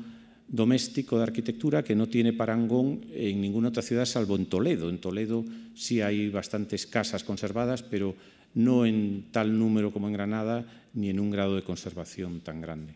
doméstico 0.46 1.16
de 1.16 1.24
arquitectura 1.24 1.82
que 1.82 1.96
no 1.96 2.06
tiene 2.06 2.32
parangón 2.32 3.00
en 3.12 3.40
ninguna 3.40 3.68
otra 3.68 3.82
ciudad 3.82 4.04
salvo 4.04 4.36
en 4.36 4.46
Toledo. 4.46 4.90
En 4.90 5.00
Toledo 5.00 5.44
sí 5.74 6.00
hay 6.00 6.28
bastantes 6.28 6.86
casas 6.86 7.24
conservadas, 7.24 7.82
pero 7.82 8.14
no 8.54 8.86
en 8.86 9.26
tal 9.32 9.58
número 9.58 9.92
como 9.92 10.06
en 10.06 10.12
Granada 10.12 10.64
ni 10.92 11.08
en 11.10 11.18
un 11.18 11.30
grado 11.30 11.56
de 11.56 11.64
conservación 11.64 12.40
tan 12.40 12.60
grande. 12.60 12.94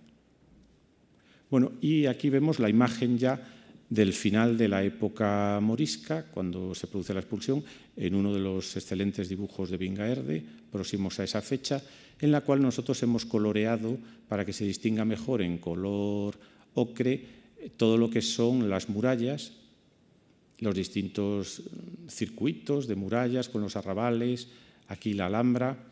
Bueno, 1.51 1.73
y 1.81 2.07
aquí 2.07 2.29
vemos 2.31 2.59
la 2.59 2.69
imagen 2.69 3.19
ya 3.19 3.41
del 3.91 4.13
final 4.13 4.59
de 4.59 4.69
la 4.69 4.85
época 4.85 5.59
morisca, 5.63 6.27
cuando 6.27 6.75
se 6.75 6.87
produce 6.87 7.15
la 7.15 7.21
expulsión, 7.21 7.65
en 7.97 8.15
uno 8.15 8.35
de 8.35 8.41
los 8.41 8.77
excelentes 8.77 9.29
dibujos 9.29 9.71
de 9.71 9.79
Vingaerde, 9.79 10.45
próximos 10.71 11.19
a 11.19 11.25
esa 11.25 11.41
fecha, 11.41 11.83
en 12.21 12.33
la 12.33 12.43
cual 12.43 12.61
nosotros 12.61 13.03
hemos 13.03 13.25
coloreado 13.25 13.97
para 14.29 14.45
que 14.45 14.53
se 14.53 14.65
distinga 14.65 15.05
mejor 15.05 15.41
en 15.41 15.59
color 15.59 16.39
ocre 16.75 17.39
todo 17.77 17.97
lo 17.97 18.11
que 18.11 18.23
son 18.23 18.69
las 18.69 18.89
murallas, 18.89 19.53
los 20.61 20.75
distintos 20.75 21.63
circuitos 22.09 22.87
de 22.87 22.97
murallas 22.97 23.49
con 23.49 23.63
los 23.63 23.77
arrabales, 23.77 24.49
aquí 24.89 25.15
la 25.15 25.27
Alhambra, 25.27 25.85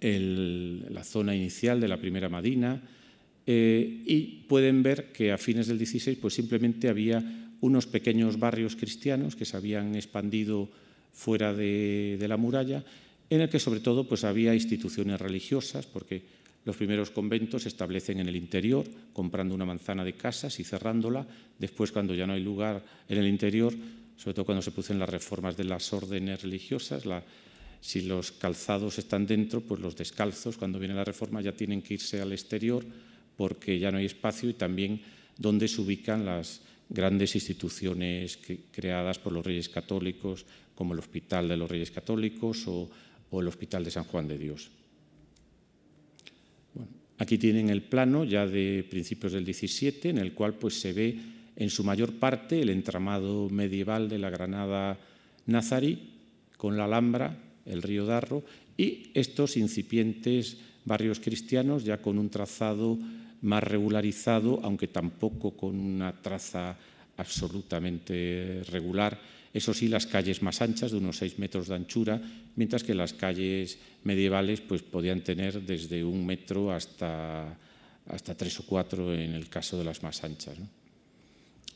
la 0.00 1.04
zona 1.04 1.34
inicial 1.34 1.80
de 1.80 1.88
la 1.88 1.98
primera 1.98 2.28
Madina, 2.28 2.82
eh, 3.46 4.02
y 4.04 4.44
pueden 4.48 4.82
ver 4.82 5.12
que 5.12 5.32
a 5.32 5.38
fines 5.38 5.68
del 5.68 5.78
XVI 5.78 6.16
pues 6.16 6.34
simplemente 6.34 6.88
había 6.88 7.22
unos 7.60 7.86
pequeños 7.86 8.38
barrios 8.38 8.76
cristianos 8.76 9.36
que 9.36 9.44
se 9.44 9.56
habían 9.56 9.94
expandido 9.94 10.68
fuera 11.12 11.54
de, 11.54 12.16
de 12.18 12.28
la 12.28 12.36
muralla, 12.36 12.84
en 13.30 13.40
el 13.40 13.48
que 13.48 13.58
sobre 13.58 13.80
todo 13.80 14.06
pues 14.06 14.24
había 14.24 14.54
instituciones 14.54 15.20
religiosas, 15.20 15.86
porque 15.86 16.22
los 16.66 16.76
primeros 16.76 17.10
conventos 17.10 17.62
se 17.62 17.68
establecen 17.68 18.18
en 18.18 18.28
el 18.28 18.34
interior, 18.34 18.84
comprando 19.12 19.54
una 19.54 19.64
manzana 19.64 20.04
de 20.04 20.14
casas 20.14 20.58
y 20.58 20.64
cerrándola. 20.64 21.24
Después, 21.60 21.92
cuando 21.92 22.12
ya 22.12 22.26
no 22.26 22.32
hay 22.32 22.42
lugar 22.42 22.82
en 23.08 23.18
el 23.18 23.28
interior, 23.28 23.72
sobre 24.16 24.34
todo 24.34 24.46
cuando 24.46 24.62
se 24.62 24.72
producen 24.72 24.98
las 24.98 25.08
reformas 25.08 25.56
de 25.56 25.62
las 25.62 25.92
órdenes 25.92 26.42
religiosas, 26.42 27.04
si 27.80 28.02
los 28.02 28.32
calzados 28.32 28.98
están 28.98 29.28
dentro, 29.28 29.60
pues 29.60 29.80
los 29.80 29.94
descalzos, 29.94 30.56
cuando 30.56 30.80
viene 30.80 30.94
la 30.94 31.04
reforma, 31.04 31.40
ya 31.40 31.52
tienen 31.52 31.82
que 31.82 31.94
irse 31.94 32.20
al 32.20 32.32
exterior 32.32 32.84
porque 33.36 33.78
ya 33.78 33.90
no 33.90 33.98
hay 33.98 34.06
espacio 34.06 34.48
y 34.48 34.54
también 34.54 35.00
donde 35.36 35.68
se 35.68 35.80
ubican 35.80 36.24
las 36.24 36.62
grandes 36.88 37.34
instituciones 37.34 38.38
creadas 38.72 39.18
por 39.18 39.32
los 39.32 39.44
reyes 39.44 39.68
católicos, 39.68 40.46
como 40.74 40.92
el 40.92 41.00
Hospital 41.00 41.48
de 41.48 41.56
los 41.56 41.70
Reyes 41.70 41.90
Católicos 41.90 42.66
o 42.66 42.90
el 43.40 43.48
Hospital 43.48 43.84
de 43.84 43.90
San 43.90 44.04
Juan 44.04 44.28
de 44.28 44.38
Dios. 44.38 44.70
Aquí 47.18 47.38
tienen 47.38 47.70
el 47.70 47.82
plano 47.82 48.24
ya 48.24 48.46
de 48.46 48.86
principios 48.88 49.32
del 49.32 49.46
XVII, 49.46 50.10
en 50.10 50.18
el 50.18 50.34
cual 50.34 50.54
pues, 50.54 50.80
se 50.80 50.92
ve 50.92 51.18
en 51.56 51.70
su 51.70 51.82
mayor 51.82 52.12
parte 52.18 52.60
el 52.60 52.68
entramado 52.68 53.48
medieval 53.48 54.08
de 54.08 54.18
la 54.18 54.28
Granada 54.28 54.98
nazarí, 55.46 56.12
con 56.58 56.76
la 56.76 56.84
Alhambra, 56.84 57.36
el 57.64 57.82
río 57.82 58.04
Darro, 58.04 58.44
y 58.76 59.10
estos 59.14 59.56
incipientes 59.56 60.58
barrios 60.84 61.20
cristianos 61.20 61.84
ya 61.84 62.02
con 62.02 62.18
un 62.18 62.28
trazado 62.28 62.98
más 63.46 63.62
regularizado, 63.62 64.60
aunque 64.62 64.88
tampoco 64.88 65.56
con 65.56 65.78
una 65.78 66.12
traza 66.12 66.76
absolutamente 67.16 68.62
regular, 68.70 69.18
eso 69.56 69.72
sí, 69.72 69.88
las 69.88 70.06
calles 70.06 70.42
más 70.42 70.60
anchas, 70.60 70.92
de 70.92 70.98
unos 70.98 71.16
seis 71.16 71.38
metros 71.38 71.68
de 71.68 71.76
anchura, 71.76 72.20
mientras 72.56 72.84
que 72.84 72.92
las 72.92 73.14
calles 73.14 73.78
medievales 74.04 74.60
pues, 74.60 74.82
podían 74.82 75.22
tener 75.22 75.62
desde 75.62 76.04
un 76.04 76.26
metro 76.26 76.70
hasta, 76.70 77.56
hasta 78.06 78.36
tres 78.36 78.60
o 78.60 78.66
cuatro 78.66 79.14
en 79.14 79.32
el 79.32 79.48
caso 79.48 79.78
de 79.78 79.84
las 79.84 80.02
más 80.02 80.22
anchas. 80.24 80.58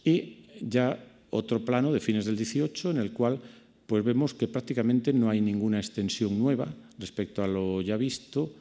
Y 0.04 0.44
ya 0.60 0.98
otro 1.30 1.64
plano 1.64 1.90
de 1.90 2.00
fines 2.00 2.26
del 2.26 2.36
18 2.36 2.90
en 2.90 2.98
el 2.98 3.12
cual 3.12 3.40
pues 3.86 4.04
vemos 4.04 4.34
que 4.34 4.46
prácticamente 4.46 5.14
no 5.14 5.30
hay 5.30 5.40
ninguna 5.40 5.78
extensión 5.78 6.38
nueva 6.38 6.68
respecto 6.98 7.42
a 7.42 7.48
lo 7.48 7.80
ya 7.80 7.96
visto 7.96 8.52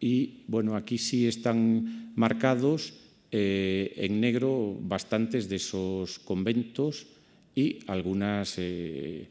y 0.00 0.44
bueno, 0.46 0.76
aquí 0.76 0.96
sí 0.96 1.28
están 1.28 2.12
marcados 2.16 2.94
eh, 3.30 3.92
en 3.96 4.20
negro 4.20 4.76
bastantes 4.80 5.48
de 5.48 5.56
esos 5.56 6.18
conventos 6.18 7.06
y 7.54 7.78
algunos 7.86 8.54
eh, 8.56 9.28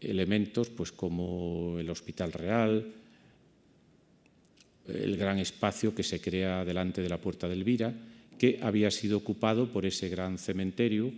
elementos 0.00 0.70
pues 0.70 0.92
como 0.92 1.78
el 1.78 1.90
Hospital 1.90 2.32
Real, 2.32 2.86
el 4.88 5.16
gran 5.18 5.38
espacio 5.38 5.94
que 5.94 6.02
se 6.02 6.20
crea 6.20 6.64
delante 6.64 7.02
de 7.02 7.08
la 7.10 7.20
Puerta 7.20 7.46
de 7.46 7.54
Elvira, 7.54 7.92
que 8.38 8.58
había 8.62 8.90
sido 8.90 9.18
ocupado 9.18 9.70
por 9.70 9.84
ese 9.84 10.08
gran 10.08 10.38
cementerio 10.38 11.12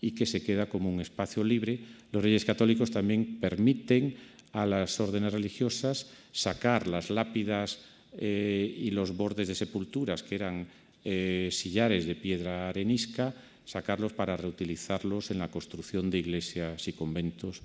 y 0.00 0.12
que 0.12 0.26
se 0.26 0.42
queda 0.42 0.68
como 0.68 0.88
un 0.88 1.00
espacio 1.00 1.42
libre. 1.42 1.80
Los 2.12 2.22
reyes 2.22 2.44
católicos 2.44 2.90
también 2.90 3.40
permiten 3.40 4.14
a 4.52 4.66
las 4.66 5.00
órdenes 5.00 5.32
religiosas 5.32 6.10
sacar 6.32 6.86
las 6.86 7.10
lápidas 7.10 7.80
eh, 8.16 8.74
y 8.78 8.90
los 8.90 9.16
bordes 9.16 9.48
de 9.48 9.54
sepulturas, 9.54 10.22
que 10.22 10.34
eran 10.34 10.66
eh, 11.04 11.48
sillares 11.52 12.06
de 12.06 12.14
piedra 12.14 12.68
arenisca, 12.68 13.34
sacarlos 13.64 14.12
para 14.12 14.36
reutilizarlos 14.36 15.30
en 15.30 15.38
la 15.38 15.48
construcción 15.48 16.10
de 16.10 16.18
iglesias 16.18 16.88
y 16.88 16.92
conventos, 16.92 17.62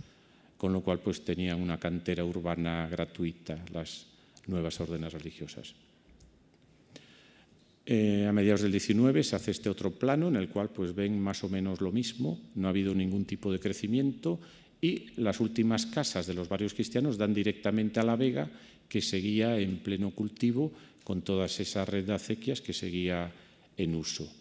con 0.57 0.71
lo 0.71 0.81
cual 0.81 0.99
pues 0.99 1.25
tenían 1.25 1.61
una 1.61 1.79
cantera 1.79 2.23
urbana 2.23 2.87
gratuita 2.89 3.65
las 3.73 4.05
nuevas 4.47 4.79
órdenes 4.79 5.13
religiosas. 5.13 5.73
Eh, 7.87 8.25
a 8.27 8.33
mediados 8.33 8.61
del 8.61 8.71
19 8.71 9.23
se 9.23 9.35
hace 9.35 9.51
este 9.51 9.69
otro 9.69 9.91
plano 9.91 10.27
en 10.27 10.37
el 10.37 10.49
cual 10.49 10.69
pues 10.69 10.95
ven 10.95 11.19
más 11.19 11.43
o 11.43 11.49
menos 11.49 11.81
lo 11.81 11.91
mismo, 11.91 12.39
no 12.55 12.67
ha 12.67 12.71
habido 12.71 12.95
ningún 12.95 13.25
tipo 13.25 13.51
de 13.51 13.59
crecimiento 13.59 14.39
y 14.81 15.11
las 15.17 15.39
últimas 15.39 15.85
casas 15.85 16.25
de 16.25 16.33
los 16.33 16.49
barrios 16.49 16.73
cristianos 16.73 17.17
dan 17.17 17.33
directamente 17.33 17.99
a 17.99 18.03
la 18.03 18.15
vega 18.15 18.49
que 18.89 19.01
seguía 19.01 19.59
en 19.59 19.77
pleno 19.79 20.11
cultivo 20.11 20.71
con 21.03 21.21
todas 21.21 21.59
esas 21.59 21.87
red 21.87 22.05
de 22.05 22.13
acequias 22.13 22.61
que 22.61 22.73
seguía 22.73 23.31
en 23.77 23.95
uso. 23.95 24.31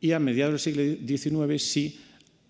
Y 0.00 0.12
a 0.12 0.18
mediados 0.18 0.64
del 0.64 0.74
siglo 0.74 0.82
XIX 1.06 1.62
sí 1.62 1.98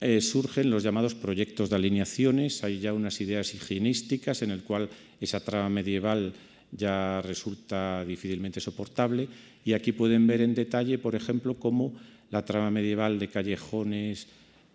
eh, 0.01 0.21
surgen 0.21 0.71
los 0.71 0.83
llamados 0.83 1.15
proyectos 1.15 1.71
de 1.71 1.77
alineaciones, 1.77 2.65
hay 2.65 2.81
ya 2.81 2.93
unas 2.93 3.21
ideas 3.21 3.55
higienísticas 3.55 4.43
en 4.43 4.51
el 4.51 4.63
cual 4.63 4.89
esa 5.21 5.41
trama 5.41 5.69
medieval 5.69 6.33
ya 6.73 7.21
resulta 7.23 8.05
difícilmente 8.05 8.61
soportable 8.61 9.29
y 9.65 9.75
aquí 9.75 9.93
pueden 9.93 10.27
ver 10.27 10.41
en 10.41 10.55
detalle, 10.55 10.99
por 10.99 11.15
ejemplo, 11.15 11.55
cómo 11.55 11.95
la 12.31 12.45
trama 12.45 12.71
medieval 12.71 13.19
de 13.19 13.29
callejones 13.29 14.27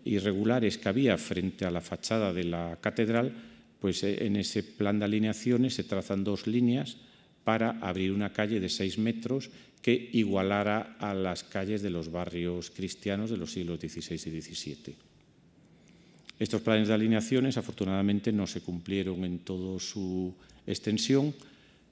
irregulares 0.04 0.78
que 0.78 0.88
había 0.88 1.18
frente 1.18 1.66
a 1.66 1.70
la 1.70 1.80
fachada 1.80 2.32
de 2.32 2.44
la 2.44 2.78
catedral, 2.80 3.32
pues 3.80 4.02
eh, 4.02 4.26
en 4.26 4.36
ese 4.36 4.62
plan 4.62 4.98
de 4.98 5.04
alineaciones 5.04 5.74
se 5.74 5.84
trazan 5.84 6.24
dos 6.24 6.46
líneas 6.46 6.96
para 7.44 7.78
abrir 7.80 8.12
una 8.12 8.32
calle 8.32 8.60
de 8.60 8.68
seis 8.68 8.98
metros 8.98 9.50
que 9.80 10.10
igualara 10.12 10.96
a 10.98 11.14
las 11.14 11.44
calles 11.44 11.82
de 11.82 11.90
los 11.90 12.10
barrios 12.10 12.70
cristianos 12.70 13.30
de 13.30 13.36
los 13.36 13.52
siglos 13.52 13.80
XVI 13.80 14.14
y 14.14 14.40
XVII. 14.42 14.94
Estos 16.38 16.62
planes 16.62 16.88
de 16.88 16.94
alineaciones 16.94 17.56
afortunadamente 17.56 18.32
no 18.32 18.46
se 18.46 18.60
cumplieron 18.60 19.24
en 19.24 19.40
toda 19.40 19.80
su 19.80 20.34
extensión, 20.66 21.34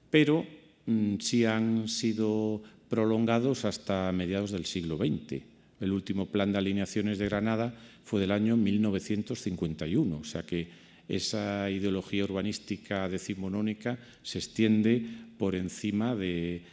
pero 0.09 0.45
mm, 0.85 1.15
sí 1.19 1.43
han 1.45 1.87
sido 1.87 2.61
prolongados 2.89 3.65
hasta 3.65 4.11
mediados 4.11 4.51
del 4.51 4.65
siglo 4.65 4.97
XX. 4.97 5.41
El 5.81 5.91
último 5.91 6.27
plan 6.27 6.51
de 6.51 6.59
alineaciones 6.59 7.17
de 7.17 7.25
Granada 7.25 7.73
fue 8.03 8.21
del 8.21 8.31
año 8.31 8.55
1951, 8.55 10.17
o 10.17 10.23
sea 10.23 10.43
que 10.43 10.86
esa 11.07 11.69
ideología 11.69 12.23
urbanística 12.23 13.07
decimonónica 13.07 13.97
se 14.23 14.39
extiende 14.39 15.05
por 15.37 15.55
encima 15.55 16.15
de, 16.15 16.63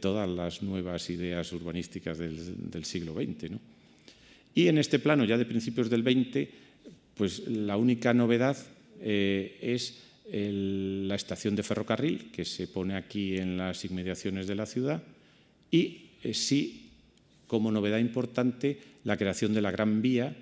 todas 0.00 0.28
las 0.28 0.62
nuevas 0.62 1.08
ideas 1.10 1.52
urbanísticas 1.52 2.18
del, 2.18 2.84
siglo 2.84 3.14
XX. 3.14 3.52
Y 4.54 4.68
en 4.68 4.78
este 4.78 4.98
plano, 4.98 5.24
ya 5.24 5.36
de 5.36 5.44
principios 5.44 5.90
del 5.90 6.02
XX, 6.02 6.48
pues 7.14 7.46
la 7.46 7.76
única 7.76 8.12
novedad 8.12 8.56
eh, 9.00 9.58
es 9.60 10.02
la 10.32 11.14
estación 11.14 11.54
de 11.54 11.62
ferrocarril 11.62 12.30
que 12.32 12.44
se 12.44 12.66
pone 12.66 12.96
aquí 12.96 13.36
en 13.36 13.56
las 13.56 13.84
inmediaciones 13.84 14.48
de 14.48 14.56
la 14.56 14.66
ciudad 14.66 15.02
y 15.70 16.06
eh, 16.22 16.34
sí, 16.34 16.90
como 17.46 17.70
novedad 17.70 17.98
importante, 17.98 18.78
la 19.04 19.16
creación 19.16 19.54
de 19.54 19.62
la 19.62 19.70
Gran 19.70 20.02
Vía, 20.02 20.36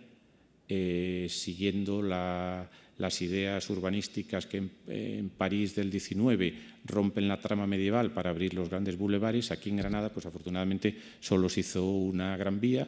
eh, 0.69 1.27
siguiendo 1.29 2.01
la, 2.01 2.71
las 2.99 3.21
ideas 3.23 3.69
urbanísticas 3.71 4.47
que 4.47 4.63
en, 4.87 5.31
París 5.31 5.75
del 5.75 5.91
19 5.91 6.55
rompen 6.87 7.29
la 7.29 7.41
trama 7.41 7.67
medieval 7.67 8.13
para 8.13 8.31
abrir 8.31 8.55
los 8.55 8.69
grandes 8.69 8.97
bulevares, 8.97 9.51
aquí 9.51 9.71
en 9.71 9.77
Granada, 9.77 10.13
pues 10.13 10.27
afortunadamente 10.27 10.97
solo 11.21 11.49
se 11.49 11.61
hizo 11.61 11.85
una 11.85 12.37
gran 12.37 12.61
vía 12.61 12.87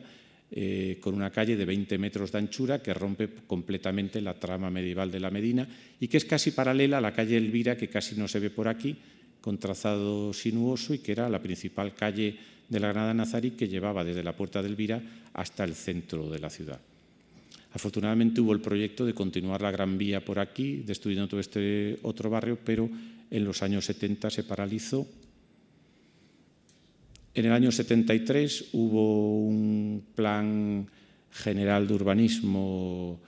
eh, 0.50 0.98
con 1.00 1.14
una 1.14 1.30
calle 1.30 1.56
de 1.56 1.64
20 1.64 1.98
metros 1.98 2.30
de 2.30 2.38
anchura 2.38 2.80
que 2.80 2.94
rompe 2.94 3.28
completamente 3.46 4.20
la 4.20 4.38
trama 4.38 4.70
medieval 4.70 5.10
de 5.10 5.20
la 5.20 5.30
Medina 5.30 5.66
y 5.98 6.06
que 6.06 6.18
es 6.18 6.24
casi 6.24 6.52
paralela 6.52 6.98
a 6.98 7.00
la 7.00 7.12
calle 7.12 7.36
Elvira, 7.36 7.76
que 7.76 7.88
casi 7.88 8.14
no 8.14 8.28
se 8.28 8.38
ve 8.38 8.50
por 8.50 8.68
aquí, 8.68 8.96
con 9.40 9.58
trazado 9.58 10.32
sinuoso 10.32 10.94
y 10.94 10.98
que 10.98 11.12
era 11.12 11.28
la 11.28 11.42
principal 11.42 11.94
calle 11.94 12.36
de 12.68 12.80
la 12.80 12.88
Granada 12.88 13.14
Nazarí 13.14 13.52
que 13.52 13.68
llevaba 13.68 14.04
desde 14.04 14.22
la 14.22 14.36
Puerta 14.36 14.62
de 14.62 14.68
Elvira 14.68 15.02
hasta 15.34 15.64
el 15.64 15.74
centro 15.74 16.30
de 16.30 16.38
la 16.38 16.50
ciudad. 16.50 16.80
Afortunadamente 17.76 18.40
hubo 18.40 18.54
el 18.54 18.62
proyecto 18.62 19.04
de 19.04 19.12
continuar 19.12 19.60
la 19.60 19.70
Gran 19.70 19.98
Vía 19.98 20.24
por 20.24 20.38
aquí, 20.38 20.76
destruyendo 20.76 21.28
todo 21.28 21.40
este 21.40 21.98
otro 22.04 22.30
barrio, 22.30 22.58
pero 22.64 22.88
en 23.30 23.44
los 23.44 23.62
años 23.62 23.84
70 23.84 24.30
se 24.30 24.44
paralizó. 24.44 25.06
En 27.34 27.44
el 27.44 27.52
año 27.52 27.70
73 27.70 28.70
hubo 28.72 29.40
un 29.46 30.06
plan 30.14 30.88
general 31.30 31.86
de 31.86 31.92
urbanismo 31.92 33.20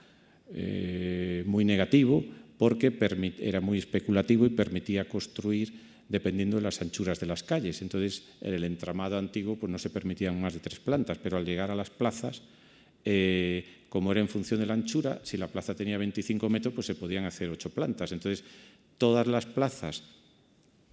eh, 0.51 1.43
muy 1.45 1.63
negativo 1.63 2.25
porque 2.57 2.91
era 3.37 3.61
muy 3.61 3.77
especulativo 3.77 4.47
y 4.47 4.49
permitía 4.49 5.07
construir 5.07 5.71
dependiendo 6.09 6.57
de 6.57 6.63
las 6.63 6.81
anchuras 6.81 7.19
de 7.19 7.27
las 7.27 7.43
calles. 7.43 7.83
Entonces, 7.83 8.23
en 8.41 8.55
el 8.55 8.63
entramado 8.63 9.15
antiguo 9.15 9.57
pues, 9.57 9.71
no 9.71 9.77
se 9.77 9.91
permitían 9.91 10.41
más 10.41 10.55
de 10.55 10.59
tres 10.59 10.79
plantas, 10.79 11.19
pero 11.19 11.37
al 11.37 11.45
llegar 11.45 11.69
a 11.69 11.75
las 11.75 11.91
plazas 11.91 12.41
eh, 13.05 13.85
como 13.89 14.11
era 14.11 14.21
en 14.21 14.27
función 14.27 14.59
de 14.59 14.65
la 14.65 14.73
anchura, 14.73 15.19
si 15.23 15.37
la 15.37 15.47
plaza 15.47 15.75
tenía 15.75 15.97
25 15.97 16.49
metros, 16.49 16.73
pues 16.73 16.87
se 16.87 16.95
podían 16.95 17.25
hacer 17.25 17.49
ocho 17.49 17.69
plantas. 17.69 18.11
Entonces, 18.11 18.43
todas 18.97 19.27
las 19.27 19.45
plazas, 19.45 20.03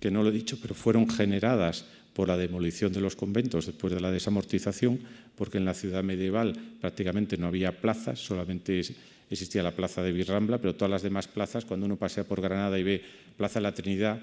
que 0.01 0.11
no 0.11 0.23
lo 0.23 0.31
he 0.31 0.33
dicho, 0.33 0.59
pero 0.61 0.75
fueron 0.75 1.09
generadas 1.09 1.85
por 2.15 2.29
la 2.29 2.37
demolición 2.39 2.93
de 2.93 3.01
los 3.01 3.15
conventos 3.15 3.67
después 3.67 3.93
de 3.93 4.01
la 4.01 4.11
desamortización, 4.11 5.01
porque 5.35 5.59
en 5.59 5.67
la 5.67 5.75
ciudad 5.75 6.03
medieval 6.03 6.55
prácticamente 6.81 7.37
no 7.37 7.49
había 7.49 7.79
plazas, 7.79 8.19
solamente 8.19 8.81
existía 9.29 9.63
la 9.63 9.77
plaza 9.77 10.03
de 10.03 10.13
Virrambla, 10.13 10.59
pero 10.59 10.75
todas 10.75 10.91
las 10.91 11.03
demás 11.03 11.29
plazas, 11.29 11.67
cuando 11.67 11.85
uno 11.85 11.97
pasea 11.97 12.25
por 12.25 12.41
Granada 12.41 12.79
y 12.79 12.83
ve 12.83 13.03
Plaza 13.37 13.59
de 13.59 13.65
la 13.65 13.75
Trinidad, 13.75 14.21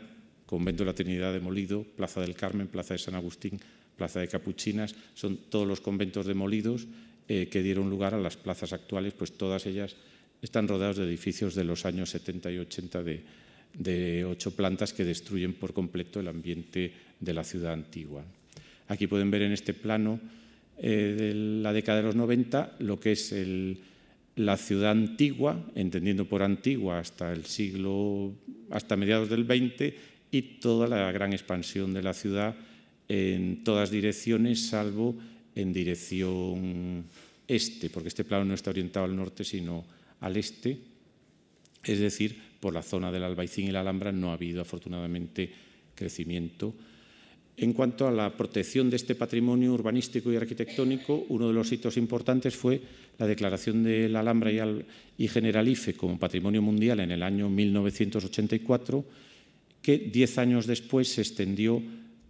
Convento 0.47 0.83
de 0.83 0.89
la 0.89 0.95
Trinidad 0.95 1.33
demolido, 1.33 1.83
Plaza 1.83 2.21
del 2.21 2.33
Carmen, 2.33 2.67
Plaza 2.67 2.95
de 2.95 2.99
San 2.99 3.15
Agustín, 3.15 3.59
Plaza 3.95 4.19
de 4.19 4.27
Capuchinas, 4.27 4.95
son 5.13 5.37
todos 5.49 5.67
los 5.67 5.81
conventos 5.81 6.25
demolidos 6.25 6.87
eh, 7.33 7.47
que 7.49 7.63
dieron 7.63 7.89
lugar 7.89 8.13
a 8.13 8.19
las 8.19 8.37
plazas 8.37 8.73
actuales, 8.73 9.15
pues 9.17 9.31
todas 9.31 9.65
ellas 9.65 9.95
están 10.39 10.67
rodeadas 10.67 10.97
de 10.97 11.05
edificios 11.05 11.55
de 11.55 11.63
los 11.63 11.83
años 11.83 12.11
70 12.11 12.51
y 12.51 12.59
80 12.59 13.03
de, 13.73 14.25
ocho 14.25 14.55
plantas 14.55 14.93
que 14.93 15.03
destruyen 15.03 15.53
por 15.55 15.73
completo 15.73 16.19
el 16.19 16.27
ambiente 16.27 16.93
de 17.19 17.33
la 17.33 17.43
ciudad 17.43 17.73
antigua. 17.73 18.23
Aquí 18.87 19.07
pueden 19.07 19.31
ver 19.31 19.41
en 19.41 19.51
este 19.51 19.73
plano 19.73 20.19
eh, 20.77 21.15
de 21.17 21.33
la 21.33 21.73
década 21.73 21.97
de 21.97 22.03
los 22.03 22.15
90 22.15 22.75
lo 22.77 22.99
que 22.99 23.13
es 23.13 23.33
la 24.35 24.57
ciudad 24.57 24.91
antigua, 24.91 25.57
entendiendo 25.73 26.25
por 26.25 26.43
antigua 26.43 26.99
hasta 26.99 27.33
el 27.33 27.45
siglo, 27.45 28.31
hasta 28.69 28.95
mediados 28.95 29.27
del 29.27 29.43
20 29.43 29.97
y 30.29 30.41
toda 30.59 30.87
la 30.87 31.11
gran 31.11 31.33
expansión 31.33 31.95
de 31.95 32.03
la 32.03 32.13
ciudad 32.13 32.55
en 33.07 33.63
todas 33.63 33.89
direcciones, 33.89 34.67
salvo 34.67 35.15
en 35.55 35.73
dirección 35.73 37.05
este, 37.47 37.89
porque 37.89 38.09
este 38.09 38.23
plano 38.23 38.45
no 38.45 38.53
está 38.53 38.69
orientado 38.69 39.05
al 39.05 39.15
norte, 39.15 39.43
sino 39.43 39.85
al 40.21 40.37
este. 40.37 40.77
Es 41.83 41.99
decir, 41.99 42.37
por 42.59 42.73
la 42.73 42.81
zona 42.81 43.11
del 43.11 43.23
Albaicín 43.23 43.67
y 43.67 43.71
la 43.71 43.81
Alhambra 43.81 44.11
no 44.11 44.31
ha 44.31 44.33
habido, 44.33 44.61
afortunadamente, 44.61 45.51
crecimiento. 45.95 46.73
En 47.55 47.73
cuanto 47.73 48.07
a 48.07 48.11
la 48.11 48.35
protección 48.35 48.89
de 48.89 48.95
este 48.95 49.13
patrimonio 49.13 49.73
urbanístico 49.73 50.31
y 50.31 50.37
arquitectónico, 50.37 51.25
uno 51.29 51.47
de 51.47 51.53
los 51.53 51.71
hitos 51.71 51.97
importantes 51.97 52.55
fue 52.55 52.81
la 53.19 53.27
declaración 53.27 53.83
de 53.83 54.09
la 54.09 54.21
Alhambra 54.21 54.49
y 55.17 55.27
Generalife 55.27 55.93
como 55.93 56.17
patrimonio 56.17 56.63
mundial 56.63 57.01
en 57.01 57.11
el 57.11 57.21
año 57.21 57.49
1984, 57.49 59.05
que 59.83 59.97
diez 59.99 60.37
años 60.39 60.65
después 60.65 61.09
se 61.09 61.21
extendió 61.21 61.83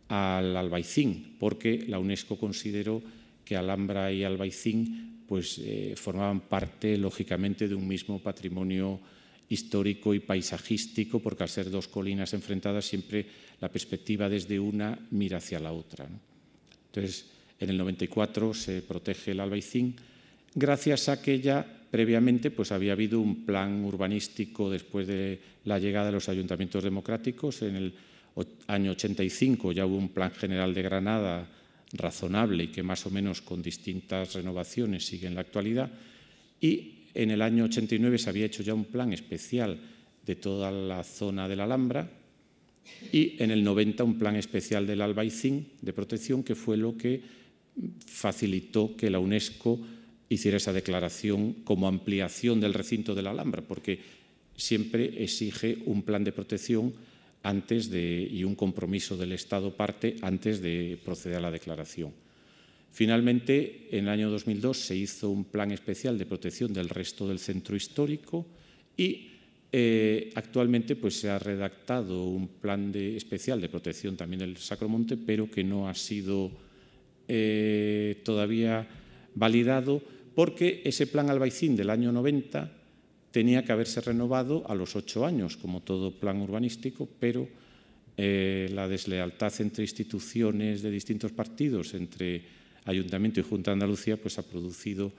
al 0.10 0.58
Albaicín, 0.58 1.36
porque 1.40 1.86
la 1.88 2.00
UNESCO 2.00 2.38
consideró 2.38 3.02
que 3.44 3.56
Alhambra 3.56 4.12
y 4.12 4.24
Albaicín 4.24 5.24
pues, 5.28 5.60
eh, 5.60 5.94
formaban 5.96 6.42
parte, 6.42 6.98
lógicamente, 6.98 7.68
de 7.68 7.76
un 7.76 7.88
mismo 7.88 8.20
patrimonio 8.20 9.00
histórico 9.50 10.14
y 10.14 10.20
paisajístico, 10.20 11.20
porque 11.20 11.44
al 11.44 11.50
ser 11.50 11.70
dos 11.70 11.88
colinas 11.88 12.34
enfrentadas, 12.34 12.86
siempre 12.86 13.26
la 13.60 13.70
perspectiva 13.70 14.30
desde 14.30 14.60
una 14.60 14.98
mira 15.12 15.38
hacia 15.38 15.60
la 15.60 15.72
otra. 15.72 16.08
Entonces, 16.88 17.26
en 17.60 17.70
el 17.70 17.78
94 17.78 18.54
se 18.54 18.82
protege 18.82 19.32
el 19.32 19.40
Albaicín, 19.40 19.96
gracias 20.56 21.10
a 21.10 21.22
que 21.22 21.40
ya 21.40 21.66
previamente 21.90 22.52
pues, 22.52 22.72
había 22.72 22.94
habido 22.94 23.20
un 23.20 23.46
plan 23.46 23.84
urbanístico 23.86 24.70
después 24.70 25.08
de 25.08 25.40
la 25.66 25.80
llegada 25.80 26.08
de 26.08 26.14
los 26.14 26.30
ayuntamientos 26.30 26.84
democráticos. 26.84 27.62
En 27.62 27.76
el 27.76 27.94
año 28.68 28.92
85 28.92 29.72
ya 29.72 29.86
hubo 29.86 29.98
un 29.98 30.10
plan 30.10 30.32
general 30.32 30.74
de 30.74 30.82
Granada 30.82 31.48
razonable 31.94 32.66
y 32.66 32.68
que 32.68 32.84
más 32.84 33.06
o 33.06 33.12
menos 33.12 33.42
con 33.42 33.62
distintas 33.62 34.34
renovaciones 34.34 35.06
sigue 35.06 35.28
en 35.28 35.36
la 35.36 35.42
actualidad. 35.42 35.92
Y 36.60 37.06
en 37.14 37.32
el 37.32 37.42
año 37.42 37.66
89 37.66 38.18
se 38.18 38.30
había 38.30 38.46
hecho 38.46 38.64
ya 38.64 38.74
un 38.74 38.86
plan 38.86 39.14
especial 39.14 39.80
de 40.26 40.36
toda 40.36 40.72
la 40.72 41.04
zona 41.04 41.48
de 41.48 41.56
la 41.56 41.66
Alhambra 41.66 42.10
y 43.12 43.36
en 43.42 43.52
el 43.52 43.64
90 43.64 44.04
un 44.04 44.18
plan 44.18 44.36
especial 44.36 44.88
del 44.88 45.02
Albaicín 45.02 45.68
de 45.82 45.94
protección 45.94 46.44
que 46.44 46.56
fue 46.56 46.78
lo 46.78 46.98
que 46.98 47.22
facilitó 48.06 48.96
que 48.96 49.10
la 49.10 49.20
UNESCO 49.20 49.80
hiciera 50.30 50.58
esa 50.58 50.74
declaración 50.74 51.54
como 51.64 51.88
ampliación 51.88 52.60
del 52.60 52.74
recinto 52.74 53.14
de 53.14 53.22
la 53.22 53.32
Alhambra, 53.32 53.62
porque 53.62 54.00
siempre 54.56 55.24
exige 55.24 55.78
un 55.86 56.04
plan 56.04 56.24
de 56.24 56.32
protección 56.32 56.94
antes 57.44 57.90
de, 57.90 58.28
y 58.32 58.44
un 58.44 58.56
compromiso 58.56 59.18
del 59.18 59.34
Estado 59.34 59.76
parte 59.76 60.16
antes 60.22 60.62
de 60.62 60.98
proceder 61.04 61.38
a 61.38 61.42
la 61.42 61.52
declaración. 61.52 62.12
Finalmente, 62.90 63.90
en 63.92 64.06
el 64.06 64.10
año 64.10 64.30
2002 64.30 64.78
se 64.78 64.96
hizo 64.96 65.30
un 65.30 65.46
plan 65.46 65.72
especial 65.72 66.18
de 66.18 66.26
protección 66.26 66.74
del 66.74 66.90
resto 66.90 67.28
del 67.28 67.40
centro 67.40 67.76
histórico 67.76 68.46
y 68.96 69.32
eh, 69.72 70.32
actualmente 70.36 70.96
pues, 70.96 71.20
se 71.20 71.30
ha 71.30 71.40
redactado 71.40 72.26
un 72.26 72.48
plan 72.48 72.92
de, 72.92 73.18
especial 73.18 73.60
de 73.60 73.70
protección 73.70 74.16
también 74.16 74.42
del 74.42 74.58
Sacromonte, 74.58 75.18
pero 75.18 75.50
que 75.50 75.64
no 75.64 75.90
ha 75.90 75.96
sido 75.96 76.52
eh, 77.28 78.22
todavía 78.24 78.88
validado 79.34 80.02
porque 80.36 80.82
ese 80.86 81.08
plan 81.08 81.30
Albaicín 81.30 81.76
del 81.76 81.90
año 81.90 82.12
90 82.12 82.83
tenía 83.34 83.66
que 83.66 83.72
haberse 83.72 84.00
renovado 84.00 84.64
a 84.70 84.76
los 84.76 84.96
ocho 84.96 85.26
años, 85.26 85.58
como 85.58 85.82
todo 85.82 86.14
plan 86.14 86.40
urbanístico, 86.40 87.10
pero 87.20 87.50
eh, 88.16 88.70
la 88.72 88.88
deslealtad 88.88 89.52
entre 89.58 89.84
instituciones 89.84 90.84
de 90.84 90.92
distintos 90.92 91.32
partidos, 91.32 91.96
entre 91.96 92.46
Ayuntamiento 92.86 93.40
y 93.40 93.44
Junta 93.44 93.72
de 93.72 93.82
Andalucía, 93.82 94.22
pues 94.22 94.38
ha 94.38 94.46
producido 94.46 95.12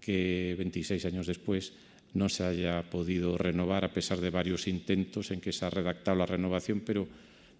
que 0.00 0.56
26 0.58 1.04
años 1.04 1.28
después 1.28 1.72
no 2.14 2.28
se 2.28 2.42
haya 2.42 2.82
podido 2.90 3.38
renovar, 3.38 3.84
a 3.84 3.94
pesar 3.94 4.20
de 4.20 4.30
varios 4.30 4.66
intentos 4.66 5.30
en 5.30 5.40
que 5.40 5.52
se 5.52 5.64
ha 5.64 5.70
redactado 5.70 6.18
la 6.18 6.26
renovación, 6.26 6.82
pero 6.84 7.06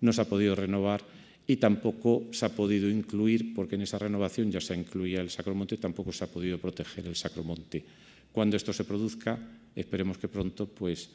no 0.01 0.12
se 0.12 0.23
ha 0.23 0.28
podido 0.28 0.57
renovar 0.57 1.05
y 1.47 1.57
tampoco 1.57 2.27
se 2.32 2.47
ha 2.47 2.49
podido 2.49 2.91
incluir, 2.91 3.55
porque 3.55 3.77
en 3.77 3.82
esa 3.82 3.99
renovación 3.99 4.51
ya 4.51 4.61
se 4.61 4.74
incluía 4.74 5.20
el 5.20 5.31
Sacromonte, 5.31 5.77
tampoco 5.77 6.12
se 6.12 6.24
ha 6.24 6.27
podido 6.27 6.59
proteger 6.59 7.07
el 7.07 7.15
Sacromonte. 7.15 8.10
Cuando 8.32 8.57
esto 8.57 8.73
se 8.73 8.85
produzca, 8.85 9.39
esperemos 9.74 10.19
que 10.19 10.28
pronto, 10.28 10.66
pues 10.66 11.11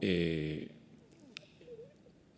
eh, 0.00 0.68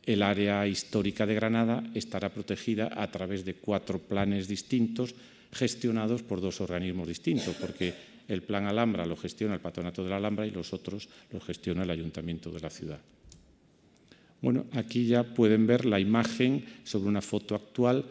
el 0.04 0.22
área 0.22 0.66
histórica 0.66 1.26
de 1.26 1.34
Granada 1.34 1.82
estará 1.94 2.30
protegida 2.30 2.90
a 2.94 3.10
través 3.10 3.44
de 3.44 3.54
cuatro 3.54 3.98
planes 3.98 4.48
distintos 4.48 5.14
gestionados 5.52 6.22
por 6.22 6.40
dos 6.40 6.60
organismos 6.60 7.08
distintos, 7.08 7.54
porque 7.56 7.94
el 8.28 8.42
plan 8.42 8.66
Alhambra 8.66 9.06
lo 9.06 9.16
gestiona 9.16 9.54
el 9.54 9.60
Patronato 9.60 10.02
de 10.02 10.10
la 10.10 10.16
Alhambra 10.16 10.46
y 10.46 10.50
los 10.50 10.72
otros 10.72 11.08
los 11.32 11.44
gestiona 11.44 11.82
el 11.82 11.90
Ayuntamiento 11.90 12.50
de 12.50 12.60
la 12.60 12.70
ciudad. 12.70 13.00
Bueno, 14.40 14.66
aquí 14.72 15.06
ya 15.06 15.24
pueden 15.24 15.66
ver 15.66 15.86
la 15.86 15.98
imagen 15.98 16.64
sobre 16.84 17.08
una 17.08 17.22
foto 17.22 17.54
actual 17.54 18.04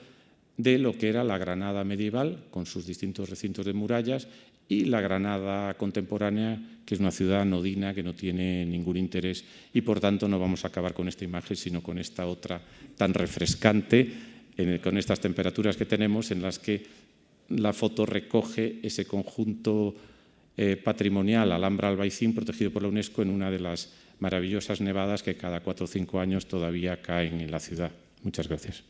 de 0.57 0.80
lo 0.80 0.98
que 0.98 1.10
era 1.10 1.23
la 1.23 1.38
Granada 1.38 1.84
medieval, 1.84 2.45
con 2.49 2.65
sus 2.65 2.86
distintos 2.86 3.30
recintos 3.30 3.65
de 3.65 3.73
murallas, 3.73 4.27
y 4.68 4.86
la 4.86 5.02
Granada 5.02 5.74
contemporánea, 5.76 6.60
que 6.86 6.96
es 6.96 7.00
una 7.00 7.12
ciudad 7.12 7.42
anodina 7.42 7.94
que 7.94 8.04
no 8.04 8.14
tiene 8.14 8.66
ningún 8.66 8.98
interés 8.98 9.46
y 9.74 9.82
por 9.82 10.00
tanto 10.00 10.28
no 10.28 10.40
vamos 10.40 10.66
a 10.66 10.70
acabar 10.70 10.94
con 10.94 11.08
esta 11.08 11.26
imagen, 11.26 11.56
sino 11.56 11.84
con 11.84 12.00
esta 12.00 12.26
otra 12.26 12.62
tan 12.98 13.14
refrescante, 13.14 14.12
con 14.84 14.98
estas 14.98 15.20
temperaturas 15.20 15.78
que 15.78 15.86
tenemos 15.86 16.32
en 16.32 16.42
las 16.42 16.60
que 16.60 16.84
la 17.50 17.74
foto 17.74 18.06
recoge 18.06 18.80
ese 18.82 19.06
conjunto 19.06 19.96
eh, 20.58 20.78
patrimonial 20.78 21.52
Alhambra 21.52 21.90
Albaicín 21.90 22.34
protegido 22.34 22.72
por 22.72 22.82
la 22.82 22.88
UNESCO 22.88 23.22
en 23.22 23.30
una 23.30 23.52
de 23.52 23.60
las 23.60 23.94
maravillosas 24.20 24.80
nevadas 24.80 25.22
que 25.22 25.36
cada 25.36 25.60
cuatro 25.60 25.86
o 25.86 25.88
cinco 25.88 26.20
años 26.20 26.48
todavía 26.48 27.02
caen 27.02 27.42
en 27.42 27.52
la 27.52 27.60
ciudad. 27.60 27.92
Muchas 28.24 28.48
gracias. 28.48 28.84